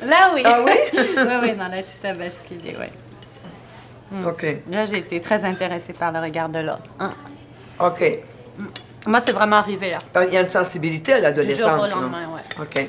là, 0.01 0.31
oui. 0.33 0.41
Ah 0.45 0.61
oui? 0.65 0.71
oui, 0.93 1.33
oui, 1.41 1.51
non, 1.51 1.67
là, 1.67 1.79
tout 1.79 2.07
a 2.07 2.13
basculé, 2.13 2.77
oui. 2.79 4.23
OK. 4.25 4.45
Là, 4.69 4.85
j'ai 4.85 4.99
été 4.99 5.19
très 5.19 5.43
intéressée 5.43 5.91
par 5.91 6.11
le 6.11 6.19
regard 6.19 6.47
de 6.47 6.59
l'autre. 6.59 6.83
Hein. 6.99 7.13
OK. 7.79 8.19
Moi, 9.05 9.19
c'est 9.25 9.31
vraiment 9.31 9.57
arrivé 9.57 9.91
là. 9.91 9.97
Il 10.27 10.33
y 10.33 10.37
a 10.37 10.41
une 10.41 10.49
sensibilité 10.49 11.13
à 11.13 11.19
l'adolescence. 11.19 11.93
Au 11.93 11.99
lendemain. 11.99 12.29
OK. 12.61 12.87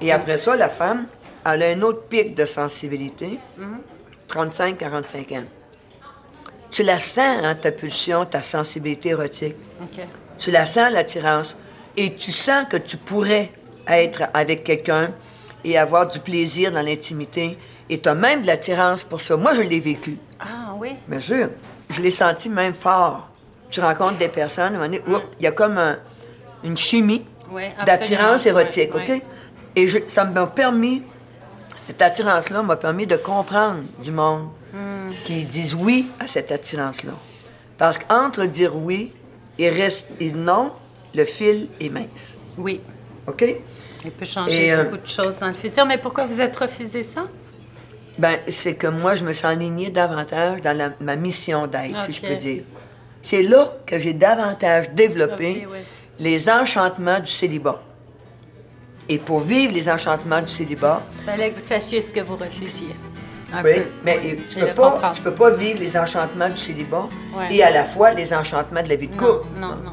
Et 0.00 0.12
après 0.12 0.36
ça, 0.36 0.56
la 0.56 0.68
femme, 0.68 1.06
elle 1.46 1.62
a 1.62 1.68
un 1.68 1.82
autre 1.82 2.06
pic 2.08 2.34
de 2.34 2.44
sensibilité, 2.44 3.38
Mm-hmm. 3.58 3.78
35-45 4.28 5.38
ans. 5.38 5.44
Tu 6.70 6.82
la 6.82 6.98
sens, 6.98 7.38
hein, 7.42 7.54
ta 7.54 7.70
pulsion, 7.70 8.24
ta 8.24 8.42
sensibilité 8.42 9.10
érotique. 9.10 9.54
OK. 9.82 10.04
Tu 10.38 10.50
la 10.50 10.66
sens, 10.66 10.90
l'attirance. 10.92 11.56
Et 11.96 12.14
tu 12.16 12.32
sens 12.32 12.66
que 12.68 12.76
tu 12.76 12.96
pourrais 12.96 13.52
être 13.86 14.24
avec 14.34 14.64
quelqu'un 14.64 15.10
et 15.62 15.78
avoir 15.78 16.08
du 16.08 16.18
plaisir 16.18 16.72
dans 16.72 16.82
l'intimité. 16.82 17.56
Et 17.88 18.00
tu 18.00 18.08
as 18.08 18.14
même 18.14 18.42
de 18.42 18.46
l'attirance 18.48 19.04
pour 19.04 19.20
ça. 19.20 19.36
Moi, 19.36 19.54
je 19.54 19.60
l'ai 19.60 19.78
vécu. 19.78 20.16
Ah 20.40 20.74
oui? 20.76 20.94
Bien 21.06 21.20
sûr. 21.20 21.50
Je 21.90 22.00
l'ai 22.00 22.10
senti 22.10 22.48
même 22.48 22.74
fort. 22.74 23.28
Tu 23.70 23.80
rencontres 23.80 24.18
des 24.18 24.28
personnes, 24.28 24.64
à 24.64 24.66
un 24.68 24.70
moment 24.80 24.84
donné, 24.86 25.02
oups, 25.06 25.24
il 25.38 25.44
y 25.44 25.46
a 25.46 25.52
comme 25.52 25.78
un- 25.78 25.98
une 26.64 26.76
chimie 26.76 27.24
Oui, 27.50 27.64
d'attirance 27.86 28.46
érotique, 28.46 28.94
OK? 28.94 29.22
Et 29.76 29.88
je- 29.88 29.98
ça 30.08 30.24
m'a 30.24 30.46
permis, 30.46 31.02
cette 31.84 32.00
attirance-là 32.02 32.62
m'a 32.62 32.76
permis 32.76 33.06
de 33.06 33.16
comprendre 33.16 33.82
du 34.02 34.10
monde 34.12 34.48
Hmm. 34.72 35.08
qui 35.24 35.44
disent 35.44 35.74
oui 35.74 36.10
à 36.18 36.26
cette 36.26 36.50
attirance-là. 36.50 37.12
Parce 37.78 37.98
qu'entre 37.98 38.44
dire 38.46 38.74
oui 38.76 39.12
et, 39.58 39.68
reste, 39.68 40.08
et 40.20 40.32
non, 40.32 40.72
le 41.14 41.24
fil 41.24 41.68
est 41.80 41.88
mince, 41.90 42.36
Oui. 42.58 42.80
OK? 43.26 43.44
Il 44.04 44.10
peut 44.10 44.24
changer 44.24 44.66
Et, 44.66 44.72
euh, 44.72 44.84
beaucoup 44.84 44.98
de 44.98 45.06
choses 45.06 45.38
dans 45.38 45.46
le 45.48 45.54
futur. 45.54 45.86
Mais 45.86 45.96
pourquoi 45.98 46.26
vous 46.26 46.40
êtes 46.40 46.54
refusé 46.56 47.02
ça? 47.02 47.24
Ben, 48.18 48.38
c'est 48.48 48.74
que 48.74 48.86
moi, 48.86 49.14
je 49.14 49.24
me 49.24 49.32
suis 49.32 49.46
alignée 49.46 49.90
davantage 49.90 50.60
dans 50.62 50.76
la- 50.76 50.90
ma 51.00 51.16
mission 51.16 51.66
d'être, 51.66 52.00
si 52.02 52.12
je 52.12 52.20
peux 52.20 52.36
dire. 52.36 52.62
C'est 53.22 53.42
là 53.42 53.72
que 53.86 53.98
j'ai 53.98 54.12
davantage 54.12 54.90
développé. 54.90 55.66
Les 56.18 56.48
enchantements 56.48 57.20
du 57.20 57.30
célibat. 57.30 57.82
Et 59.08 59.18
pour 59.18 59.40
vivre 59.40 59.72
les 59.74 59.88
enchantements 59.88 60.40
du 60.40 60.48
célibat, 60.48 61.02
Il 61.20 61.24
fallait 61.24 61.50
que 61.50 61.60
vous 61.60 61.66
sachiez 61.66 62.00
ce 62.00 62.12
que 62.14 62.20
vous 62.20 62.36
refusiez. 62.36 62.94
Un 63.52 63.62
oui, 63.62 63.74
peu. 63.74 63.82
mais 64.04 64.20
Oui, 64.22 64.36
tu 64.50 64.60
je 64.60 64.64
peux, 64.66 64.72
pas, 64.72 64.90
comprends. 64.92 65.12
tu 65.12 65.22
peux 65.22 65.34
pas 65.34 65.50
vivre 65.50 65.78
les 65.78 65.96
enchantements 65.96 66.48
du 66.48 66.56
célibat 66.56 67.08
Ouais. 67.36 67.54
et 67.54 67.62
à 67.62 67.70
la 67.70 67.84
fois 67.84 68.12
les 68.12 68.32
enchantements 68.32 68.82
de 68.82 68.88
la 68.88 68.96
vie 68.96 69.08
de 69.08 69.12
Non, 69.14 69.18
couple. 69.18 69.46
non, 69.58 69.68
non. 69.76 69.92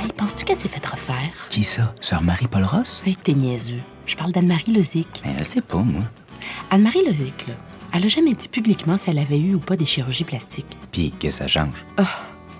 Hey, 0.00 0.08
penses-tu 0.16 0.44
qu'elle 0.44 0.56
s'est 0.56 0.68
fait 0.68 0.84
refaire? 0.84 1.16
Qui 1.48 1.62
ça? 1.64 1.94
Sœur 2.00 2.22
Marie-Paul 2.22 2.64
Ross? 2.64 3.02
Hey, 3.06 3.16
t'es 3.16 3.34
niaiseux. 3.34 3.80
Je 4.06 4.16
parle 4.16 4.32
d'Anne-Marie 4.32 4.72
Lozic. 4.72 5.22
Mais 5.24 5.34
je 5.38 5.44
sais 5.44 5.60
pas, 5.60 5.76
moi. 5.78 6.02
Anne-Marie 6.70 7.04
Lozic, 7.04 7.46
là, 7.46 7.54
elle 7.94 8.04
a 8.04 8.08
jamais 8.08 8.32
dit 8.32 8.48
publiquement 8.48 8.96
si 8.96 9.10
elle 9.10 9.18
avait 9.18 9.38
eu 9.38 9.54
ou 9.54 9.58
pas 9.58 9.76
des 9.76 9.84
chirurgies 9.86 10.24
plastiques. 10.24 10.76
Puis, 10.92 11.10
que 11.12 11.30
ça 11.30 11.46
change? 11.46 11.84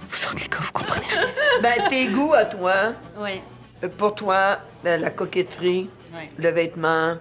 Vous 0.08 0.16
les 0.38 0.48
gars, 0.48 0.58
vous 0.60 0.72
comprenez 0.72 1.06
rien. 1.06 1.28
Ben, 1.62 1.88
tes 1.88 2.08
goûts 2.08 2.34
à 2.34 2.44
toi, 2.44 2.92
Oui. 3.18 3.40
euh, 3.84 3.88
pour 3.88 4.14
toi, 4.14 4.58
la, 4.84 4.96
la 4.96 5.10
coquetterie, 5.10 5.90
Oui. 6.14 6.28
le 6.38 6.50
vêtement, 6.50 7.16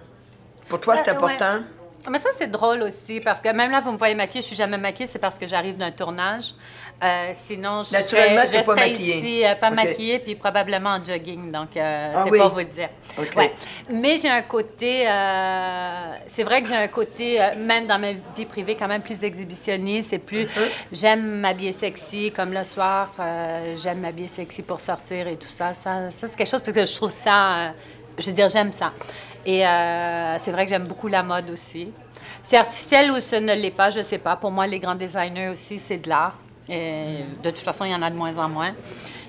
pour 0.68 0.80
toi, 0.80 0.96
c'est 0.96 1.10
important? 1.10 1.56
ouais. 1.56 1.62
Mais 2.10 2.18
ça, 2.18 2.30
c'est 2.36 2.50
drôle 2.50 2.82
aussi, 2.82 3.20
parce 3.20 3.40
que 3.42 3.48
même 3.50 3.70
là, 3.70 3.80
vous 3.80 3.92
me 3.92 3.98
voyez 3.98 4.14
maquillée, 4.14 4.40
je 4.40 4.46
suis 4.46 4.56
jamais 4.56 4.78
maquillée, 4.78 5.08
c'est 5.08 5.18
parce 5.18 5.38
que 5.38 5.46
j'arrive 5.46 5.76
d'un 5.76 5.90
tournage. 5.90 6.54
Euh, 7.02 7.30
sinon, 7.34 7.82
je 7.84 7.92
Naturellement, 7.92 8.46
serais, 8.46 8.60
je 8.60 8.64
pas 8.66 8.74
serais 8.76 8.90
maquillée. 8.90 9.16
ici, 9.18 9.44
euh, 9.44 9.54
pas 9.54 9.70
maquillée, 9.70 10.18
puis 10.18 10.34
probablement 10.34 10.90
en 10.90 11.04
jogging, 11.04 11.50
donc 11.52 11.76
euh, 11.76 12.12
Ah 12.16 12.22
c'est 12.24 12.30
oui. 12.30 12.38
pas 12.38 12.48
vous 12.48 12.62
dire. 12.62 12.88
Ouais. 13.36 13.52
Mais 13.90 14.16
j'ai 14.16 14.28
un 14.30 14.42
côté, 14.42 15.08
euh, 15.08 16.14
c'est 16.26 16.42
vrai 16.42 16.62
que 16.62 16.68
j'ai 16.68 16.76
un 16.76 16.88
côté, 16.88 17.38
même 17.56 17.86
dans 17.86 17.98
ma 17.98 18.12
vie 18.36 18.46
privée, 18.46 18.74
quand 18.74 18.88
même 18.88 19.02
plus 19.02 19.22
exhibitionniste, 19.22 20.10
c'est 20.10 20.18
plus, 20.18 20.46
Uh-huh. 20.48 20.70
j'aime 20.92 21.40
m'habiller 21.40 21.72
sexy, 21.72 22.32
comme 22.32 22.52
le 22.52 22.64
soir, 22.64 23.12
j'aime 23.76 24.00
m'habiller 24.00 24.28
sexy 24.28 24.62
pour 24.62 24.80
sortir 24.80 25.28
et 25.28 25.36
tout 25.36 25.48
ça. 25.48 25.74
Ça, 25.74 26.10
ça 26.10 26.26
c'est 26.26 26.36
quelque 26.36 26.48
chose, 26.48 26.60
parce 26.64 26.72
que 26.76 26.86
je 26.86 26.94
trouve 26.96 27.10
ça, 27.10 27.72
je 28.18 28.26
veux 28.26 28.32
dire, 28.32 28.48
j'aime 28.48 28.72
ça. 28.72 28.92
Et 29.48 29.66
euh, 29.66 30.36
c'est 30.36 30.52
vrai 30.52 30.66
que 30.66 30.70
j'aime 30.70 30.86
beaucoup 30.86 31.08
la 31.08 31.22
mode 31.22 31.48
aussi. 31.48 31.90
C'est 32.42 32.58
artificiel 32.58 33.10
ou 33.10 33.18
ce 33.18 33.36
ne 33.36 33.54
l'est 33.54 33.70
pas, 33.70 33.88
je 33.88 34.02
sais 34.02 34.18
pas. 34.18 34.36
Pour 34.36 34.50
moi, 34.50 34.66
les 34.66 34.78
grands 34.78 34.94
designers 34.94 35.48
aussi, 35.48 35.78
c'est 35.78 35.96
de 35.96 36.10
l'art. 36.10 36.34
De 36.68 37.48
toute 37.48 37.60
façon, 37.60 37.86
il 37.86 37.92
y 37.92 37.94
en 37.94 38.02
a 38.02 38.10
de 38.10 38.14
moins 38.14 38.36
en 38.36 38.46
moins. 38.50 38.74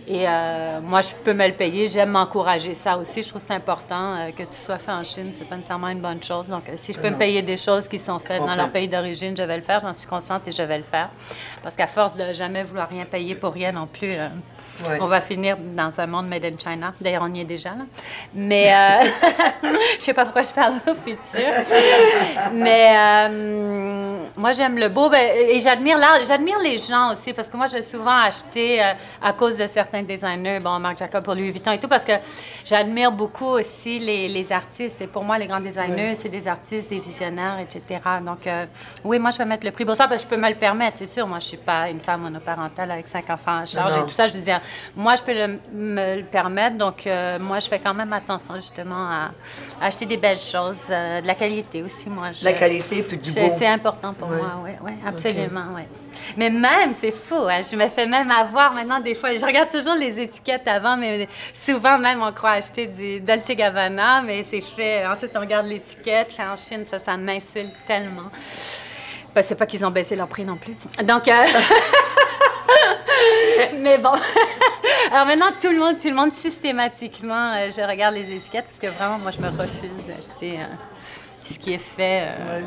Et 0.08 0.28
euh, 0.28 0.80
moi, 0.82 1.02
je 1.02 1.14
peux 1.14 1.34
me 1.34 1.48
le 1.48 1.54
payer. 1.54 1.88
J'aime 1.88 2.10
m'encourager 2.10 2.74
ça 2.76 2.98
aussi. 2.98 3.22
Je 3.22 3.30
trouve 3.30 3.42
que 3.42 3.48
c'est 3.48 3.54
important 3.54 4.16
euh, 4.16 4.32
que 4.32 4.44
tout 4.44 4.54
soit 4.54 4.78
fait 4.80 4.92
en 4.92 5.04
Chine. 5.04 5.30
C'est 5.32 5.44
pas 5.46 5.56
nécessairement 5.56 5.90
une 5.90 6.00
bonne 6.02 6.22
chose. 6.24 6.48
Donc, 6.48 6.68
euh, 6.70 6.74
si 6.76 6.94
je 6.94 7.00
peux 7.00 7.10
me 7.10 7.18
payer 7.18 7.42
des 7.42 7.58
choses 7.58 7.88
qui 7.88 8.00
sont 8.00 8.20
faites 8.20 8.42
dans 8.42 8.56
leur 8.56 8.70
pays 8.70 8.88
d'origine, 8.88 9.36
je 9.38 9.44
vais 9.44 9.58
le 9.58 9.64
faire. 9.64 9.80
J'en 9.82 9.94
suis 9.94 10.08
consciente 10.08 10.48
et 10.48 10.52
je 10.52 10.62
vais 10.64 10.78
le 10.78 10.84
faire. 10.84 11.10
Parce 11.62 11.76
qu'à 11.76 11.88
force 11.88 12.16
de 12.16 12.34
jamais 12.34 12.64
vouloir 12.64 12.88
rien 12.90 13.06
payer 13.06 13.36
pour 13.36 13.54
rien 13.54 13.72
non 13.72 13.88
plus, 13.88 14.14
Ouais. 14.88 14.98
on 15.02 15.08
va 15.08 15.20
finir 15.20 15.58
dans 15.58 16.00
un 16.00 16.08
monde 16.08 16.30
made 16.30 16.46
in 16.46 16.58
China. 16.58 16.94
D'ailleurs, 17.02 17.24
on 17.26 17.34
y 17.34 17.42
est 17.42 17.46
déjà, 17.46 17.72
là. 17.72 17.84
Mais 18.34 18.72
je 19.64 20.02
sais 20.04 20.14
pas 20.14 20.24
pourquoi 20.24 20.44
je 20.44 20.52
parle 20.52 20.76
au 20.88 20.94
futur. 20.94 21.50
Mais 22.54 23.30
moi, 24.38 24.54
j'aime 24.54 24.78
le 24.78 24.88
beau. 24.88 25.10
Ben, 25.10 25.20
et 25.36 25.60
j'admire 25.60 25.98
l'art. 25.98 26.24
J'admire 26.26 26.60
les 26.60 26.78
gens 26.78 27.12
aussi, 27.12 27.34
parce 27.34 27.50
que 27.50 27.58
moi, 27.58 27.68
j'ai 27.68 27.82
souvent 27.82 28.20
acheté 28.20 28.82
à 29.22 29.34
cause 29.34 29.58
de 29.58 29.68
certains 29.68 29.89
designers, 29.94 30.60
bon, 30.60 30.80
Marc 30.80 31.00
Jacob 31.00 31.24
pour 31.24 31.34
Louis 31.36 31.52
Vuitton 31.52 31.72
et 31.72 31.80
tout, 31.80 31.88
parce 31.88 32.06
que 32.06 32.14
j'admire 32.66 33.12
beaucoup 33.12 33.46
aussi 33.48 34.00
les, 34.00 34.28
les 34.28 34.52
artistes. 34.52 35.02
Et 35.02 35.08
pour 35.08 35.24
moi, 35.24 35.38
les 35.38 35.48
grands 35.48 35.60
designers, 35.60 36.16
c'est 36.16 36.30
des 36.30 36.48
artistes, 36.48 36.90
des 36.90 37.00
visionnaires, 37.00 37.58
etc. 37.60 38.00
Donc, 38.26 38.46
euh, 38.48 38.66
oui, 39.04 39.20
moi, 39.20 39.32
je 39.32 39.38
vais 39.38 39.46
mettre 39.46 39.66
le 39.66 39.72
prix 39.72 39.86
pour 39.86 39.96
ça, 39.96 40.08
parce 40.08 40.24
que 40.24 40.30
je 40.30 40.36
peux 40.36 40.42
me 40.42 40.50
le 40.50 40.56
permettre, 40.56 40.98
c'est 41.00 41.06
sûr. 41.06 41.28
Moi, 41.28 41.40
je 41.40 41.46
suis 41.48 41.58
pas 41.58 41.90
une 41.90 42.00
femme 42.00 42.22
monoparentale 42.22 42.92
avec 42.92 43.08
cinq 43.08 43.30
enfants 43.30 43.62
en 43.62 43.66
charge 43.66 43.96
Non, 43.96 44.04
et 44.04 44.06
tout 44.06 44.14
ça. 44.14 44.28
Je 44.28 44.34
veux 44.34 44.42
dire, 44.42 44.62
moi, 44.96 45.16
je 45.16 45.24
peux 45.24 45.34
le- 45.34 45.60
me 45.74 46.16
le 46.18 46.24
permettre. 46.24 46.78
Donc, 46.78 47.06
euh, 47.08 47.40
moi, 47.40 47.60
je 47.60 47.68
fais 47.68 47.80
quand 47.80 47.94
même 47.94 48.14
attention, 48.14 48.56
justement, 48.56 49.08
à, 49.08 49.32
à 49.82 49.86
acheter 49.88 50.06
des 50.06 50.18
belles 50.18 50.38
choses, 50.40 50.86
euh, 50.90 51.22
de 51.22 51.28
la 51.28 51.36
qualité 51.36 51.82
aussi, 51.84 52.10
moi. 52.10 52.32
Je, 52.32 52.44
La 52.46 52.54
qualité 52.54 53.02
puis 53.04 53.18
du 53.18 53.32
beau. 53.32 53.50
C'est 53.58 53.68
important 53.68 54.14
pour 54.14 54.28
moi, 54.30 54.62
oui, 54.64 54.72
oui, 54.82 54.92
absolument, 55.06 55.66
oui. 55.76 55.84
Mais 56.36 56.50
même, 56.50 56.94
c'est 56.94 57.12
fou, 57.12 57.36
hein, 57.50 57.62
je 57.62 57.76
me 57.76 57.88
fais 57.88 58.06
même 58.06 58.30
avoir 58.30 58.74
maintenant 58.74 59.00
des 59.00 59.16
fois. 59.16 59.34
Je 59.36 59.46
regarde 59.46 59.70
toujours 59.70 59.79
les 59.96 60.20
étiquettes 60.20 60.68
avant, 60.68 60.98
mais 60.98 61.28
souvent 61.54 61.98
même 61.98 62.22
on 62.22 62.32
croit 62.32 62.52
acheter 62.52 62.88
du 62.88 63.20
Dolce 63.22 63.50
Gabbana, 63.50 64.22
mais 64.22 64.44
c'est 64.44 64.62
fait. 64.62 65.06
Ensuite, 65.06 65.32
on 65.36 65.40
regarde 65.42 65.66
l'étiquette. 65.68 66.38
Là, 66.38 66.54
en 66.54 66.56
Chine, 66.56 66.86
ça, 66.86 67.00
ça 67.00 67.18
m'insulte 67.18 67.76
tellement. 67.88 68.30
Ben, 69.34 69.42
c'est 69.42 69.56
pas 69.56 69.66
qu'ils 69.66 69.86
ont 69.86 69.92
baissé 69.92 70.16
leur 70.16 70.28
prix 70.28 70.46
non 70.46 70.58
plus. 70.58 70.76
Donc, 71.04 71.28
euh, 71.28 71.32
mais 73.78 73.98
bon. 73.98 74.14
Alors 75.12 75.26
maintenant, 75.26 75.52
tout 75.60 75.70
le 75.70 75.78
monde, 75.80 76.00
tout 76.00 76.10
le 76.10 76.16
monde 76.16 76.32
systématiquement, 76.32 77.54
euh, 77.56 77.70
je 77.70 77.82
regarde 77.88 78.16
les 78.16 78.36
étiquettes 78.36 78.66
parce 78.66 78.80
que 78.80 78.88
vraiment, 78.98 79.18
moi, 79.20 79.32
je 79.32 79.40
me 79.40 79.48
refuse 79.50 80.06
d'acheter 80.08 80.60
euh, 80.60 80.66
ce 81.44 81.58
qui 81.58 81.74
est 81.74 81.78
fait. 81.78 82.28
euh, 82.28 82.62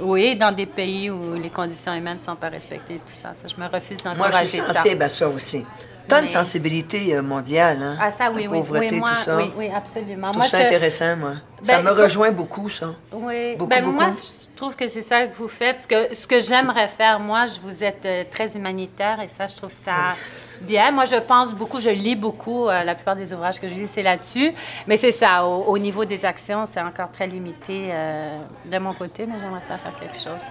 Oui, 0.00 0.36
dans 0.36 0.52
des 0.52 0.66
pays 0.66 1.10
où 1.10 1.34
les 1.34 1.50
conditions 1.50 1.94
humaines 1.94 2.18
ne 2.18 2.22
sont 2.22 2.36
pas 2.36 2.48
respectées, 2.48 2.96
tout 2.96 3.12
ça. 3.12 3.34
ça 3.34 3.46
je 3.48 3.60
me 3.60 3.68
refuse 3.68 4.04
Moi, 4.04 4.14
je 4.14 4.18
d'encourager 4.20 4.50
suis 4.50 4.60
ça. 4.62 4.74
sensible 4.74 5.02
à 5.02 5.08
ça 5.08 5.28
aussi. 5.28 5.64
Une 6.08 6.20
Mais- 6.22 6.26
sensibilité 6.28 7.14
euh, 7.16 7.22
mondiale, 7.22 7.78
hein? 7.82 7.96
Ah, 8.00 8.10
ça, 8.10 8.30
oui, 8.30 8.44
la 8.44 8.50
oui. 8.50 8.58
pauvreté, 8.58 8.88
oui, 8.92 8.98
moi, 9.00 9.08
tout 9.18 9.24
ça. 9.24 9.36
oui, 9.36 9.52
oui, 9.56 9.70
absolument. 9.74 10.32
Je 10.32 10.38
Moi, 10.38 10.48
ça 10.48 10.58
je- 10.60 10.64
intéressant, 10.66 11.16
moi. 11.16 11.32
ça 11.62 11.76
Ben, 11.78 11.82
me 11.84 11.90
ce 11.90 11.94
que- 11.96 12.02
rejoint 12.02 12.30
beaucoup, 12.30 12.68
ça. 12.70 12.86
Oui. 13.12 13.56
Beaucoup, 13.56 13.68
ben, 13.68 13.84
beaucoup. 13.84 13.96
Moi, 13.96 14.10
je 14.10 14.56
trouve 14.56 14.76
que 14.76 14.86
c'est 14.88 15.02
ça 15.02 15.26
que 15.26 15.36
vous 15.36 15.48
faites. 15.48 15.82
Ce 15.82 15.88
que, 15.88 16.14
ce 16.14 16.26
que 16.26 16.38
j'aimerais 16.38 16.88
faire, 16.88 17.18
moi, 17.18 17.46
je 17.46 17.60
vous 17.60 17.82
êtes 17.82 18.06
euh, 18.06 18.24
très 18.30 18.56
humanitaire 18.56 19.20
et 19.20 19.28
ça, 19.28 19.46
je 19.48 19.56
trouve 19.56 19.72
ça 19.72 20.14
bien. 20.60 20.90
Moi, 20.92 21.04
je 21.06 21.16
pense 21.16 21.52
beaucoup, 21.52 21.80
je 21.80 21.90
lis 21.90 22.16
beaucoup. 22.16 22.68
euh, 22.68 22.84
la 22.84 22.94
plupart 22.94 23.16
des 23.16 23.32
ouvrages 23.32 23.60
que 23.60 23.66
je 23.68 23.74
lis, 23.74 23.88
c'est 23.88 24.02
là-dessus. 24.02 24.52
Mais 24.86 24.96
c'est 24.96 25.12
ça, 25.12 25.44
au, 25.44 25.64
au 25.64 25.76
niveau 25.78 26.04
des 26.04 26.24
actions, 26.24 26.66
c'est 26.66 26.80
encore 26.80 27.10
très 27.10 27.26
limité 27.26 27.88
euh, 27.90 28.38
de 28.70 28.78
mon 28.78 28.94
côté, 28.94 29.26
mais 29.26 29.38
j'aimerais 29.40 29.64
ça 29.64 29.76
faire 29.76 29.98
quelque 29.98 30.16
chose. 30.16 30.50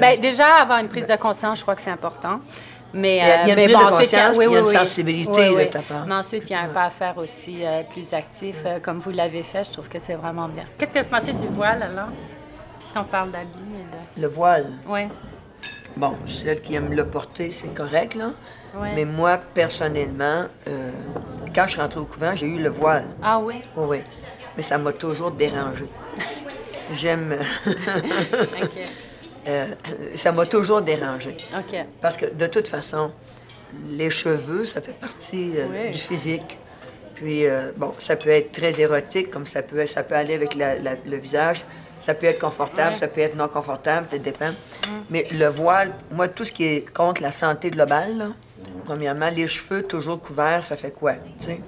Ben, 0.00 0.18
déjà, 0.20 0.46
avoir 0.62 0.78
une 0.78 0.88
prise 0.88 1.06
de 1.08 1.16
conscience, 1.16 1.58
je 1.58 1.62
crois 1.62 1.74
que 1.74 1.82
c'est 1.82 1.90
important. 1.90 2.40
Mais, 2.96 3.16
Il 3.16 3.18
y 3.18 3.20
a- 3.22 3.42
il 3.42 3.48
y 3.48 3.50
a 3.50 3.52
euh, 3.52 3.56
mais 3.56 3.64
prise 3.64 3.74
bon, 3.76 3.80
de 3.80 3.84
ensuite, 3.92 4.12
oui, 4.36 4.44
il 4.46 4.52
y 4.52 4.56
a 4.56 4.58
une 4.60 4.66
oui. 4.66 4.72
sensibilité 4.72 5.50
Oui, 5.50 5.64
de 5.66 5.70
ta 5.70 5.80
part. 5.80 6.06
Mais 6.06 6.14
ensuite, 6.14 6.44
il 6.48 6.52
y 6.52 6.56
a 6.56 6.60
un 6.60 6.68
pas 6.68 6.84
à 6.84 6.90
faire 6.90 7.18
aussi 7.18 7.64
euh, 7.66 7.82
plus 7.82 8.14
actif, 8.14 8.56
euh, 8.64 8.78
comme 8.80 8.98
vous 9.00 9.10
l'avez 9.10 9.42
fait. 9.42 9.64
Je 9.64 9.70
trouve 9.72 9.88
que 9.88 9.98
c'est 9.98 10.14
vraiment 10.14 10.46
bien. 10.48 10.64
Qu'est-ce 10.78 10.94
que 10.94 11.00
vous 11.00 11.08
pensez 11.10 11.32
du 11.32 11.48
voile, 11.48 11.82
alors? 11.82 12.08
Si 12.80 12.96
on 12.96 13.02
parle 13.04 13.32
d'habits 13.32 13.48
et 13.56 14.16
de... 14.20 14.22
Le 14.22 14.28
voile. 14.28 14.70
Oui. 14.86 15.08
Bon, 15.96 16.14
celle 16.28 16.60
qui 16.60 16.74
aime 16.76 16.92
le 16.92 17.04
porter, 17.06 17.50
c'est 17.52 17.74
correct, 17.74 18.14
là. 18.14 18.30
Ouais. 18.76 18.92
Mais 18.94 19.04
moi, 19.04 19.38
personnellement, 19.54 20.44
euh, 20.68 20.90
quand 21.54 21.66
je 21.66 21.72
suis 21.72 21.80
rentrée 21.80 22.00
au 22.00 22.04
couvent, 22.04 22.34
j'ai 22.34 22.46
eu 22.46 22.58
le 22.58 22.70
voile. 22.70 23.06
Ah 23.22 23.38
oui? 23.40 23.56
Oui, 23.76 23.86
oui. 23.88 23.98
Mais 24.56 24.62
ça 24.62 24.78
m'a 24.78 24.92
toujours 24.92 25.30
dérangé. 25.32 25.86
J'aime. 26.94 27.36
OK. 27.66 28.70
Euh, 29.48 29.66
ça 30.16 30.32
m'a 30.32 30.46
toujours 30.46 30.82
dérangé. 30.82 31.36
OK. 31.56 31.76
Parce 32.00 32.16
que 32.16 32.26
de 32.26 32.46
toute 32.46 32.68
façon, 32.68 33.10
les 33.88 34.10
cheveux, 34.10 34.64
ça 34.64 34.80
fait 34.80 34.98
partie 34.98 35.52
euh, 35.56 35.66
Oui. 35.70 35.90
du 35.92 35.98
physique. 35.98 36.58
Puis, 37.14 37.46
euh, 37.46 37.70
bon, 37.76 37.92
ça 38.00 38.16
peut 38.16 38.30
être 38.30 38.52
très 38.52 38.80
érotique, 38.80 39.30
comme 39.30 39.46
ça 39.46 39.62
peut, 39.62 39.86
ça 39.86 40.02
peut 40.02 40.16
aller 40.16 40.34
avec 40.34 40.54
la- 40.54 40.76
la- 40.76 40.96
le 41.06 41.16
visage. 41.16 41.64
Ça 42.00 42.12
peut 42.12 42.26
être 42.26 42.40
confortable. 42.40 42.96
Mm. 42.96 42.98
ça 42.98 43.08
peut 43.08 43.20
être 43.22 43.36
non 43.36 43.48
confortable, 43.48 44.06
ça 44.10 44.18
dépend. 44.18 44.50
Mais 45.10 45.26
le 45.32 45.46
voile, 45.46 45.92
moi, 46.10 46.28
tout 46.28 46.44
ce 46.44 46.52
qui 46.52 46.64
est 46.64 46.92
contre 46.92 47.22
la 47.22 47.30
santé 47.30 47.70
globale, 47.70 48.18
là, 48.18 48.26
premièrement, 48.84 49.30
les 49.30 49.46
cheveux 49.48 49.82
toujours 49.84 50.20
couverts, 50.20 50.62
ça 50.62 50.76
fait 50.76 50.90
quoi? 50.90 51.14
tu 51.40 51.46
sais? 51.46 51.60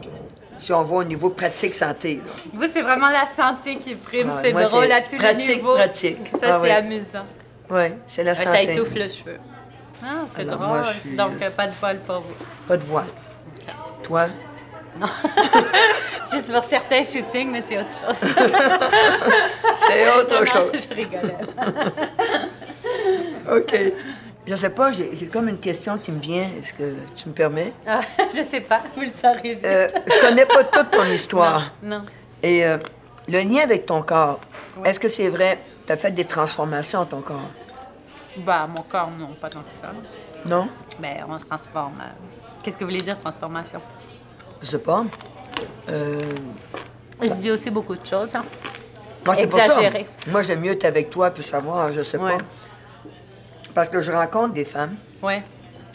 Si 0.60 0.72
on 0.72 0.82
va 0.82 0.96
au 0.96 1.04
niveau 1.04 1.30
pratique 1.30 1.74
santé, 1.74 2.16
là. 2.16 2.22
Vous, 2.54 2.66
c'est 2.72 2.82
vraiment 2.82 3.10
la 3.10 3.26
santé 3.26 3.76
qui 3.76 3.94
prime. 3.94 4.28
Ouais, 4.30 4.34
c'est 4.42 4.52
drôle 4.52 4.90
à 4.90 5.00
tous 5.02 5.12
les 5.12 5.18
pratique, 5.18 5.56
niveaux. 5.56 5.74
pratique. 5.74 6.18
Ça, 6.40 6.46
Ah 6.56 6.60
c'est 6.64 6.70
amusant. 6.70 7.26
Oui, 7.70 7.84
c'est 8.06 8.22
la 8.24 8.34
santé. 8.34 8.64
ça 8.64 8.72
étouffe 8.72 8.94
le 8.94 9.08
cheveu. 9.08 9.38
Ah, 10.04 10.24
c'est 10.36 10.44
drôle. 10.44 10.58
moi, 10.66 10.82
je 10.82 11.00
suis- 11.08 11.16
Donc, 11.16 11.32
euh, 11.42 11.50
pas 11.50 11.66
de 11.66 11.72
voile 11.80 11.98
pour 12.00 12.20
vous. 12.20 12.34
Pas 12.68 12.76
de 12.76 12.84
voile. 12.84 13.06
Toi? 14.02 14.28
Juste 16.32 16.50
pour 16.52 16.64
certains 16.64 17.02
shootings, 17.02 17.50
mais 17.50 17.60
c'est 17.60 17.78
autre 17.78 17.88
chose. 17.92 18.16
C'est 19.88 20.10
autre 20.10 20.40
Non, 20.40 20.46
chose. 20.46 20.88
Je 20.88 20.94
rigolais. 20.94 21.36
OK. 23.50 23.76
Je 24.46 24.54
sais 24.54 24.70
pas, 24.70 24.92
j'ai 24.92 25.10
j'ai 25.14 25.26
comme 25.26 25.48
une 25.48 25.58
question 25.58 25.98
qui 25.98 26.12
me 26.12 26.20
vient. 26.20 26.46
Est-ce 26.58 26.72
que 26.72 26.94
tu 27.16 27.28
me 27.28 27.34
permets? 27.34 27.72
Ah, 27.86 28.00
je 28.34 28.42
sais 28.42 28.60
pas, 28.60 28.80
vous 28.94 29.02
le 29.02 29.10
saurez 29.10 29.54
vite. 29.54 29.64
Euh, 29.64 29.88
je 30.06 30.20
connais 30.26 30.46
pas 30.46 30.64
toute 30.64 30.90
ton 30.92 31.04
histoire. 31.04 31.72
Non, 31.82 31.98
non. 31.98 32.04
Et 32.42 32.64
euh, 32.64 32.78
le 33.28 33.40
lien 33.40 33.62
avec 33.62 33.86
ton 33.86 34.02
corps, 34.02 34.40
Ouais. 34.76 34.90
est-ce 34.90 35.00
que 35.00 35.08
c'est 35.08 35.28
vrai? 35.28 35.58
Tu 35.86 35.92
as 35.92 35.96
fait 35.96 36.10
des 36.12 36.24
transformations 36.24 37.00
dans 37.00 37.06
ton 37.06 37.20
corps? 37.22 37.50
Bah, 38.38 38.66
mon 38.66 38.82
corps, 38.82 39.10
non, 39.18 39.28
pas 39.40 39.48
tant 39.48 39.60
que 39.60 39.72
ça. 39.72 39.92
Non? 40.46 40.68
Mais 41.00 41.20
on 41.28 41.38
se 41.38 41.44
transforme. 41.44 41.94
Qu'est-ce 42.62 42.76
que 42.76 42.84
vous 42.84 42.90
voulez 42.90 43.02
dire, 43.02 43.18
transformation? 43.18 43.80
Je 44.62 44.66
sais 44.66 44.78
pas. 44.78 45.04
Euh, 45.88 46.18
Je 47.22 47.34
dis 47.34 47.50
aussi 47.50 47.70
beaucoup 47.70 47.94
de 47.94 48.04
choses. 48.06 48.34
hein. 48.34 48.44
moi, 49.24 49.34
c'est 49.34 49.46
pour 49.46 49.58
ça. 49.58 49.66
Exagéré. 49.66 50.06
Moi, 50.28 50.42
j'aime 50.42 50.60
mieux 50.60 50.72
être 50.72 50.84
avec 50.84 51.10
toi 51.10 51.30
pour 51.30 51.44
savoir, 51.44 51.92
je 51.92 52.02
sais 52.02 52.18
Ouais. 52.18 52.36
pas. 52.36 52.44
Parce 53.74 53.88
que 53.88 54.00
je 54.02 54.12
rencontre 54.12 54.54
des 54.54 54.64
femmes, 54.64 54.96
Oui, 55.22 55.34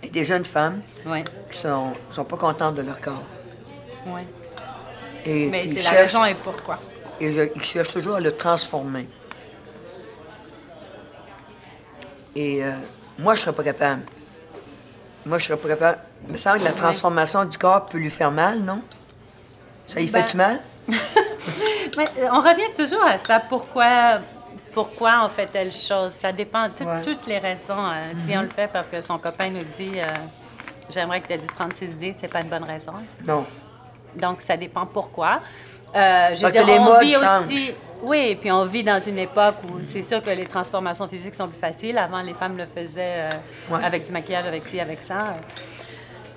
et 0.03 0.09
des 0.09 0.23
jeunes 0.23 0.45
femmes, 0.45 0.81
oui, 1.05 1.23
qui 1.51 1.57
sont, 1.57 1.93
sont 2.11 2.25
pas 2.25 2.37
contentes 2.37 2.75
de 2.75 2.81
leur 2.81 2.99
corps. 2.99 3.23
oui. 4.07 4.21
Et 5.25 5.47
Mais 5.49 5.67
c'est 5.67 5.83
la 5.83 5.91
raison 5.91 6.25
et 6.25 6.33
pourquoi. 6.33 6.79
Et 7.21 7.33
je, 7.33 7.41
ils 7.55 7.63
cherchent 7.63 7.93
toujours 7.93 8.15
à 8.15 8.19
le 8.19 8.35
transformer. 8.35 9.07
Et 12.35 12.63
euh, 12.63 12.71
moi, 13.19 13.35
je 13.35 13.41
serais 13.41 13.53
pas 13.53 13.63
capable. 13.63 14.01
Moi, 15.25 15.37
je 15.37 15.45
serais 15.45 15.57
pas 15.57 15.67
capable. 15.69 15.99
Il 16.27 16.33
me 16.33 16.37
semble 16.37 16.59
que 16.59 16.63
la 16.65 16.71
transformation 16.71 17.45
du 17.45 17.57
corps 17.57 17.85
peut 17.85 17.97
lui 17.97 18.09
faire 18.09 18.31
mal, 18.31 18.59
non? 18.59 18.81
Ça 19.87 19.99
y 19.99 20.07
Ben, 20.07 20.21
fait-tu 20.23 20.37
mal? 20.37 20.59
Mais 20.87 22.05
euh, 22.19 22.27
on 22.31 22.41
revient 22.41 22.73
toujours 22.75 23.03
à 23.05 23.17
ça. 23.19 23.39
Pourquoi, 23.39 24.19
pourquoi 24.73 25.21
on 25.25 25.29
fait 25.29 25.45
telle 25.47 25.71
chose? 25.73 26.11
Ça 26.13 26.31
dépend 26.31 26.69
de 26.69 26.73
tout- 26.73 26.83
Ouais. 26.85 27.01
toutes 27.03 27.27
les 27.27 27.37
raisons. 27.37 27.85
euh, 27.85 28.13
Si 28.27 28.35
on 28.37 28.41
le 28.41 28.49
fait 28.49 28.67
parce 28.71 28.87
que 28.87 29.01
son 29.01 29.17
copain 29.19 29.49
nous 29.49 29.63
dit 29.77 29.93
euh, 29.99 30.03
J'aimerais 30.89 31.21
que 31.21 31.27
tu 31.27 31.33
aies 31.33 31.37
du 31.37 31.47
36D, 31.47 32.15
c'est 32.17 32.27
pas 32.31 32.41
une 32.41 32.49
bonne 32.49 32.63
raison. 32.63 32.93
Non. 33.27 33.45
Donc, 34.15 34.41
ça 34.41 34.57
dépend 34.57 34.85
pourquoi. 34.85 35.39
Euh, 35.95 36.33
je 36.33 36.45
veux 36.45 36.51
dire, 36.51 36.65
les 36.65 36.79
on 36.79 36.99
vit 36.99 37.13
changent. 37.13 37.45
aussi. 37.45 37.75
Oui, 38.03 38.35
puis 38.39 38.51
on 38.51 38.65
vit 38.65 38.83
dans 38.83 38.99
une 38.99 39.19
époque 39.19 39.55
où 39.69 39.79
c'est 39.83 40.01
sûr 40.01 40.23
que 40.23 40.31
les 40.31 40.45
transformations 40.47 41.07
physiques 41.07 41.35
sont 41.35 41.47
plus 41.47 41.59
faciles. 41.59 41.97
Avant, 41.97 42.21
les 42.21 42.33
femmes 42.33 42.57
le 42.57 42.65
faisaient 42.65 43.27
euh, 43.29 43.29
Ouais. 43.69 43.83
avec 43.83 44.03
du 44.03 44.11
maquillage, 44.11 44.45
avec 44.45 44.65
ci, 44.65 44.79
avec 44.79 45.01
ça. 45.03 45.35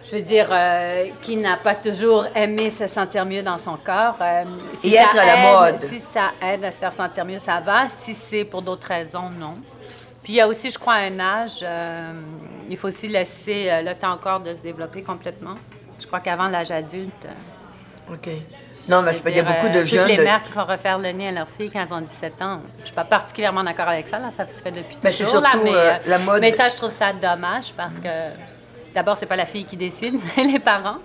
Je 0.05 0.17
veux 0.17 0.21
dire, 0.23 0.49
euh, 0.51 1.07
qui 1.23 1.37
n'a 1.39 1.57
pas 1.57 1.75
toujours 1.75 2.27
aimé 2.35 2.69
se 2.69 2.87
sentir 2.87 3.25
mieux 3.25 3.43
dans 3.43 3.57
son 3.57 3.77
corps. 3.79 4.17
euh, 4.21 4.45
si 4.75 4.89
Et 4.89 4.97
ça 4.97 5.03
être 5.05 5.19
à 5.19 5.25
la 5.25 5.37
aide- 5.37 5.73
mode. 5.73 5.77
Si 5.83 5.99
ça 6.01 6.33
aide 6.43 6.65
à 6.67 6.71
se 6.71 6.79
faire 6.79 6.93
sentir 6.93 7.25
mieux, 7.25 7.39
ça 7.39 7.61
va. 7.61 7.89
Si 7.89 8.15
c'est 8.15 8.45
pour 8.45 8.61
d'autres 8.61 8.89
raisons, 8.89 9.31
non. 9.31 9.55
Puis 10.23 10.35
il 10.35 10.37
y 10.37 10.41
a 10.43 10.47
aussi, 10.49 10.71
je 10.71 10.79
crois, 10.79 10.95
un 10.95 11.19
âge. 11.21 11.65
il 12.69 12.77
faut 12.77 12.89
aussi 12.89 13.09
laisser 13.09 13.71
le 13.83 13.95
temps 13.95 14.13
encore 14.13 14.41
de 14.41 14.53
se 14.55 14.61
développer 14.63 15.03
complètement. 15.03 15.55
Je 15.99 16.07
crois 16.07 16.21
qu'avant 16.21 16.49
l'âge 16.49 16.71
adulte. 16.71 17.27
OK. 18.13 18.29
Non, 18.89 19.01
mais 19.03 19.13
je 19.13 19.21
il 19.27 19.37
y 19.37 19.41
a 19.41 19.43
beaucoup 19.43 19.67
euh, 19.67 19.69
de 19.71 19.81
toutes 19.81 19.89
jeunes. 19.89 20.09
les 20.09 20.17
de- 20.19 20.23
mères 20.25 20.43
qui 20.43 20.53
font 20.53 20.65
refaire 20.65 20.99
le 20.99 21.11
nez 21.13 21.29
à 21.29 21.33
leurs 21.33 21.49
filles 21.49 21.71
quand 21.71 21.81
elles 21.83 21.93
ont 21.95 22.01
17 22.01 22.43
ans. 22.43 22.61
Je 22.81 22.87
suis 22.87 22.95
pas 22.95 23.05
particulièrement 23.05 23.65
d'accord 23.65 23.89
avec 23.89 24.09
ça. 24.09 24.19
Là, 24.19 24.31
ça 24.31 24.47
se 24.47 24.63
fait 24.63 24.71
depuis 24.73 24.97
c'est 25.03 25.25
toujours. 25.25 25.41
là, 25.41 25.51
surtout, 25.53 25.65
mais, 25.67 25.71
euh, 25.75 25.93
euh, 25.93 25.97
la 26.07 26.19
mode- 26.19 26.41
mais 26.41 26.53
ça, 26.53 26.69
je 26.69 26.77
trouve 26.77 26.91
ça 26.91 27.13
dommage 27.13 27.73
parce 27.77 27.99
que 27.99 28.09
d'abord, 28.95 29.17
c'est 29.17 29.27
pas 29.27 29.37
la 29.37 29.47
fille 29.47 29.65
qui 29.65 29.77
décide, 29.77 30.21
c'est 30.35 30.43
les 30.45 30.59
parents. 30.59 30.99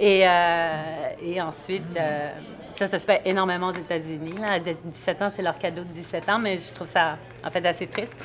Et, 0.00 0.26
euh, 0.26 1.08
et 1.22 1.40
ensuite, 1.42 1.84
euh, 1.98 2.30
ça, 2.74 2.88
ça 2.88 2.98
se 2.98 3.04
fait 3.06 3.20
énormément 3.24 3.68
aux 3.68 3.72
États-Unis. 3.72 4.34
Là. 4.40 4.52
À 4.54 4.58
17 4.58 5.22
ans, 5.22 5.28
c'est 5.30 5.42
leur 5.42 5.58
cadeau 5.58 5.82
de 5.82 5.88
17 5.92 6.28
ans, 6.28 6.38
mais 6.38 6.56
je 6.56 6.72
trouve 6.72 6.88
ça, 6.88 7.16
en 7.44 7.50
fait, 7.50 7.64
assez 7.66 7.86
triste. 7.86 8.16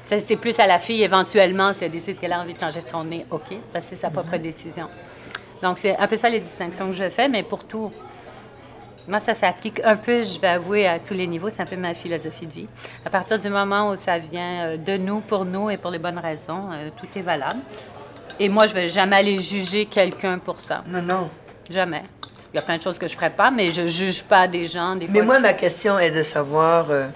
C'est 0.00 0.36
plus 0.36 0.58
à 0.58 0.66
la 0.66 0.78
fille, 0.80 1.02
éventuellement, 1.04 1.72
si 1.72 1.84
elle 1.84 1.90
décide 1.92 2.18
qu'elle 2.18 2.32
a 2.32 2.40
envie 2.40 2.54
de 2.54 2.58
changer 2.60 2.80
son 2.80 3.04
nez, 3.04 3.26
OK, 3.30 3.42
parce 3.72 3.86
que 3.86 3.94
c'est 3.94 4.00
sa 4.02 4.10
propre 4.10 4.36
décision. 4.38 4.88
Donc, 5.62 5.78
c'est 5.78 5.96
un 5.96 6.06
peu 6.08 6.16
ça 6.16 6.28
les 6.28 6.40
distinctions 6.40 6.86
que 6.86 6.92
je 6.94 7.08
fais, 7.10 7.28
mais 7.28 7.44
pour 7.44 7.62
tout, 7.64 7.92
moi, 9.08 9.18
ça 9.18 9.34
s'applique 9.34 9.80
un 9.84 9.96
peu, 9.96 10.22
je 10.22 10.38
vais 10.40 10.48
avouer, 10.48 10.86
à 10.86 10.98
tous 10.98 11.14
les 11.14 11.26
niveaux. 11.26 11.50
C'est 11.50 11.62
un 11.62 11.66
peu 11.66 11.76
ma 11.76 11.94
philosophie 11.94 12.46
de 12.46 12.52
vie. 12.52 12.66
À 13.04 13.10
partir 13.10 13.38
du 13.38 13.48
moment 13.48 13.90
où 13.90 13.96
ça 13.96 14.18
vient 14.18 14.66
euh, 14.66 14.76
de 14.76 14.96
nous, 14.96 15.20
pour 15.20 15.44
nous 15.44 15.70
et 15.70 15.76
pour 15.76 15.90
les 15.90 15.98
bonnes 15.98 16.18
raisons, 16.18 16.70
euh, 16.72 16.90
tout 16.96 17.06
est 17.18 17.22
valable. 17.22 17.60
Et 18.38 18.48
moi, 18.48 18.66
je 18.66 18.74
vais 18.74 18.88
jamais 18.88 19.16
aller 19.16 19.38
juger 19.38 19.86
quelqu'un 19.86 20.38
pour 20.38 20.60
ça. 20.60 20.82
Non, 20.86 21.02
non. 21.02 21.30
Jamais. 21.68 22.02
Il 22.52 22.56
y 22.56 22.58
a 22.58 22.62
plein 22.62 22.78
de 22.78 22.82
choses 22.82 22.98
que 22.98 23.06
je 23.06 23.14
ferais 23.14 23.30
pas, 23.30 23.50
mais 23.50 23.70
je 23.70 23.86
juge 23.86 24.22
pas 24.24 24.48
des 24.48 24.64
gens. 24.64 24.96
Des 24.96 25.06
Mais 25.06 25.18
fois, 25.18 25.26
moi, 25.26 25.38
ma 25.40 25.52
question 25.52 25.98
est 25.98 26.10
de 26.10 26.22
savoir, 26.22 26.90
euh, 26.90 27.06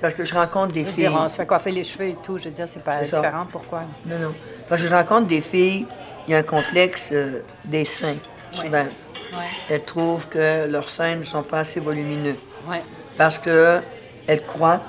parce 0.00 0.14
que 0.14 0.24
je 0.24 0.34
rencontre 0.34 0.72
des 0.72 0.84
je 0.84 0.90
filles. 0.90 1.08
dire, 1.08 1.18
on 1.20 1.28
se 1.28 1.36
fait 1.36 1.46
coiffer 1.46 1.70
les 1.70 1.84
cheveux 1.84 2.08
et 2.08 2.16
tout. 2.22 2.38
Je 2.38 2.44
veux 2.44 2.50
dire, 2.50 2.66
c'est 2.68 2.84
pas 2.84 3.02
ça. 3.04 3.16
différent. 3.16 3.46
Pourquoi? 3.50 3.82
Non, 4.06 4.18
non. 4.18 4.34
Parce 4.68 4.82
que 4.82 4.88
je 4.88 4.94
rencontre 4.94 5.26
des 5.26 5.40
filles, 5.40 5.86
il 6.26 6.32
y 6.32 6.34
a 6.34 6.38
un 6.38 6.42
complexe 6.42 7.08
euh, 7.12 7.40
des 7.64 7.84
seins. 7.84 8.16
Souvent. 8.52 8.84
Ouais. 9.32 9.38
Elles 9.70 9.84
trouvent 9.84 10.28
que 10.28 10.66
leurs 10.68 10.88
seins 10.88 11.16
ne 11.16 11.24
sont 11.24 11.42
pas 11.42 11.60
assez 11.60 11.80
volumineux. 11.80 12.36
Ouais. 12.68 12.82
Parce 13.16 13.38
que 13.38 13.80
elles 14.26 14.44
croient, 14.44 14.80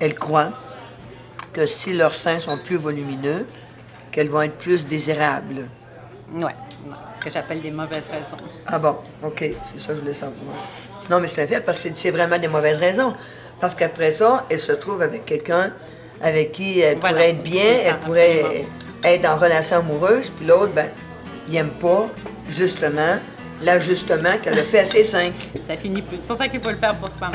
elles 0.00 0.14
croient 0.14 0.52
que 1.52 1.66
si 1.66 1.92
leurs 1.92 2.14
seins 2.14 2.38
sont 2.38 2.58
plus 2.58 2.76
volumineux, 2.76 3.46
qu'elles 4.12 4.28
vont 4.28 4.42
être 4.42 4.56
plus 4.58 4.86
désirables. 4.86 5.68
Ouais. 6.34 6.44
Ouais. 6.44 6.52
Ce 7.18 7.24
que 7.24 7.30
j'appelle 7.32 7.60
des 7.60 7.70
mauvaises 7.70 8.06
raisons. 8.08 8.36
Ah 8.66 8.78
bon, 8.78 8.96
OK, 9.22 9.38
c'est 9.38 9.80
ça 9.80 9.88
que 9.88 9.94
je 9.96 10.00
voulais 10.00 10.14
savoir. 10.14 10.34
Non, 11.10 11.20
mais 11.20 11.28
c'est 11.28 11.42
un 11.42 11.46
fait, 11.46 11.60
parce 11.60 11.78
que 11.78 11.88
c'est- 11.88 11.96
c'est 11.98 12.10
vraiment 12.10 12.38
des 12.38 12.48
mauvaises 12.48 12.78
raisons. 12.78 13.12
Parce 13.60 13.74
qu'après 13.74 14.10
ça, 14.12 14.46
elle 14.48 14.58
se 14.58 14.72
trouve 14.72 15.02
avec 15.02 15.26
quelqu'un 15.26 15.72
avec 16.22 16.52
qui 16.52 16.80
elle 16.80 16.98
Voilà. 17.00 17.16
pourrait 17.16 17.30
être 17.30 17.42
bien, 17.42 17.62
C'est 17.62 17.82
elle 17.84 17.98
pourrait 17.98 18.40
absolument. 18.40 18.64
être 19.04 19.24
en 19.26 19.36
relation 19.36 19.76
amoureuse, 19.78 20.30
puis 20.30 20.46
l'autre, 20.46 20.72
ben, 20.72 20.88
il 21.48 21.54
n'aime 21.54 21.70
pas, 21.70 22.08
justement, 22.56 23.18
l'ajustement 23.62 24.38
qu'elle 24.42 24.58
a 24.58 24.64
fait 24.64 24.80
à 24.80 24.84
ses 24.84 25.04
seins. 25.04 25.32
Ça 25.68 25.76
finit 25.76 26.02
plus. 26.02 26.18
C'est 26.20 26.26
pour 26.26 26.36
ça 26.36 26.48
qu'il 26.48 26.60
faut 26.60 26.70
le 26.70 26.76
faire 26.76 26.96
pour 26.96 27.10
soi. 27.10 27.30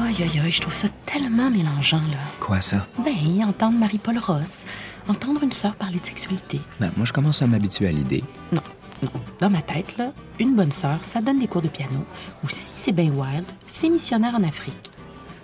Aïe, 0.00 0.16
aïe, 0.22 0.40
aïe, 0.44 0.50
je 0.50 0.60
trouve 0.60 0.74
ça 0.74 0.88
tellement 1.06 1.50
mélangeant, 1.50 2.02
là. 2.10 2.18
Quoi, 2.40 2.60
ça? 2.60 2.86
Ben, 2.98 3.44
entendre 3.46 3.78
Marie-Paul 3.78 4.18
Ross, 4.18 4.64
entendre 5.08 5.42
une 5.44 5.52
sœur 5.52 5.74
parler 5.74 6.00
de 6.00 6.06
sexualité. 6.06 6.60
Ben, 6.80 6.90
moi, 6.96 7.06
je 7.06 7.12
commence 7.12 7.42
à 7.42 7.46
m'habituer 7.46 7.86
à 7.88 7.92
l'idée. 7.92 8.24
Non, 8.52 8.62
non. 9.02 9.10
Dans 9.38 9.50
ma 9.50 9.62
tête, 9.62 9.96
là, 9.96 10.12
une 10.38 10.56
bonne 10.56 10.72
sœur, 10.72 10.98
ça 11.02 11.20
donne 11.20 11.38
des 11.38 11.46
cours 11.46 11.62
de 11.62 11.68
piano. 11.68 12.04
Ou 12.44 12.48
si 12.48 12.72
c'est 12.74 12.92
bien 12.92 13.10
wild, 13.10 13.46
c'est 13.66 13.88
missionnaire 13.88 14.34
en 14.34 14.42
Afrique. 14.42 14.90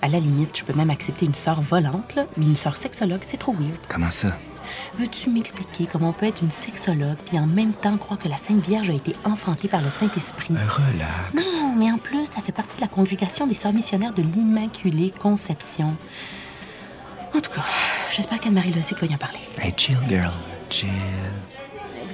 À 0.03 0.09
la 0.09 0.19
limite, 0.21 0.59
je 0.59 0.65
peux 0.65 0.75
même 0.75 0.91
accepter 0.91 1.27
une 1.27 1.35
sœur 1.35 1.61
volante, 1.61 2.15
là, 2.15 2.25
mais 2.37 2.47
une 2.47 2.57
sœur 2.57 2.77
sexologue, 2.77 3.23
c'est 3.23 3.39
trop 3.39 3.53
weird. 3.53 3.79
Comment 3.89 4.11
ça? 4.11 4.37
Veux-tu 4.99 5.31
m'expliquer 5.31 5.87
comment 5.91 6.11
on 6.11 6.13
peut 6.13 6.27
être 6.27 6.43
une 6.43 6.51
sexologue 6.51 7.17
puis 7.27 7.39
en 7.39 7.47
même 7.47 7.73
temps 7.73 7.97
croire 7.97 8.19
que 8.19 8.29
la 8.29 8.37
Sainte 8.37 8.67
Vierge 8.67 8.91
a 8.91 8.95
été 8.95 9.15
enfantée 9.25 9.69
par 9.69 9.83
le 9.83 9.91
Saint-Esprit? 9.91 10.55
Relax. 10.55 11.63
Non, 11.63 11.75
mais 11.77 11.91
en 11.91 11.99
plus, 11.99 12.27
ça 12.27 12.41
fait 12.41 12.53
partie 12.53 12.77
de 12.77 12.81
la 12.83 12.89
congrégation 12.89 13.47
des 13.47 13.55
sœurs 13.55 13.73
missionnaires 13.73 14.13
de 14.15 14.23
l'Immaculée 14.23 15.13
Conception. 15.19 15.97
En 17.35 17.41
tout 17.41 17.51
cas, 17.51 17.65
j'espère 18.15 18.41
qu'Anne-Marie 18.41 18.73
Lozic 18.73 18.99
va 18.99 19.07
y 19.07 19.15
en 19.15 19.19
parler. 19.19 19.41
Hey, 19.59 19.73
chill, 19.77 19.99
girl. 20.09 20.33
Chill. 20.71 20.89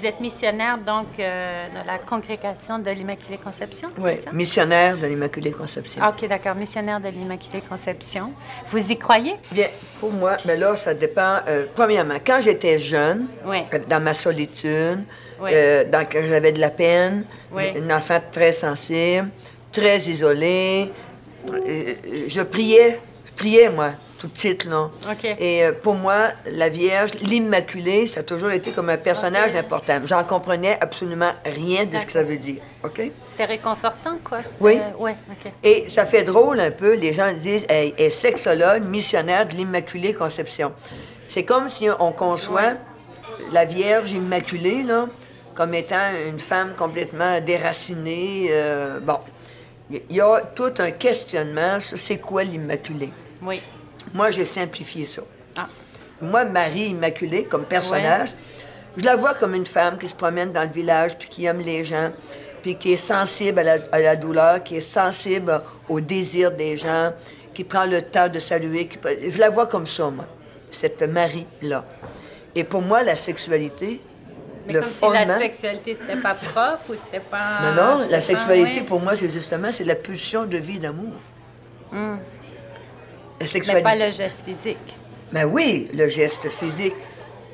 Vous 0.03 0.09
êtes 0.09 0.19
missionnaire, 0.19 0.79
donc, 0.79 1.07
euh, 1.21 1.69
de 1.69 1.87
la 1.87 1.97
congrégation 1.99 2.81
de 2.81 2.91
l'Immaculée 2.91 3.39
Conception, 3.39 3.89
c'est 3.95 4.03
Oui, 4.03 4.11
ça? 4.25 4.33
missionnaire 4.33 4.99
de 4.99 5.07
l'Immaculée 5.07 5.53
Conception. 5.53 6.03
OK, 6.05 6.27
d'accord. 6.29 6.57
Missionnaire 6.57 6.99
de 7.01 7.07
l'Immaculée 7.09 7.61
Conception. 7.61 8.33
Vous 8.73 8.91
y 8.91 8.99
croyez? 8.99 9.37
Bien, 9.53 9.69
pour 10.01 10.11
moi, 10.11 10.39
mais 10.45 10.57
là, 10.57 10.75
ça 10.75 10.93
dépend. 10.93 11.37
euh, 11.47 11.67
premièrement, 11.73 12.17
quand 12.27 12.41
j'étais 12.41 12.81
jeune, 12.81 13.29
euh, 13.47 13.61
dans 13.87 14.03
ma 14.03 14.13
solitude, 14.13 15.05
euh, 15.41 15.85
dans, 15.85 16.05
quand 16.05 16.23
j'avais 16.27 16.51
de 16.51 16.59
la 16.61 16.71
peine, 16.71 17.25
une 17.57 17.93
enfant 17.93 18.19
très 18.33 18.51
sensible, 18.51 19.29
très 19.71 19.99
isolée, 19.99 20.91
je 21.47 22.43
priais, 22.43 22.99
priais, 23.37 23.71
moi, 23.71 23.91
tout 24.19 24.29
petite, 24.29 24.65
là. 24.65 24.91
OK. 25.11 25.25
Et 25.25 25.65
euh, 25.65 25.73
pour 25.73 25.95
moi, 25.95 26.29
la 26.47 26.69
Vierge, 26.69 27.13
l'Immaculée, 27.23 28.07
ça 28.07 28.21
a 28.21 28.23
toujours 28.23 28.51
été 28.53 28.71
comme 28.71 28.89
un 28.89 28.97
personnage 28.97 29.55
important. 29.57 30.01
J'en 30.05 30.23
comprenais 30.25 30.79
absolument 30.81 31.33
rien 31.45 31.85
de 31.85 31.99
ce 31.99 32.07
que 32.07 32.13
ça 32.13 32.23
veut 32.23 32.37
dire, 32.37 32.63
OK? 32.85 33.01
C'était 33.29 33.47
réconfortant, 33.47 34.19
quoi? 34.23 34.39
Oui. 34.61 34.79
Oui, 34.99 35.13
OK. 35.31 35.53
Et 35.65 35.89
ça 35.89 36.07
fait 36.07 36.23
drôle 36.23 36.61
un 36.61 36.71
peu, 36.71 36.95
les 36.95 37.13
gens 37.13 37.33
disent 37.33 37.65
elle 37.69 37.95
est 37.97 38.11
sexologue, 38.11 38.85
missionnaire 38.85 39.47
de 39.47 39.55
l'Immaculée 39.55 40.15
Conception. 40.15 40.73
C'est 41.29 41.45
comme 41.45 41.69
si 41.69 41.89
on 41.99 42.13
conçoit 42.13 42.75
la 43.53 43.65
Vierge 43.65 44.13
Immaculée 44.13 44.83
là, 44.83 45.09
comme 45.55 45.75
étant 45.75 46.11
une 46.29 46.39
femme 46.39 46.75
complètement 46.77 47.41
déracinée. 47.41 48.49
euh, 48.51 49.01
bon, 49.01 49.19
il 49.91 50.17
y 50.17 50.21
a 50.21 50.41
tout 50.55 50.73
un 50.79 50.91
questionnement 50.91 51.81
sur 51.81 51.99
c'est 51.99 52.19
quoi 52.19 52.45
l'Immaculée. 52.45 53.11
Oui. 53.43 53.61
Moi, 54.13 54.31
j'ai 54.31 54.45
simplifié 54.45 55.05
ça. 55.05 55.23
Ah. 55.57 55.67
Moi, 56.21 56.45
Marie 56.45 56.89
Immaculée, 56.91 57.45
comme 57.45 57.65
personnage, 57.65 58.31
je 58.97 59.05
la 59.05 59.17
vois 59.17 59.35
comme 59.35 59.55
une 59.55 59.67
femme 59.67 59.99
qui 59.99 60.09
se 60.09 60.15
promène 60.15 60.53
dans 60.53 60.63
le 60.63 60.69
village, 60.71 61.17
puis 61.19 61.29
qui 61.29 61.45
aime 61.47 61.61
les 61.61 61.85
gens, 61.85 62.11
puis 62.63 62.77
qui 62.77 62.93
est 62.93 62.97
sensible 62.97 63.59
à 63.61 63.63
la, 63.63 63.77
à 63.91 64.01
la 64.01 64.17
douleur, 64.17 64.63
qui 64.63 64.77
est 64.77 64.81
sensible 64.81 65.61
au 65.89 66.01
désir 66.01 66.53
des 66.53 66.77
gens, 66.77 67.13
qui 67.55 67.65
prend 67.65 67.85
le 67.87 68.03
temps 68.03 68.29
de 68.29 68.39
saluer. 68.39 68.87
qui- 68.87 68.99
je 69.31 69.39
la 69.39 69.51
vois 69.51 69.67
comme 69.67 69.87
ça, 69.87 70.09
moi, 70.11 70.27
cette 70.71 71.03
Marie-là. 71.03 71.85
Et 72.55 72.65
pour 72.65 72.83
moi, 72.83 73.03
la 73.03 73.17
sexualité, 73.17 74.01
Mais 74.67 74.75
comme 74.75 74.85
si 74.85 74.99
fondement... 75.01 75.21
la 75.25 75.39
sexualité, 75.39 75.95
c'était 75.97 76.21
pas 76.21 76.35
propre 76.35 76.91
ou 76.91 76.95
c'était 76.95 77.25
pas... 77.25 77.61
Non, 77.63 77.99
non, 77.99 77.99
la 78.09 78.19
pas- 78.19 78.21
sexualité, 78.21 78.81
oui. 78.81 78.87
pour 78.87 79.01
moi, 79.01 79.17
c'est 79.17 79.31
justement, 79.31 79.73
c'est 79.73 79.85
la 79.85 79.95
pulsion 79.97 80.45
de 80.45 80.57
vie 80.59 80.79
d'amour. 80.79 81.15
La 83.43 83.47
Mais 83.47 83.53
sexualité. 83.53 83.83
pas 83.83 83.97
le 83.97 84.11
geste 84.11 84.45
physique. 84.47 84.97
Ben 85.33 85.45
oui, 85.47 85.91
le 85.93 86.09
geste 86.09 86.49
physique 86.49 86.95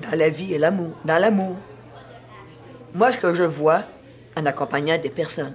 dans 0.02 0.16
la 0.18 0.28
vie 0.28 0.52
et 0.54 0.58
l'amour, 0.58 0.92
dans 1.04 1.18
l'amour. 1.18 1.56
Moi, 2.94 3.10
ce 3.12 3.18
que 3.18 3.34
je 3.34 3.42
vois 3.44 3.84
en 4.36 4.44
accompagnant 4.46 4.98
des 4.98 5.08
personnes, 5.10 5.54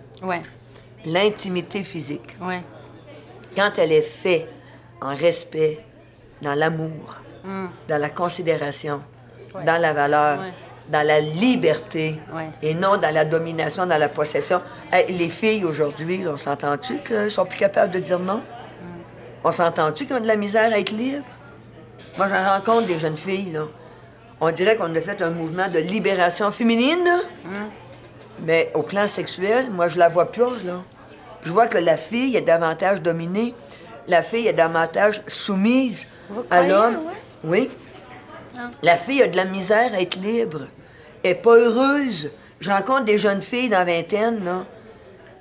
l'intimité 1.05 1.83
physique, 1.83 2.37
quand 3.55 3.71
elle 3.77 3.91
est 3.91 4.01
faite 4.01 4.47
en 5.01 5.13
respect, 5.13 5.79
dans 6.41 6.55
l'amour, 6.55 7.21
dans 7.87 7.97
la 8.01 8.09
considération, 8.09 9.01
Ouais. 9.53 9.63
dans 9.65 9.77
la 9.79 9.91
valeur, 9.93 10.39
dans 10.89 11.05
la 11.05 11.19
liberté, 11.19 12.19
Ouais. 12.33 12.49
et 12.63 12.73
non 12.73 12.97
dans 12.97 13.13
la 13.13 13.23
domination, 13.23 13.85
dans 13.85 13.97
la 13.99 14.09
possession. 14.09 14.61
Hey, 14.91 15.13
les 15.13 15.29
filles 15.29 15.63
aujourd'hui, 15.63 16.23
on 16.27 16.37
s'entend-tu 16.37 16.97
qu'elles 16.99 17.29
sont 17.31 17.45
plus 17.45 17.59
capables 17.59 17.93
de 17.93 17.99
dire 17.99 18.19
non? 18.19 18.41
On 19.43 19.51
s'entend-tu 19.51 20.05
qu'ils 20.05 20.15
ont 20.15 20.19
de 20.19 20.27
la 20.27 20.35
misère 20.35 20.71
à 20.71 20.79
être 20.79 20.91
libres? 20.91 21.25
Moi, 22.17 22.27
j'en 22.27 22.47
rencontre 22.47 22.87
des 22.87 22.99
jeunes 22.99 23.17
filles, 23.17 23.51
là. 23.51 23.63
On 24.39 24.51
dirait 24.51 24.75
qu'on 24.75 24.93
a 24.95 25.01
fait 25.01 25.21
un 25.21 25.29
mouvement 25.29 25.67
de 25.67 25.79
libération 25.79 26.51
féminine, 26.51 27.03
là. 27.03 27.19
Mais 28.41 28.71
au 28.73 28.83
plan 28.83 29.07
sexuel, 29.07 29.69
moi, 29.69 29.87
je 29.87 29.97
la 29.99 30.09
vois 30.09 30.29
là. 30.65 30.81
Je 31.43 31.51
vois 31.51 31.67
que 31.67 31.77
la 31.77 31.97
fille 31.97 32.35
est 32.35 32.41
davantage 32.41 33.01
dominée. 33.01 33.53
La 34.07 34.21
fille 34.21 34.47
est 34.47 34.53
davantage 34.53 35.21
soumise 35.27 36.07
Vous 36.29 36.43
à 36.49 36.63
l'homme. 36.63 36.99
ouais? 37.43 37.69
Oui. 38.55 38.61
La 38.81 38.97
fille 38.97 39.21
a 39.23 39.27
de 39.27 39.35
la 39.37 39.45
misère 39.45 39.93
à 39.93 40.01
être 40.01 40.15
libre. 40.15 40.61
Elle 41.23 41.31
n'est 41.31 41.35
pas 41.35 41.55
heureuse. 41.55 42.31
Je 42.59 42.69
rencontre 42.69 43.05
des 43.05 43.17
jeunes 43.17 43.41
filles 43.41 43.69
dans 43.69 43.79
la 43.79 43.85
vingtaine, 43.85 44.43
là. 44.43 44.63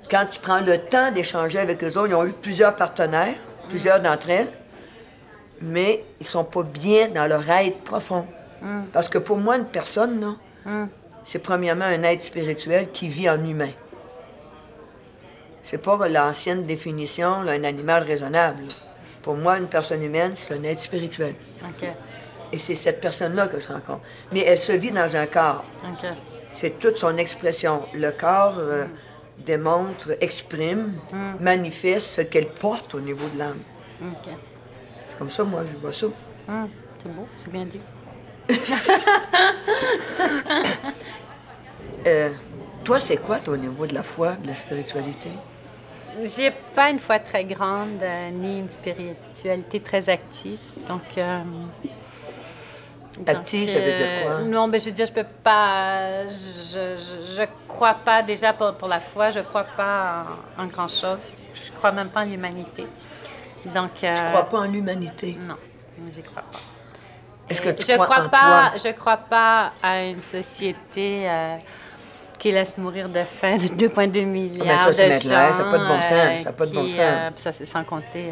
Quand 0.09 0.25
tu 0.29 0.39
prends 0.39 0.59
le 0.59 0.77
temps 0.77 1.11
d'échanger 1.11 1.59
avec 1.59 1.83
eux 1.83 1.97
autres, 1.97 2.09
ils 2.09 2.15
ont 2.15 2.25
eu 2.25 2.33
plusieurs 2.33 2.75
partenaires, 2.75 3.35
plusieurs 3.69 3.99
d'entre 4.01 4.29
elles, 4.29 4.49
mais 5.61 6.03
ils 6.19 6.25
sont 6.25 6.43
pas 6.43 6.63
bien 6.63 7.07
dans 7.09 7.25
leur 7.27 7.49
être 7.49 7.79
profond. 7.79 8.25
Parce 8.93 9.09
que 9.09 9.17
pour 9.17 9.37
moi, 9.37 9.57
une 9.57 9.65
personne, 9.65 10.21
là, 10.21 10.87
c'est 11.25 11.39
premièrement 11.39 11.85
un 11.85 12.03
être 12.03 12.23
spirituel 12.23 12.89
qui 12.91 13.07
vit 13.09 13.29
en 13.29 13.43
humain. 13.43 13.71
C'est 15.63 15.77
pas 15.77 16.07
l'ancienne 16.07 16.63
définition, 16.65 17.41
là, 17.41 17.53
un 17.53 17.63
animal 17.63 18.03
raisonnable. 18.03 18.63
là. 18.67 18.73
Pour 19.21 19.35
moi, 19.35 19.57
une 19.57 19.67
personne 19.67 20.03
humaine, 20.03 20.33
c'est 20.35 20.53
un 20.53 20.63
être 20.63 20.81
spirituel. 20.81 21.35
OK, 21.63 21.87
Et 22.51 22.57
c'est 22.57 22.75
cette 22.75 22.99
personne-là 22.99 23.47
que 23.47 23.59
je 23.59 23.67
rencontre. 23.69 24.01
Mais 24.33 24.41
elle 24.41 24.57
se 24.57 24.73
vit 24.73 24.91
dans 24.91 25.15
un 25.15 25.25
corps. 25.25 25.63
C'est 26.57 26.77
toute 26.79 26.97
son 26.97 27.17
expression. 27.17 27.81
Le 27.93 28.11
corps 28.11 28.55
euh, 28.57 28.85
démontre, 29.39 30.15
exprime, 30.21 30.93
manifeste 31.39 32.07
ce 32.07 32.21
qu'elle 32.21 32.47
porte 32.49 32.95
au 32.95 32.99
niveau 32.99 33.27
de 33.29 33.39
l'âme. 33.39 33.59
C'est 33.99 35.17
comme 35.17 35.29
ça, 35.29 35.43
moi, 35.43 35.63
je 35.71 35.77
vois 35.77 35.93
ça. 35.93 36.07
Hum, 36.47 36.69
c'est 37.01 37.13
beau, 37.13 37.27
c'est 37.37 37.51
bien 37.51 37.65
dit. 37.65 37.81
Euh, 42.05 42.31
toi, 42.83 42.99
c'est 42.99 43.15
quoi 43.15 43.39
ton 43.39 43.55
niveau 43.55 43.87
de 43.87 43.93
la 43.93 44.03
foi, 44.03 44.33
de 44.33 44.47
la 44.47 44.55
spiritualité? 44.55 45.29
J'ai 46.25 46.51
pas 46.75 46.89
une 46.89 46.99
foi 46.99 47.17
très 47.19 47.45
grande, 47.45 48.01
euh, 48.01 48.29
ni 48.29 48.59
une 48.59 48.69
spiritualité 48.69 49.79
très 49.79 50.09
active. 50.09 50.59
Donc. 50.89 51.17
euh, 51.17 51.41
Donc, 53.17 53.47
ça 53.47 53.57
veut 53.79 53.93
dire 53.93 54.07
quoi? 54.23 54.39
Non, 54.41 54.67
mais 54.67 54.79
je 54.79 54.85
veux 54.85 54.91
dire, 54.91 55.05
je 55.05 55.13
peux 55.13 55.23
pas. 55.43 56.25
Je, 56.27 56.97
je, 56.97 57.35
je 57.37 57.43
crois 57.67 57.93
pas, 57.93 58.23
déjà 58.23 58.53
pour, 58.53 58.73
pour 58.73 58.87
la 58.87 58.99
foi, 58.99 59.29
je 59.29 59.39
crois 59.41 59.65
pas 59.65 60.25
en, 60.57 60.63
en 60.63 60.65
grand 60.67 60.87
chose. 60.87 61.37
Je 61.53 61.71
crois 61.71 61.91
même 61.91 62.09
pas 62.09 62.21
en 62.21 62.25
l'humanité. 62.25 62.87
Donc. 63.65 64.03
euh, 64.03 64.13
Tu 64.15 64.23
crois 64.23 64.49
pas 64.49 64.57
en 64.59 64.63
l'humanité? 64.65 65.37
Non, 65.39 65.55
j'y 66.09 66.23
crois 66.23 66.41
pas. 66.41 66.59
Est-ce 67.49 67.61
que 67.61 67.69
tu 67.69 67.83
je 67.85 67.93
crois, 67.93 68.05
crois 68.07 68.25
en 68.25 68.29
pas, 68.29 68.71
toi? 68.71 68.71
Je 68.83 68.89
crois 68.93 69.17
pas 69.17 69.73
à 69.83 70.03
une 70.03 70.21
société 70.21 71.29
euh, 71.29 71.57
qui 72.39 72.51
laisse 72.51 72.77
mourir 72.77 73.09
de 73.09 73.21
faim 73.23 73.55
de 73.57 73.67
2,2 73.67 74.25
milliards 74.25 74.77
Ah, 74.87 74.91
ça, 74.91 74.93
c'est 74.93 75.03
de 75.03 75.07
mettre 75.09 75.27
l'air, 75.27 75.53
gens. 75.53 75.53
ça 75.53 75.63
pas 75.65 75.77
de 75.77 75.85
bon 75.85 76.01
sens, 76.01 76.11
euh, 76.11 76.37
ça 76.39 76.49
a 76.49 76.53
pas 76.53 76.65
de 76.65 76.71
bon 76.73 76.87
sens. 76.87 76.97
euh, 76.99 77.29
ça, 77.35 77.51
c'est 77.51 77.65
sans 77.65 77.83
compter. 77.83 78.31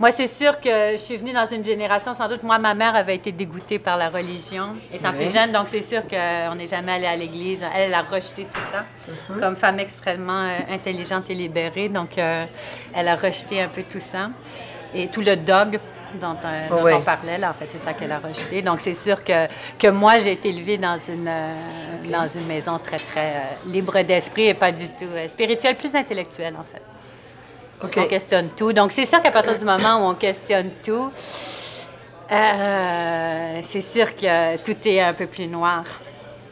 Moi, 0.00 0.10
c'est 0.10 0.26
sûr 0.26 0.60
que 0.60 0.92
je 0.92 0.96
suis 0.96 1.16
venue 1.16 1.32
dans 1.32 1.46
une 1.46 1.62
génération, 1.64 2.14
sans 2.14 2.28
doute, 2.28 2.42
moi, 2.42 2.58
ma 2.58 2.74
mère 2.74 2.96
avait 2.96 3.14
été 3.14 3.30
dégoûtée 3.30 3.78
par 3.78 3.96
la 3.96 4.08
religion 4.08 4.70
étant 4.92 5.10
Oui. 5.10 5.18
plus 5.24 5.32
jeune, 5.32 5.52
donc 5.52 5.68
c'est 5.68 5.82
sûr 5.82 6.02
qu'on 6.08 6.54
n'est 6.56 6.66
jamais 6.66 6.92
allé 6.92 7.06
à 7.06 7.14
l'église. 7.14 7.62
Elle, 7.74 7.82
elle 7.88 7.94
a 7.94 8.02
rejeté 8.02 8.44
tout 8.52 8.60
ça. 8.60 8.84
Mhm. 9.30 9.40
Comme 9.40 9.56
femme 9.56 9.78
extrêmement 9.78 10.48
euh, 10.48 10.74
intelligente 10.74 11.30
et 11.30 11.34
libérée, 11.34 11.88
donc 11.88 12.18
euh, 12.18 12.44
elle 12.92 13.06
a 13.08 13.14
rejeté 13.14 13.62
un 13.62 13.68
peu 13.68 13.84
tout 13.84 14.00
ça. 14.00 14.30
Et 14.92 15.08
tout 15.08 15.20
le 15.22 15.36
dog 15.36 15.78
dont, 16.20 16.36
euh, 16.44 16.68
dont 16.68 16.82
Oui. 16.84 16.92
on 16.94 17.00
parlait, 17.00 17.38
là, 17.38 17.50
en 17.50 17.54
fait, 17.54 17.66
c'est 17.70 17.78
ça 17.78 17.92
qu'elle 17.94 18.12
a 18.12 18.18
rejeté. 18.18 18.62
Donc, 18.62 18.80
c'est 18.80 18.94
sûr 18.94 19.22
que, 19.24 19.46
que 19.78 19.88
moi, 19.88 20.18
j'ai 20.18 20.32
été 20.32 20.48
élevée 20.48 20.76
dans 20.76 20.98
une, 20.98 21.26
euh, 21.28 21.54
dans 22.12 22.26
une 22.28 22.46
maison 22.46 22.78
très, 22.78 22.98
très 22.98 23.42
libre 23.66 24.00
d'esprit 24.02 24.46
et 24.48 24.54
pas 24.54 24.70
du 24.72 24.88
tout 24.88 25.06
spirituelle, 25.28 25.76
plus 25.76 25.94
intellectuelle, 25.94 26.54
en 26.58 26.64
fait. 26.64 26.82
OK. 27.84 27.98
On 27.98 28.06
questionne 28.06 28.48
tout. 28.56 28.72
Donc, 28.72 28.92
c'est 28.92 29.04
sûr 29.06 29.20
qu'à 29.22 29.30
partir 29.30 29.56
du 29.58 29.64
moment 29.64 29.96
où 30.06 30.10
on 30.10 30.14
questionne 30.14 30.70
tout, 30.84 31.10
euh, 32.32 33.60
c'est 33.62 33.80
sûr 33.82 34.16
que 34.16 34.56
tout 34.58 34.76
est 34.88 35.00
un 35.00 35.12
peu 35.14 35.26
plus 35.26 35.46
noir. 35.46 35.84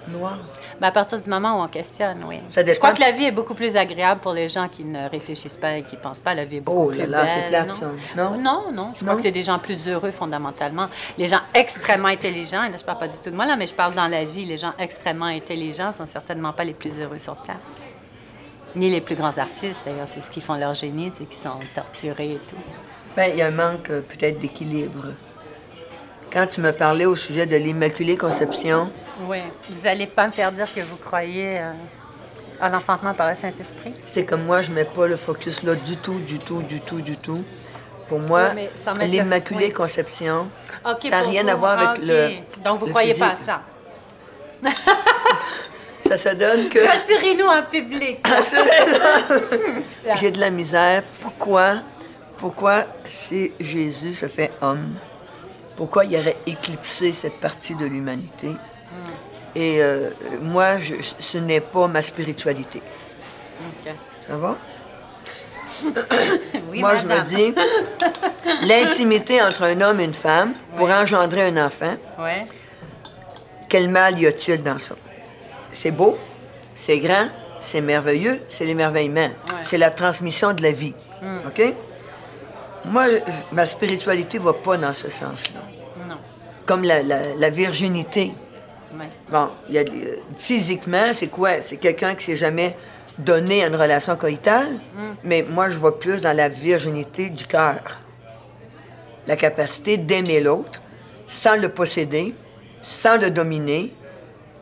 Noir. 0.08 0.38
Mais 0.80 0.88
à 0.88 0.90
partir 0.90 1.20
du 1.20 1.30
moment 1.30 1.60
où 1.60 1.62
on 1.64 1.68
questionne, 1.68 2.24
oui. 2.28 2.40
Ça. 2.50 2.64
Je 2.64 2.76
crois 2.76 2.92
que 2.92 3.00
la 3.00 3.12
vie 3.12 3.24
est 3.26 3.30
beaucoup 3.30 3.54
plus 3.54 3.76
agréable 3.76 4.20
pour 4.20 4.32
les 4.32 4.48
gens 4.48 4.66
qui 4.68 4.82
ne 4.84 5.08
réfléchissent 5.08 5.56
pas 5.56 5.76
et 5.76 5.82
qui 5.84 5.94
ne 5.94 6.00
pensent 6.00 6.18
pas. 6.18 6.34
La 6.34 6.44
vie 6.44 6.56
est 6.56 6.60
beaucoup 6.60 6.86
Oh 6.86 6.88
plus 6.88 6.98
là 6.98 7.06
là, 7.06 7.26
c'est 7.28 7.34
belle, 7.42 7.48
plate, 7.50 7.66
non? 7.68 7.72
ça. 7.72 7.86
Non? 8.16 8.30
Non, 8.38 8.72
non. 8.72 8.90
Je 8.94 9.00
crois 9.00 9.12
Non? 9.12 9.16
que 9.16 9.22
c'est 9.22 9.30
des 9.30 9.42
gens 9.42 9.60
plus 9.60 9.86
heureux 9.88 10.10
fondamentalement. 10.10 10.88
Les 11.18 11.26
gens 11.26 11.38
extrêmement 11.54 12.08
intelligents, 12.08 12.64
et 12.64 12.70
là 12.70 12.76
je 12.78 12.84
parle 12.84 12.98
pas 12.98 13.06
du 13.08 13.16
tout 13.18 13.30
de 13.30 13.36
moi, 13.36 13.46
là, 13.46 13.54
mais 13.54 13.68
je 13.68 13.74
parle 13.74 13.94
dans 13.94 14.08
la 14.08 14.24
vie, 14.24 14.44
les 14.44 14.56
gens 14.56 14.72
extrêmement 14.76 15.26
intelligents 15.26 15.92
sont 15.92 16.06
certainement 16.06 16.52
pas 16.52 16.64
les 16.64 16.74
plus 16.74 16.98
heureux 17.00 17.18
sur 17.20 17.36
Terre. 17.42 17.60
Ni 18.74 18.90
les 18.90 19.00
plus 19.00 19.14
grands 19.14 19.36
artistes, 19.38 19.82
d'ailleurs. 19.84 20.08
C'est 20.08 20.20
ce 20.22 20.30
qui 20.30 20.40
font 20.40 20.54
leur 20.56 20.74
génie, 20.74 21.10
c'est 21.10 21.24
qu'ils 21.24 21.36
sont 21.36 21.58
torturés 21.74 22.32
et 22.32 22.40
tout. 22.48 22.56
Ben, 23.16 23.30
il 23.32 23.38
y 23.38 23.42
a 23.42 23.46
un 23.48 23.50
manque 23.50 23.90
euh, 23.90 24.00
peut-être 24.00 24.38
d'équilibre. 24.38 25.08
Quand 26.32 26.46
tu 26.46 26.62
me 26.62 26.72
parlais 26.72 27.04
au 27.04 27.14
sujet 27.14 27.44
de 27.46 27.56
l'Immaculée 27.56 28.16
Conception, 28.16 28.90
Oui. 29.28 29.40
Vous 29.68 29.86
allez 29.86 30.06
pas 30.06 30.26
me 30.26 30.32
faire 30.32 30.50
dire 30.50 30.72
que 30.74 30.80
vous 30.80 30.96
croyez 30.96 31.58
euh, 31.58 31.72
à 32.58 32.70
l'enfantement 32.70 33.12
par 33.12 33.28
le 33.28 33.36
Saint-Esprit? 33.36 33.92
c'est 34.06 34.24
comme 34.24 34.44
moi, 34.44 34.62
je 34.62 34.70
mets 34.72 34.84
pas 34.86 35.06
le 35.06 35.16
focus 35.16 35.62
là 35.62 35.74
du 35.74 35.98
tout, 35.98 36.18
du 36.20 36.38
tout, 36.38 36.62
du 36.62 36.80
tout, 36.80 37.02
du 37.02 37.16
tout. 37.18 37.44
Pour 38.08 38.20
moi, 38.20 38.50
Oui, 38.54 38.68
l'Immaculée 39.08 39.66
oui. 39.66 39.72
Conception, 39.72 40.48
ça 40.82 41.10
n'a 41.10 41.20
rien 41.28 41.46
à 41.48 41.54
voir 41.54 41.76
Ah, 41.78 41.90
avec 41.90 42.02
OK. 42.02 42.08
le. 42.08 42.30
Donc, 42.64 42.78
vous 42.78 42.86
le 42.86 42.90
croyez 42.92 43.14
pas 43.14 43.28
à 43.32 43.36
ça? 43.44 43.62
Ça 46.16 46.30
se 46.30 46.34
donne 46.36 46.68
que 46.68 46.78
Rassurez-nous 46.78 47.46
en 47.46 47.62
public. 47.62 48.18
j'ai 50.16 50.30
de 50.30 50.40
la 50.40 50.50
misère. 50.50 51.02
Pourquoi? 51.22 51.76
Pourquoi 52.36 52.84
si 53.06 53.52
Jésus 53.60 54.14
se 54.14 54.26
fait 54.26 54.50
homme? 54.60 54.94
Pourquoi 55.76 56.04
il 56.04 56.14
aurait 56.16 56.36
éclipsé 56.46 57.12
cette 57.12 57.40
partie 57.40 57.74
de 57.74 57.86
l'humanité? 57.86 58.48
Et 59.54 59.82
euh, 59.82 60.10
moi, 60.42 60.76
je- 60.78 60.94
ce 61.18 61.38
n'est 61.38 61.60
pas 61.62 61.86
ma 61.88 62.02
spiritualité. 62.02 62.82
Ça 64.28 64.36
va? 64.36 64.58
Oui, 66.70 66.80
Moi, 66.80 66.96
je 66.98 67.06
me 67.06 67.20
dis, 67.24 67.54
l'intimité 68.66 69.40
entre 69.40 69.62
un 69.64 69.80
homme 69.80 70.00
et 70.00 70.04
une 70.04 70.12
femme 70.14 70.52
pour 70.76 70.90
engendrer 70.90 71.42
un 71.46 71.56
enfant, 71.66 71.94
quel 73.68 73.88
mal 73.88 74.18
y 74.20 74.26
a-t-il 74.26 74.62
dans 74.62 74.78
ça? 74.78 74.94
C'est 75.72 75.90
beau, 75.90 76.16
c'est 76.74 76.98
grand, 76.98 77.28
c'est 77.60 77.80
merveilleux, 77.80 78.40
c'est 78.48 78.64
l'émerveillement. 78.64 79.30
C'est 79.64 79.78
la 79.78 79.90
transmission 79.90 80.52
de 80.52 80.62
la 80.62 80.72
vie. 80.72 80.94
OK? 81.46 81.62
Moi, 82.84 83.08
je- 83.10 83.54
ma 83.54 83.64
spiritualité 83.66 84.38
va 84.38 84.52
pas 84.52 84.76
dans 84.76 84.92
ce 84.92 85.08
sens-là. 85.08 85.60
Non. 86.08 86.16
Comme 86.66 86.82
la, 86.84 87.02
la- 87.02 87.34
la 87.36 87.50
virginité. 87.50 88.32
Ouais. 88.98 89.08
Bon, 89.30 89.48
il 89.68 89.74
y 89.76 89.78
a, 89.78 89.82
euh, 89.82 90.16
physiquement, 90.36 91.12
c'est 91.12 91.28
quoi? 91.28 91.62
C'est 91.62 91.76
quelqu'un 91.76 92.14
qui 92.14 92.24
s'est 92.24 92.36
jamais 92.36 92.76
donné 93.18 93.62
à 93.62 93.68
une 93.68 93.76
relation 93.76 94.16
coïtale, 94.16 94.68
mais 95.22 95.44
moi, 95.48 95.70
je 95.70 95.76
vois 95.76 95.98
plus 95.98 96.20
dans 96.20 96.36
la 96.36 96.48
virginité 96.48 97.28
du 97.30 97.46
cœur. 97.46 97.80
La 99.26 99.36
capacité 99.36 99.96
d'aimer 99.96 100.40
l'autre 100.40 100.80
sans 101.28 101.56
le 101.56 101.68
posséder, 101.68 102.34
sans 102.82 103.16
le 103.16 103.30
dominer, 103.30 103.92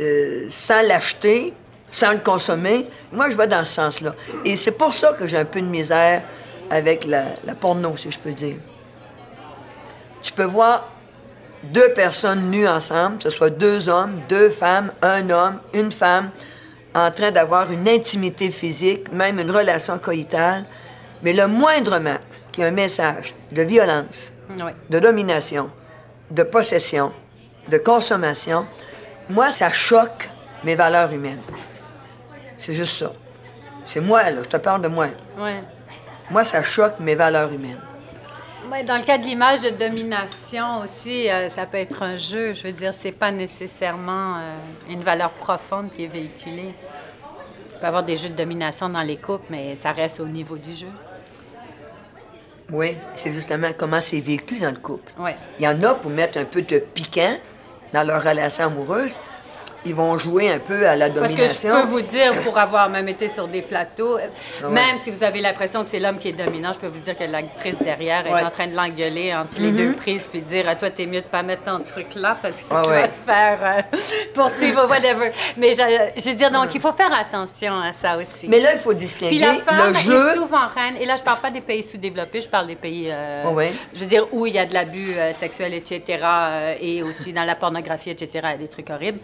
euh, 0.00 0.46
sans 0.50 0.82
l'acheter, 0.86 1.52
sans 1.90 2.12
le 2.12 2.18
consommer. 2.18 2.86
Moi, 3.12 3.28
je 3.30 3.36
vais 3.36 3.46
dans 3.46 3.64
ce 3.64 3.74
sens-là. 3.74 4.14
Et 4.44 4.56
c'est 4.56 4.70
pour 4.72 4.94
ça 4.94 5.12
que 5.12 5.26
j'ai 5.26 5.38
un 5.38 5.44
peu 5.44 5.60
de 5.60 5.66
misère 5.66 6.22
avec 6.70 7.04
la, 7.04 7.24
la 7.44 7.54
porno, 7.54 7.96
si 7.96 8.10
je 8.10 8.18
peux 8.18 8.32
dire. 8.32 8.56
Tu 10.22 10.32
peux 10.32 10.44
voir 10.44 10.88
deux 11.62 11.92
personnes 11.92 12.50
nues 12.50 12.68
ensemble, 12.68 13.18
que 13.18 13.24
ce 13.24 13.30
soit 13.30 13.50
deux 13.50 13.88
hommes, 13.88 14.20
deux 14.28 14.50
femmes, 14.50 14.92
un 15.02 15.28
homme, 15.30 15.58
une 15.74 15.90
femme, 15.92 16.30
en 16.94 17.10
train 17.10 17.30
d'avoir 17.30 17.70
une 17.70 17.88
intimité 17.88 18.50
physique, 18.50 19.12
même 19.12 19.38
une 19.38 19.50
relation 19.50 19.98
coïtale, 19.98 20.64
mais 21.22 21.32
le 21.32 21.46
moindrement 21.46 22.16
qu'il 22.52 22.62
y 22.62 22.64
a 22.64 22.68
un 22.68 22.72
message 22.72 23.34
de 23.52 23.62
violence, 23.62 24.32
Oui. 24.50 24.72
de 24.88 24.98
domination, 24.98 25.70
de 26.30 26.42
possession, 26.42 27.12
de 27.68 27.78
consommation, 27.78 28.66
moi, 29.30 29.52
ça 29.52 29.70
choque 29.70 30.28
mes 30.64 30.74
valeurs 30.74 31.12
humaines. 31.12 31.42
C'est 32.58 32.74
juste 32.74 32.98
ça. 32.98 33.12
C'est 33.86 34.00
moi, 34.00 34.28
là, 34.30 34.42
je 34.42 34.48
te 34.48 34.56
parle 34.56 34.82
de 34.82 34.88
moi. 34.88 35.06
Ouais. 35.38 35.62
Moi, 36.30 36.44
ça 36.44 36.62
choque 36.62 37.00
mes 37.00 37.14
valeurs 37.14 37.52
humaines. 37.52 37.80
Ouais, 38.70 38.84
dans 38.84 38.96
le 38.96 39.02
cas 39.02 39.18
de 39.18 39.24
l'image 39.24 39.62
de 39.62 39.70
domination 39.70 40.80
aussi, 40.80 41.28
euh, 41.28 41.48
ça 41.48 41.66
peut 41.66 41.78
être 41.78 42.02
un 42.02 42.16
jeu. 42.16 42.52
Je 42.52 42.64
veux 42.64 42.72
dire, 42.72 42.92
c'est 42.92 43.12
pas 43.12 43.32
nécessairement 43.32 44.36
euh, 44.36 44.56
une 44.90 45.02
valeur 45.02 45.30
profonde 45.30 45.90
qui 45.94 46.04
est 46.04 46.08
véhiculée. 46.08 46.74
Il 47.66 47.78
peut 47.78 47.82
y 47.82 47.86
avoir 47.86 48.02
des 48.02 48.16
jeux 48.16 48.28
de 48.28 48.34
domination 48.34 48.88
dans 48.88 49.02
les 49.02 49.16
couples, 49.16 49.46
mais 49.48 49.74
ça 49.76 49.92
reste 49.92 50.20
au 50.20 50.26
niveau 50.26 50.58
du 50.58 50.72
jeu. 50.72 50.90
Oui, 52.70 52.96
c'est 53.14 53.32
justement 53.32 53.70
comment 53.76 54.00
c'est 54.00 54.20
vécu 54.20 54.58
dans 54.58 54.70
le 54.70 54.76
couple. 54.76 55.10
Ouais. 55.18 55.34
Il 55.58 55.64
y 55.64 55.68
en 55.68 55.82
a 55.82 55.94
pour 55.94 56.10
mettre 56.10 56.38
un 56.38 56.44
peu 56.44 56.62
de 56.62 56.78
piquant 56.78 57.36
dans 57.92 58.06
leur 58.06 58.22
relation 58.22 58.64
amoureuse. 58.66 59.18
Ils 59.86 59.94
vont 59.94 60.18
jouer 60.18 60.50
un 60.52 60.58
peu 60.58 60.86
à 60.86 60.94
la 60.96 61.08
Parce 61.08 61.32
que 61.32 61.46
je 61.46 61.62
domination. 61.62 61.70
peux 61.82 61.86
vous 61.88 62.00
dire, 62.02 62.38
pour 62.40 62.58
avoir 62.58 62.88
même 62.90 63.08
été 63.08 63.28
sur 63.30 63.48
des 63.48 63.62
plateaux, 63.62 64.18
euh, 64.18 64.26
Ah 64.62 64.66
ouais. 64.66 64.72
même 64.74 64.98
si 64.98 65.10
vous 65.10 65.24
avez 65.24 65.40
l'impression 65.40 65.82
que 65.84 65.90
c'est 65.90 65.98
l'homme 66.00 66.18
qui 66.18 66.28
est 66.28 66.32
dominant, 66.32 66.72
je 66.72 66.78
peux 66.78 66.86
vous 66.88 66.98
dire 67.00 67.16
que 67.16 67.24
l'actrice 67.24 67.78
derrière 67.78 68.26
est 68.26 68.30
Ouais. 68.32 68.40
Mm-hmm. 68.42 68.46
en 68.46 68.50
train 68.50 68.66
de 68.66 68.76
l'engueuler 68.76 69.34
entre 69.34 69.60
les 69.60 69.72
deux 69.72 69.92
prises 69.92 70.26
puis 70.26 70.42
dire 70.42 70.68
à 70.68 70.76
toi, 70.76 70.90
t'es 70.90 71.06
mieux 71.06 71.20
de 71.22 71.26
pas 71.26 71.42
mettre 71.42 71.64
ton 71.64 71.80
truc 71.80 72.14
là 72.14 72.36
parce 72.42 72.60
que 72.62 72.66
Ah 72.70 72.82
tu 72.84 72.90
ouais. 72.90 73.00
vas 73.02 73.08
te 73.08 73.16
faire 73.26 73.58
euh, 73.92 73.96
poursuivre, 74.34 74.86
whatever. 74.88 75.30
Mais 75.56 75.72
je, 75.72 76.20
je 76.20 76.28
veux 76.30 76.36
dire, 76.36 76.50
donc, 76.50 76.74
il 76.74 76.80
faut 76.80 76.92
faire 76.92 77.12
attention 77.12 77.80
à 77.80 77.92
ça 77.92 78.16
aussi. 78.18 78.48
Mais 78.48 78.60
là, 78.60 78.74
il 78.74 78.78
faut 78.80 78.92
distinguer 78.94 79.30
Puis 79.30 79.38
la 79.38 79.54
femme 79.54 79.94
le 79.94 79.98
jeu. 80.00 80.30
est 80.30 80.34
souvent 80.34 80.68
reine. 80.68 80.96
Et 81.00 81.06
là, 81.06 81.16
je 81.16 81.22
parle 81.22 81.40
pas 81.40 81.50
des 81.50 81.60
pays 81.62 81.82
sous-développés, 81.82 82.40
je 82.40 82.48
parle 82.48 82.66
des 82.66 82.76
pays, 82.76 83.08
euh, 83.10 83.50
ouais. 83.50 83.72
je 83.94 84.00
veux 84.00 84.06
dire, 84.06 84.26
où 84.32 84.46
il 84.46 84.54
y 84.54 84.58
a 84.58 84.66
de 84.66 84.74
l'abus 84.74 85.14
euh, 85.16 85.32
sexuel, 85.32 85.72
etc., 85.74 86.22
et 86.80 87.02
aussi 87.02 87.32
dans 87.32 87.44
la 87.44 87.54
pornographie, 87.54 88.10
etc., 88.10 88.28
il 88.34 88.50
y 88.50 88.54
a 88.54 88.56
des 88.58 88.68
trucs 88.68 88.90
horribles. 88.90 89.18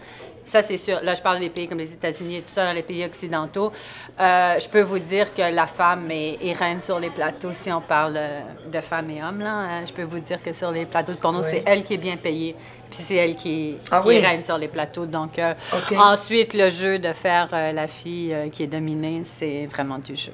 Ça, 0.47 0.61
c'est 0.61 0.77
sûr. 0.77 0.99
Là, 1.03 1.13
je 1.13 1.21
parle 1.21 1.39
des 1.41 1.49
pays 1.49 1.67
comme 1.67 1.77
les 1.79 1.91
États-Unis 1.91 2.37
et 2.37 2.41
tout 2.41 2.51
ça, 2.51 2.63
dans 2.65 2.71
les 2.71 2.81
pays 2.81 3.03
occidentaux. 3.03 3.69
Euh, 4.17 4.57
je 4.57 4.69
peux 4.69 4.79
vous 4.79 4.97
dire 4.97 5.33
que 5.35 5.41
la 5.41 5.67
femme 5.67 6.09
est, 6.09 6.37
est 6.41 6.53
reine 6.53 6.79
sur 6.79 7.01
les 7.01 7.09
plateaux, 7.09 7.51
si 7.51 7.69
on 7.69 7.81
parle 7.81 8.15
euh, 8.15 8.39
de 8.71 8.79
femmes 8.79 9.09
et 9.09 9.21
hommes. 9.21 9.39
Là. 9.41 9.81
Euh, 9.81 9.85
je 9.85 9.91
peux 9.91 10.03
vous 10.03 10.19
dire 10.19 10.41
que 10.41 10.53
sur 10.53 10.71
les 10.71 10.85
plateaux 10.85 11.11
de 11.11 11.17
porno, 11.17 11.39
Oui. 11.39 11.45
c'est 11.49 11.63
elle 11.65 11.83
qui 11.83 11.95
est 11.95 11.97
bien 11.97 12.15
payée. 12.15 12.55
Puis 12.89 12.99
c'est 13.03 13.15
elle 13.15 13.35
qui, 13.35 13.75
Ah 13.91 13.99
qui 14.01 14.07
oui? 14.07 14.19
reine 14.19 14.41
sur 14.41 14.57
les 14.57 14.69
plateaux. 14.69 15.05
Donc, 15.05 15.37
euh, 15.37 15.53
ensuite, 15.97 16.53
le 16.53 16.69
jeu 16.69 16.97
de 16.97 17.11
faire 17.11 17.49
euh, 17.51 17.73
la 17.73 17.89
fille 17.89 18.33
qui 18.53 18.63
est 18.63 18.67
dominée, 18.67 19.23
c'est 19.25 19.65
vraiment 19.65 19.97
du 19.99 20.15
jeu. 20.15 20.31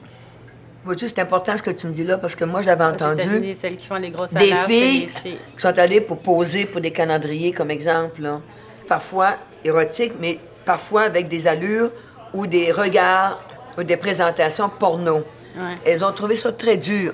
Vois-tu, 0.85 1.07
c'est 1.09 1.19
important 1.19 1.57
ce 1.57 1.63
que 1.63 1.71
tu 1.71 1.87
me 1.87 1.91
dis 1.93 2.03
là 2.03 2.19
parce 2.19 2.35
que 2.35 2.45
moi, 2.45 2.61
j'avais 2.61 2.83
entendu 2.83 3.19
États-Unis, 3.21 3.55
celles 3.55 3.77
qui 3.77 3.87
font 3.87 3.95
les 3.95 4.11
gros 4.11 4.27
des 4.27 4.53
filles 4.67 4.99
les 4.99 5.07
filles. 5.07 5.37
qui 5.55 5.61
sont 5.61 5.79
allées 5.79 6.01
pour 6.01 6.19
poser 6.19 6.65
pour 6.65 6.81
des 6.81 6.91
calendriers, 6.91 7.51
comme 7.51 7.71
exemple. 7.71 8.21
là. 8.21 8.41
Parfois 8.87 9.35
érotiques, 9.63 10.13
mais 10.19 10.39
parfois 10.65 11.03
avec 11.03 11.27
des 11.27 11.47
allures 11.47 11.91
ou 12.33 12.47
des 12.47 12.71
regards 12.71 13.39
ou 13.77 13.83
des 13.83 13.97
présentations 13.97 14.69
porno. 14.69 15.23
Ouais. 15.55 15.77
Elles 15.85 16.03
ont 16.03 16.11
trouvé 16.11 16.35
ça 16.35 16.51
très 16.51 16.77
dur 16.77 17.13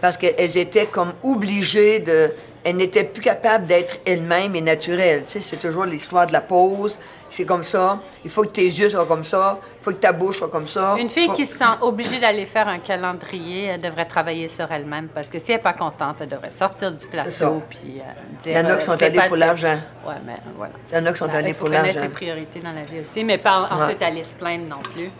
parce 0.00 0.16
qu'elles 0.16 0.56
étaient 0.56 0.86
comme 0.86 1.12
obligées 1.22 1.98
de... 2.00 2.32
Elles 2.62 2.76
n'étaient 2.76 3.04
plus 3.04 3.22
capables 3.22 3.66
d'être 3.66 3.96
elles-mêmes 4.06 4.56
et 4.56 4.62
naturelles. 4.62 5.24
Tu 5.26 5.32
sais, 5.32 5.40
c'est 5.40 5.56
toujours 5.56 5.84
l'histoire 5.84 6.26
de 6.26 6.32
la 6.32 6.40
pose. 6.40 6.98
C'est 7.36 7.44
comme 7.44 7.64
ça. 7.64 7.98
Il 8.24 8.30
faut 8.30 8.42
que 8.42 8.50
tes 8.50 8.64
yeux 8.64 8.88
soient 8.88 9.06
comme 9.06 9.24
ça. 9.24 9.58
Il 9.80 9.84
faut 9.84 9.90
que 9.90 9.96
ta 9.96 10.12
bouche 10.12 10.38
soit 10.38 10.48
comme 10.48 10.68
ça. 10.68 10.94
Une 10.96 11.10
fille 11.10 11.26
Faut- 11.26 11.32
qui 11.32 11.46
se 11.46 11.58
sent 11.58 11.64
obligée 11.80 12.20
d'aller 12.20 12.46
faire 12.46 12.68
un 12.68 12.78
calendrier, 12.78 13.64
elle 13.64 13.80
devrait 13.80 14.04
travailler 14.04 14.46
sur 14.46 14.70
elle-même 14.70 15.08
parce 15.08 15.28
que 15.28 15.40
si 15.40 15.50
elle 15.50 15.56
n'est 15.56 15.62
pas 15.64 15.72
contente, 15.72 16.18
elle 16.20 16.28
devrait 16.28 16.50
sortir 16.50 16.92
du 16.92 17.04
plateau 17.08 17.60
puis 17.68 17.98
euh, 17.98 18.40
dire. 18.40 18.52
Il 18.52 18.52
y 18.52 18.56
en 18.56 18.66
a 18.66 18.74
euh, 18.74 18.76
qui 18.76 18.84
sont 18.84 18.96
c'est 18.96 19.06
allés 19.06 19.26
pour 19.26 19.36
l'argent. 19.36 19.80
Ouais, 20.06 20.14
mais 20.24 20.36
voilà. 20.56 20.74
Il 20.88 20.94
y 20.94 20.96
en 20.96 21.06
a 21.06 21.12
qui 21.12 21.18
sont 21.18 21.34
allés 21.34 21.48
il 21.48 21.54
faut 21.54 21.64
pour 21.64 21.74
connaître 21.74 21.86
l'argent. 21.86 22.02
ses 22.02 22.08
priorités 22.08 22.60
dans 22.60 22.72
la 22.72 22.84
vie 22.84 23.00
aussi, 23.00 23.24
mais 23.24 23.38
pas 23.38 23.68
ensuite 23.68 24.00
aller 24.00 24.22
se 24.22 24.36
plaindre 24.36 24.68
non 24.68 24.82
plus. 24.94 25.10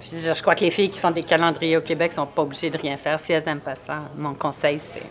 Je 0.00 0.16
veux 0.16 0.20
dire, 0.20 0.34
je 0.34 0.42
crois 0.42 0.56
que 0.56 0.64
les 0.64 0.72
filles 0.72 0.90
qui 0.90 0.98
font 0.98 1.12
des 1.12 1.22
calendriers 1.22 1.76
au 1.76 1.80
Québec 1.82 2.12
sont 2.12 2.26
pas 2.26 2.42
obligées 2.42 2.70
de 2.70 2.78
rien 2.78 2.96
faire. 2.96 3.20
Si 3.20 3.32
elles 3.32 3.44
n'aiment 3.44 3.60
pas 3.60 3.76
ça, 3.76 4.00
mon 4.16 4.34
conseil, 4.34 4.80
c'est 4.80 5.02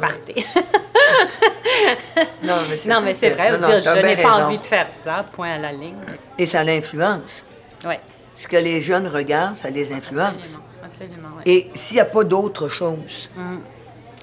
partez. 0.00 0.44
Non, 2.42 2.56
mais 2.68 2.76
c'est 2.76 2.88
non, 2.88 2.98
tout 2.98 3.04
mais 3.04 3.14
c'est 3.14 3.30
fait. 3.30 3.34
vrai. 3.34 3.50
Non, 3.52 3.56
vous 3.58 3.62
non, 3.62 3.68
dire, 3.78 3.84
t'as 3.84 4.00
je 4.00 4.06
n'ai 4.06 4.16
pas 4.16 4.30
raison. 4.34 4.46
envie 4.46 4.58
de 4.58 4.66
faire 4.66 4.90
ça, 4.90 5.24
point 5.32 5.52
à 5.54 5.58
la 5.58 5.72
ligne. 5.72 5.94
Et 6.38 6.46
ça 6.46 6.64
l'influence. 6.64 7.44
Oui. 7.86 7.94
Ce 8.34 8.46
que 8.48 8.56
les 8.56 8.80
jeunes 8.80 9.06
regardent, 9.06 9.54
ça 9.54 9.70
les 9.70 9.92
influence. 9.92 10.34
Absolument. 10.34 10.64
Absolument. 10.84 11.28
Et 11.46 11.70
s'il 11.74 11.96
n'y 11.96 12.00
a 12.00 12.04
pas 12.06 12.24
d'autre 12.24 12.68
chose, 12.68 13.30
Mm. 13.36 13.58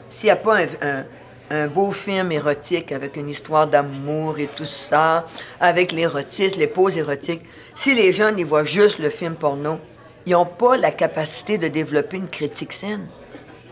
s'il 0.09 0.27
n'y 0.27 0.31
a 0.31 0.35
pas 0.35 0.57
un, 0.57 0.65
un- 0.81 1.05
un 1.49 1.67
beau 1.67 1.91
film 1.91 2.31
érotique 2.31 2.91
avec 2.91 3.15
une 3.15 3.29
histoire 3.29 3.67
d'amour 3.67 4.37
et 4.39 4.47
tout 4.47 4.65
ça, 4.65 5.25
avec 5.59 5.91
l'érotisme, 5.91 6.59
les 6.59 6.67
poses 6.67 6.97
érotiques, 6.97 7.43
si 7.75 7.95
les 7.95 8.11
jeunes 8.11 8.37
ils 8.37 8.45
voient 8.45 8.63
juste 8.65 8.99
le 8.99 9.09
film 9.09 9.35
porno, 9.35 9.79
ils 10.25 10.33
n'ont 10.33 10.45
pas 10.45 10.75
la 10.75 10.91
capacité 10.91 11.57
de 11.57 11.67
développer 11.69 12.17
une 12.17 12.27
critique 12.27 12.73
saine. 12.73 13.07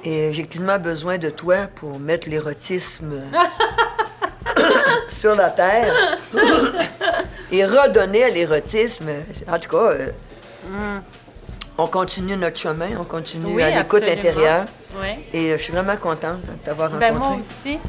Et 0.05 0.31
j'ai 0.33 0.43
quasiment 0.43 0.77
besoin 0.77 1.17
de 1.17 1.29
toi 1.31 1.67
pour 1.75 1.99
mettre 1.99 2.29
l'érotisme 2.29 3.13
sur 5.07 5.35
la 5.35 5.49
terre 5.49 5.93
et 7.51 7.65
redonner 7.65 8.23
à 8.25 8.29
l'érotisme. 8.29 9.09
En 9.47 9.57
tout 9.59 9.69
cas, 9.69 9.77
euh, 9.93 10.09
on 11.77 11.87
continue 11.87 12.37
notre 12.37 12.57
chemin, 12.59 12.89
on 12.99 13.03
continue 13.03 13.47
Mm. 13.51 13.55
Oui, 13.55 13.63
à 13.63 13.77
l'écoute 13.77 14.03
intérieure. 14.07 14.65
Oui. 15.01 15.09
Et 15.33 15.51
euh, 15.51 15.57
je 15.57 15.63
suis 15.63 15.73
vraiment 15.73 15.97
contente 15.97 16.41
de 16.41 16.53
t'avoir 16.63 16.91
Ben, 16.91 17.13
rencontré. 17.17 17.29
moi 17.37 17.39
aussi. 17.39 17.79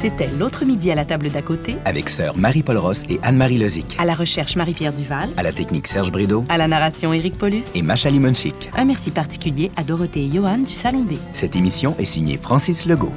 C'était 0.00 0.28
l'autre 0.38 0.64
midi 0.64 0.90
à 0.92 0.94
la 0.94 1.04
table 1.04 1.28
d'à 1.30 1.42
côté, 1.42 1.76
Avec 1.84 2.08
sœur 2.08 2.36
Marie-Paul 2.36 2.76
Ross 2.76 3.02
et 3.08 3.18
Anne-Marie 3.22 3.58
Lozic. 3.58 3.96
à 3.98 4.04
la 4.04 4.14
recherche 4.14 4.54
Marie-Pierre 4.56 4.92
Duval, 4.92 5.30
À 5.36 5.42
la 5.42 5.52
technique 5.52 5.88
Serge 5.88 6.12
Brideau 6.12 6.44
à 6.48 6.56
la 6.56 6.68
narration 6.68 7.12
Éric 7.12 7.36
Paulus. 7.36 7.64
et 7.74 7.82
Macha 7.82 8.08
Limonchik. 8.10 8.70
Un 8.76 8.84
merci 8.84 9.10
particulier 9.10 9.70
à 9.76 9.82
Dorothée 9.82 10.24
et 10.24 10.30
Johan 10.32 10.58
du 10.58 10.72
Salon 10.72 11.02
B. 11.02 11.14
Cette 11.32 11.56
émission 11.56 11.96
est 11.98 12.04
signée 12.04 12.38
Francis 12.40 12.86
Legault. 12.86 13.12